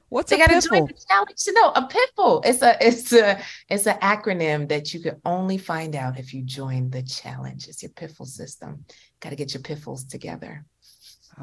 What's 0.09 0.29
they 0.29 0.37
got 0.37 0.47
to 0.47 0.67
join 0.67 0.85
the 0.85 0.93
challenge 1.09 1.43
to 1.43 1.51
know 1.51 1.71
a 1.75 1.81
piffle. 1.81 2.41
It's 2.45 2.61
a 2.61 2.77
it's 2.79 3.11
a 3.11 3.41
it's 3.69 3.85
an 3.87 3.97
acronym 3.99 4.69
that 4.69 4.93
you 4.93 5.01
can 5.01 5.19
only 5.25 5.57
find 5.57 5.95
out 5.95 6.17
if 6.17 6.33
you 6.33 6.43
join 6.43 6.89
the 6.89 7.03
challenge. 7.03 7.67
It's 7.67 7.83
your 7.83 7.91
piffle 7.91 8.25
system. 8.25 8.85
Got 9.19 9.31
to 9.31 9.35
get 9.35 9.53
your 9.53 9.63
piffles 9.63 10.05
together. 10.05 10.63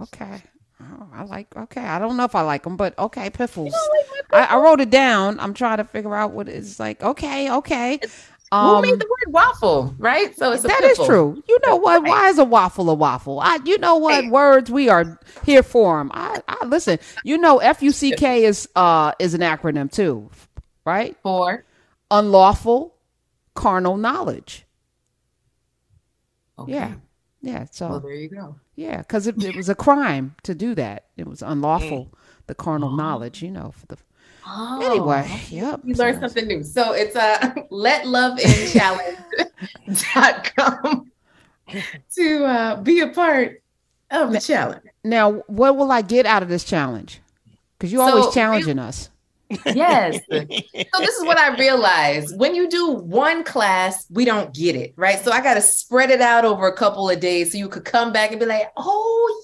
Okay. 0.01 0.43
Oh, 0.81 1.09
I 1.13 1.25
like. 1.25 1.55
Okay, 1.55 1.83
I 1.83 1.99
don't 1.99 2.17
know 2.17 2.25
if 2.25 2.35
I 2.35 2.41
like 2.41 2.65
them, 2.65 2.77
but 2.77 2.99
okay, 2.99 3.31
piffles. 3.31 3.73
Like 4.33 4.51
I, 4.51 4.57
I, 4.57 4.59
wrote 4.59 4.81
it 4.81 4.91
down. 4.91 5.39
I'm 5.39 5.55
trying 5.55 5.77
to 5.77 5.85
figure 5.85 6.15
out 6.15 6.33
what 6.33 6.49
it's 6.49 6.81
like. 6.81 7.03
Okay, 7.03 7.51
okay. 7.51 8.01
Um, 8.55 8.77
Who 8.77 8.83
made 8.83 9.01
the 9.01 9.07
word 9.07 9.33
waffle, 9.33 9.95
right? 9.99 10.37
So 10.37 10.53
it's 10.53 10.63
that 10.63 10.85
is 10.85 10.97
true. 10.99 11.43
You 11.49 11.59
know 11.67 11.75
what? 11.75 12.03
Right. 12.03 12.09
Why 12.09 12.29
is 12.29 12.39
a 12.39 12.45
waffle 12.45 12.89
a 12.89 12.95
waffle? 12.95 13.41
I, 13.41 13.59
you 13.65 13.79
know 13.79 13.97
what? 13.97 14.27
Words 14.29 14.71
we 14.71 14.89
are 14.89 15.19
here 15.45 15.65
for 15.65 15.99
them. 15.99 16.13
I, 16.15 16.41
I 16.47 16.65
listen. 16.65 17.01
You 17.25 17.37
know, 17.37 17.59
F 17.59 17.83
U 17.83 17.91
C 17.91 18.13
K 18.15 18.45
is 18.45 18.69
uh 18.77 19.11
is 19.19 19.35
an 19.35 19.41
acronym 19.41 19.91
too, 19.91 20.31
right? 20.85 21.17
For 21.25 21.65
unlawful 22.13 22.95
carnal 23.55 23.97
knowledge. 23.97 24.67
Okay. 26.57 26.75
Yeah, 26.75 26.93
yeah. 27.43 27.67
So 27.73 27.89
well, 27.89 28.01
there 28.01 28.15
you 28.15 28.29
go. 28.29 28.55
Yeah, 28.77 28.99
because 28.99 29.27
it, 29.27 29.43
it 29.43 29.57
was 29.57 29.69
a 29.69 29.75
crime 29.75 30.37
to 30.45 30.55
do 30.55 30.77
that. 30.77 31.07
It 31.17 31.27
was 31.27 31.43
unlawful. 31.43 32.05
Mm. 32.05 32.19
The 32.47 32.55
carnal 32.55 32.91
oh. 32.91 32.97
knowledge, 32.97 33.43
you 33.43 33.51
know, 33.51 33.73
for 33.73 33.87
the 33.87 33.97
Oh, 34.47 34.81
anyway, 34.85 35.41
yep. 35.49 35.81
You 35.85 35.95
learned 35.95 36.21
something 36.21 36.47
new. 36.47 36.63
So 36.63 36.93
it's 36.93 37.17
a 37.17 37.67
let 37.71 38.07
love 38.07 38.39
in 38.39 38.69
challenge.com 39.89 41.11
to 42.15 42.45
uh, 42.45 42.77
be 42.83 43.01
a 43.01 43.09
part 43.09 43.63
of 44.11 44.33
the 44.33 44.41
challenge. 44.41 44.83
Now, 45.03 45.43
what 45.47 45.77
will 45.77 45.91
I 45.91 46.03
get 46.03 46.27
out 46.27 46.43
of 46.43 46.49
this 46.49 46.65
challenge? 46.65 47.21
Because 47.79 47.93
you're 47.93 48.07
so, 48.07 48.19
always 48.19 48.35
challenging 48.35 48.79
us. 48.79 49.11
Yes. 49.67 50.21
so 50.31 50.99
this 50.99 51.15
is 51.17 51.25
what 51.25 51.39
I 51.39 51.57
realized. 51.57 52.39
When 52.39 52.55
you 52.55 52.69
do 52.69 52.93
one 52.93 53.45
class, 53.45 54.07
we 54.11 54.25
don't 54.25 54.55
get 54.55 54.77
it, 54.77 54.93
right? 54.97 55.23
So 55.23 55.31
I 55.33 55.41
got 55.41 55.55
to 55.55 55.61
spread 55.61 56.11
it 56.11 56.21
out 56.21 56.45
over 56.45 56.67
a 56.67 56.77
couple 56.77 57.09
of 57.09 57.21
days 57.21 57.53
so 57.53 57.59
you 57.59 57.69
could 57.69 57.85
come 57.85 58.13
back 58.13 58.31
and 58.31 58.41
be 58.41 58.47
like, 58.47 58.71
"Oh 58.77 59.43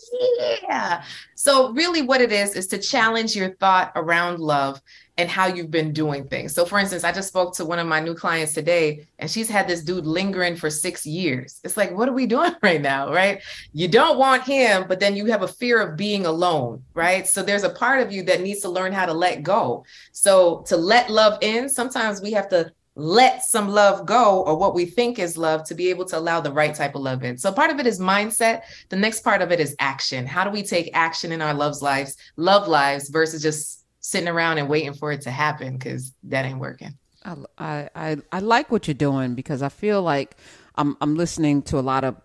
yeah." 0.63 1.05
So 1.35 1.73
really 1.73 2.03
what 2.03 2.21
it 2.21 2.33
is 2.33 2.55
is 2.55 2.67
to 2.69 2.79
challenge 2.79 3.35
your 3.35 3.55
thought 3.57 3.93
around 3.95 4.41
love 4.41 4.81
and 5.21 5.29
how 5.29 5.47
you've 5.47 5.71
been 5.71 5.93
doing 5.93 6.27
things. 6.27 6.55
So, 6.55 6.65
for 6.65 6.79
instance, 6.79 7.05
I 7.05 7.13
just 7.13 7.29
spoke 7.29 7.55
to 7.57 7.65
one 7.67 7.79
of 7.79 7.87
my 7.87 8.01
new 8.01 8.15
clients 8.15 8.55
today, 8.55 9.07
and 9.19 9.31
she's 9.31 9.51
had 9.51 9.69
this 9.69 9.83
dude 9.83 10.07
lingering 10.07 10.57
for 10.57 10.71
six 10.71 11.05
years. 11.05 11.61
It's 11.63 11.77
like, 11.77 11.95
what 11.95 12.09
are 12.09 12.15
we 12.15 12.25
doing 12.37 12.53
right 12.63 12.81
now? 12.81 13.13
Right? 13.13 13.43
You 13.75 13.87
don't 13.87 14.19
want 14.19 14.45
him, 14.45 14.87
but 14.89 14.99
then 14.99 15.15
you 15.15 15.27
have 15.27 15.43
a 15.43 15.49
fear 15.49 15.79
of 15.83 15.99
being 15.99 16.25
alone, 16.25 16.83
right? 16.95 17.29
So, 17.29 17.43
there's 17.43 17.65
a 17.65 17.71
part 17.71 18.01
of 18.01 18.11
you 18.11 18.23
that 18.25 18.41
needs 18.41 18.61
to 18.61 18.71
learn 18.71 18.93
how 18.95 19.05
to 19.05 19.13
let 19.13 19.43
go. 19.43 19.85
So, 20.13 20.65
to 20.69 20.77
let 20.79 21.11
love 21.11 21.37
in, 21.43 21.69
sometimes 21.69 22.23
we 22.23 22.33
have 22.33 22.49
to 22.49 22.73
let 22.97 23.45
some 23.45 23.69
love 23.69 24.05
go 24.07 24.43
or 24.43 24.57
what 24.57 24.75
we 24.75 24.85
think 24.85 25.19
is 25.19 25.37
love 25.37 25.65
to 25.65 25.75
be 25.75 25.91
able 25.91 26.05
to 26.05 26.19
allow 26.19 26.41
the 26.41 26.53
right 26.53 26.75
type 26.75 26.95
of 26.95 27.03
love 27.03 27.23
in. 27.23 27.39
So 27.39 27.53
part 27.53 27.71
of 27.71 27.79
it 27.79 27.87
is 27.87 28.01
mindset. 28.01 28.63
The 28.89 28.97
next 28.97 29.23
part 29.23 29.43
of 29.43 29.53
it 29.53 29.61
is 29.61 29.77
action. 29.79 30.27
How 30.27 30.45
do 30.45 30.51
we 30.51 30.63
take 30.63 30.91
action 30.93 31.31
in 31.31 31.41
our 31.41 31.55
love's 31.55 31.83
lives, 31.83 32.17
love 32.37 32.69
lives 32.69 33.09
versus 33.09 33.43
just 33.43 33.80
sitting 34.01 34.29
around 34.29 34.59
and 34.59 34.69
waiting 34.69 34.95
for 34.95 35.13
it 35.13 35.23
to 35.23 35.31
happen 35.31 35.75
because 35.77 36.13
that 36.25 36.45
ain't 36.45 36.59
working. 36.59 36.97
I, 37.25 37.89
I 37.95 38.17
I 38.33 38.39
like 38.41 38.73
what 38.73 38.89
you're 38.89 38.95
doing 38.95 39.35
because 39.35 39.63
I 39.63 39.69
feel 39.69 40.03
like 40.03 40.37
I'm 40.77 40.97
I'm 41.01 41.17
listening 41.17 41.63
to 41.63 41.79
a 41.79 41.81
lot 41.81 42.03
of 42.03 42.17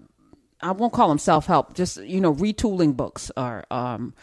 I 0.61 0.71
won't 0.71 0.93
call 0.93 1.09
them 1.09 1.19
self 1.19 1.45
help, 1.45 1.73
just 1.73 2.01
you 2.01 2.21
know 2.21 2.33
retooling 2.33 2.95
books 2.95 3.29
or 3.35 3.65
um 3.71 4.13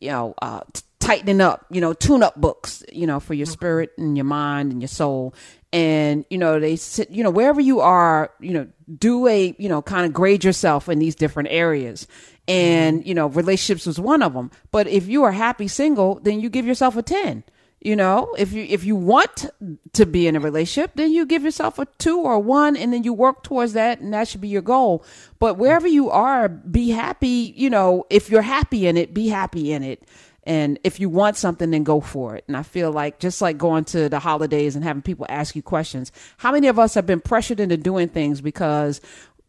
you 0.00 0.10
know, 0.10 0.34
uh, 0.42 0.60
t- 0.72 0.82
tightening 0.98 1.40
up, 1.40 1.66
you 1.70 1.80
know, 1.80 1.92
tune 1.92 2.22
up 2.22 2.36
books, 2.36 2.82
you 2.90 3.06
know, 3.06 3.20
for 3.20 3.34
your 3.34 3.46
mm-hmm. 3.46 3.52
spirit 3.52 3.90
and 3.98 4.16
your 4.16 4.24
mind 4.24 4.72
and 4.72 4.80
your 4.80 4.88
soul. 4.88 5.34
And, 5.72 6.24
you 6.30 6.38
know, 6.38 6.58
they 6.58 6.76
sit, 6.76 7.10
you 7.10 7.22
know, 7.22 7.30
wherever 7.30 7.60
you 7.60 7.80
are, 7.80 8.32
you 8.40 8.52
know, 8.52 8.66
do 8.98 9.28
a, 9.28 9.54
you 9.58 9.68
know, 9.68 9.82
kind 9.82 10.04
of 10.04 10.12
grade 10.12 10.42
yourself 10.42 10.88
in 10.88 10.98
these 10.98 11.14
different 11.14 11.50
areas. 11.52 12.08
And, 12.50 13.00
mm-hmm. 13.00 13.08
you 13.08 13.14
know, 13.14 13.28
relationships 13.28 13.86
was 13.86 14.00
one 14.00 14.22
of 14.22 14.34
them. 14.34 14.50
But 14.70 14.86
if 14.88 15.08
you 15.08 15.22
are 15.24 15.32
happy 15.32 15.68
single, 15.68 16.20
then 16.20 16.40
you 16.40 16.50
give 16.50 16.66
yourself 16.66 16.96
a 16.96 17.02
10 17.02 17.44
you 17.80 17.96
know, 17.96 18.34
if 18.36 18.52
you 18.52 18.66
if 18.68 18.84
you 18.84 18.94
want 18.94 19.46
to 19.94 20.04
be 20.04 20.26
in 20.26 20.36
a 20.36 20.40
relationship, 20.40 20.92
then 20.96 21.12
you 21.12 21.24
give 21.24 21.42
yourself 21.42 21.78
a 21.78 21.86
two 21.96 22.20
or 22.20 22.38
one, 22.38 22.76
and 22.76 22.92
then 22.92 23.04
you 23.04 23.14
work 23.14 23.42
towards 23.42 23.72
that, 23.72 24.00
and 24.00 24.12
that 24.12 24.28
should 24.28 24.42
be 24.42 24.48
your 24.48 24.60
goal. 24.60 25.02
But 25.38 25.56
wherever 25.56 25.88
you 25.88 26.10
are, 26.10 26.48
be 26.48 26.90
happy. 26.90 27.54
You 27.56 27.70
know, 27.70 28.04
if 28.10 28.28
you're 28.28 28.42
happy 28.42 28.86
in 28.86 28.98
it, 28.98 29.14
be 29.14 29.28
happy 29.28 29.72
in 29.72 29.82
it. 29.82 30.06
And 30.44 30.78
if 30.84 31.00
you 31.00 31.08
want 31.08 31.36
something, 31.36 31.70
then 31.70 31.84
go 31.84 32.00
for 32.00 32.34
it. 32.34 32.44
And 32.48 32.56
I 32.56 32.62
feel 32.62 32.92
like 32.92 33.18
just 33.18 33.40
like 33.40 33.56
going 33.56 33.84
to 33.86 34.08
the 34.08 34.18
holidays 34.18 34.74
and 34.74 34.82
having 34.82 35.02
people 35.02 35.26
ask 35.28 35.54
you 35.54 35.62
questions, 35.62 36.12
how 36.38 36.52
many 36.52 36.66
of 36.66 36.78
us 36.78 36.94
have 36.94 37.06
been 37.06 37.20
pressured 37.20 37.60
into 37.60 37.76
doing 37.76 38.08
things 38.08 38.40
because 38.40 39.00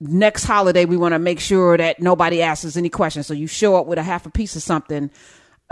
next 0.01 0.43
holiday 0.43 0.85
we 0.85 0.97
want 0.97 1.13
to 1.13 1.19
make 1.19 1.39
sure 1.39 1.77
that 1.77 2.01
nobody 2.01 2.41
asks 2.41 2.65
us 2.65 2.75
any 2.75 2.89
questions. 2.89 3.27
So 3.27 3.33
you 3.33 3.47
show 3.47 3.75
up 3.75 3.85
with 3.85 3.99
a 3.99 4.03
half 4.03 4.25
a 4.25 4.31
piece 4.31 4.55
of 4.55 4.63
something 4.63 5.11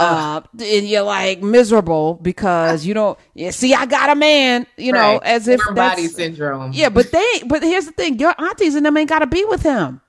uh, 0.00 0.40
and 0.58 0.88
you're 0.88 1.02
like 1.02 1.42
miserable 1.42 2.14
because 2.22 2.86
you 2.86 2.94
don't 2.94 3.18
you 3.34 3.52
see 3.52 3.74
I 3.74 3.84
got 3.84 4.08
a 4.08 4.14
man, 4.14 4.66
you 4.78 4.92
know, 4.92 5.18
right. 5.18 5.22
as 5.22 5.46
if 5.46 5.60
body 5.74 6.08
syndrome. 6.08 6.72
Yeah, 6.72 6.88
but 6.88 7.12
they 7.12 7.42
but 7.46 7.62
here's 7.62 7.84
the 7.84 7.92
thing, 7.92 8.18
your 8.18 8.34
aunties 8.38 8.74
and 8.74 8.86
them 8.86 8.96
ain't 8.96 9.10
gotta 9.10 9.26
be 9.26 9.44
with 9.44 9.62
him. 9.62 10.00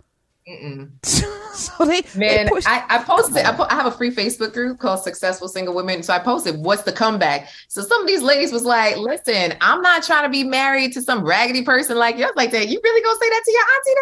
so 1.03 1.85
they 1.85 2.01
man, 2.15 2.45
they 2.45 2.61
I, 2.65 2.85
I 2.89 3.03
posted. 3.03 3.45
I, 3.45 3.53
po- 3.53 3.67
I 3.69 3.75
have 3.75 3.85
a 3.85 3.91
free 3.91 4.13
Facebook 4.13 4.53
group 4.53 4.79
called 4.79 5.01
Successful 5.01 5.47
Single 5.47 5.73
Women. 5.73 6.03
So 6.03 6.13
I 6.13 6.19
posted, 6.19 6.57
"What's 6.57 6.83
the 6.83 6.91
comeback?" 6.91 7.49
So 7.67 7.81
some 7.81 8.01
of 8.01 8.07
these 8.07 8.21
ladies 8.21 8.51
was 8.51 8.63
like, 8.63 8.97
"Listen, 8.97 9.55
I'm 9.61 9.81
not 9.81 10.03
trying 10.03 10.23
to 10.23 10.29
be 10.29 10.43
married 10.43 10.93
to 10.93 11.01
some 11.01 11.23
raggedy 11.23 11.63
person 11.63 11.97
like 11.97 12.17
you." 12.17 12.29
like 12.35 12.51
that. 12.51 12.67
You 12.69 12.79
really 12.83 13.01
gonna 13.01 13.19
say 13.19 13.29
that 13.29 13.41
to 13.45 13.51
your 13.51 13.63
auntie 13.75 13.95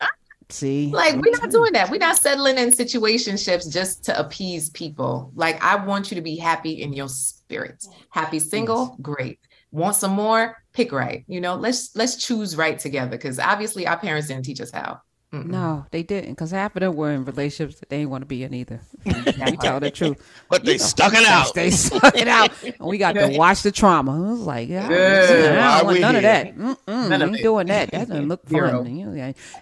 though? 0.00 0.06
See, 0.48 0.90
like 0.92 1.16
we're 1.16 1.32
not 1.32 1.50
doing 1.50 1.72
that. 1.72 1.90
We're 1.90 1.98
not 1.98 2.18
settling 2.18 2.56
in 2.56 2.70
situationships 2.70 3.72
just 3.72 4.04
to 4.04 4.18
appease 4.18 4.70
people. 4.70 5.32
Like 5.34 5.62
I 5.62 5.76
want 5.84 6.10
you 6.10 6.14
to 6.14 6.20
be 6.20 6.36
happy 6.36 6.82
in 6.82 6.92
your 6.92 7.08
spirit. 7.08 7.84
Happy 8.10 8.38
single, 8.38 8.96
great. 9.02 9.40
Want 9.72 9.96
some 9.96 10.12
more? 10.12 10.56
Pick 10.72 10.92
right. 10.92 11.24
You 11.26 11.40
know, 11.40 11.56
let's 11.56 11.96
let's 11.96 12.16
choose 12.16 12.56
right 12.56 12.78
together 12.78 13.10
because 13.10 13.40
obviously 13.40 13.86
our 13.86 13.98
parents 13.98 14.28
didn't 14.28 14.44
teach 14.44 14.60
us 14.60 14.70
how. 14.70 15.00
Mm-mm. 15.32 15.46
No, 15.46 15.86
they 15.90 16.04
didn't, 16.04 16.30
because 16.30 16.52
half 16.52 16.76
of 16.76 16.80
them 16.80 16.94
were 16.94 17.10
in 17.10 17.24
relationships 17.24 17.80
that 17.80 17.88
they 17.88 17.98
didn't 17.98 18.10
want 18.10 18.22
to 18.22 18.26
be 18.26 18.44
in 18.44 18.54
either. 18.54 18.80
we 19.04 19.56
tell 19.56 19.80
the 19.80 19.90
truth, 19.90 20.22
but 20.48 20.64
they 20.64 20.74
know, 20.74 20.84
stuck 20.84 21.14
it 21.14 21.26
out. 21.26 21.52
They 21.52 21.70
stuck 21.70 22.16
it 22.16 22.28
out, 22.28 22.52
and 22.62 22.76
we 22.80 22.96
got 22.96 23.12
to 23.14 23.28
watch 23.36 23.62
the 23.62 23.72
trauma. 23.72 24.12
I 24.12 24.30
was 24.30 24.40
like, 24.40 24.68
yeah, 24.68 24.86
I, 24.88 25.74
I 25.74 25.78
don't 25.78 25.86
want 25.86 26.00
none 26.00 26.16
of 26.16 26.22
that. 26.22 26.56
Mm-mm, 26.56 26.76
none 26.86 27.22
of 27.22 27.28
ain't 27.30 27.40
it. 27.40 27.42
doing 27.42 27.66
that. 27.66 27.90
That 27.90 28.08
doesn't 28.08 28.28
look 28.28 28.48
fun. 28.48 28.86
And, 28.86 28.98
you 28.98 29.10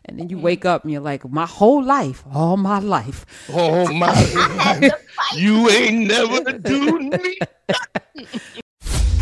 and 0.05 0.19
then 0.19 0.29
you 0.29 0.39
wake 0.39 0.67
up 0.67 0.83
and 0.85 0.93
you're 0.93 1.01
like, 1.01 1.25
my 1.31 1.47
whole 1.47 1.83
life, 1.83 2.25
all 2.31 2.59
my 2.59 2.79
life, 2.79 3.25
oh 3.51 3.91
my, 3.91 4.91
you 5.35 5.71
ain't 5.71 6.07
never 6.09 6.59
do 6.59 6.99
me. 7.01 7.39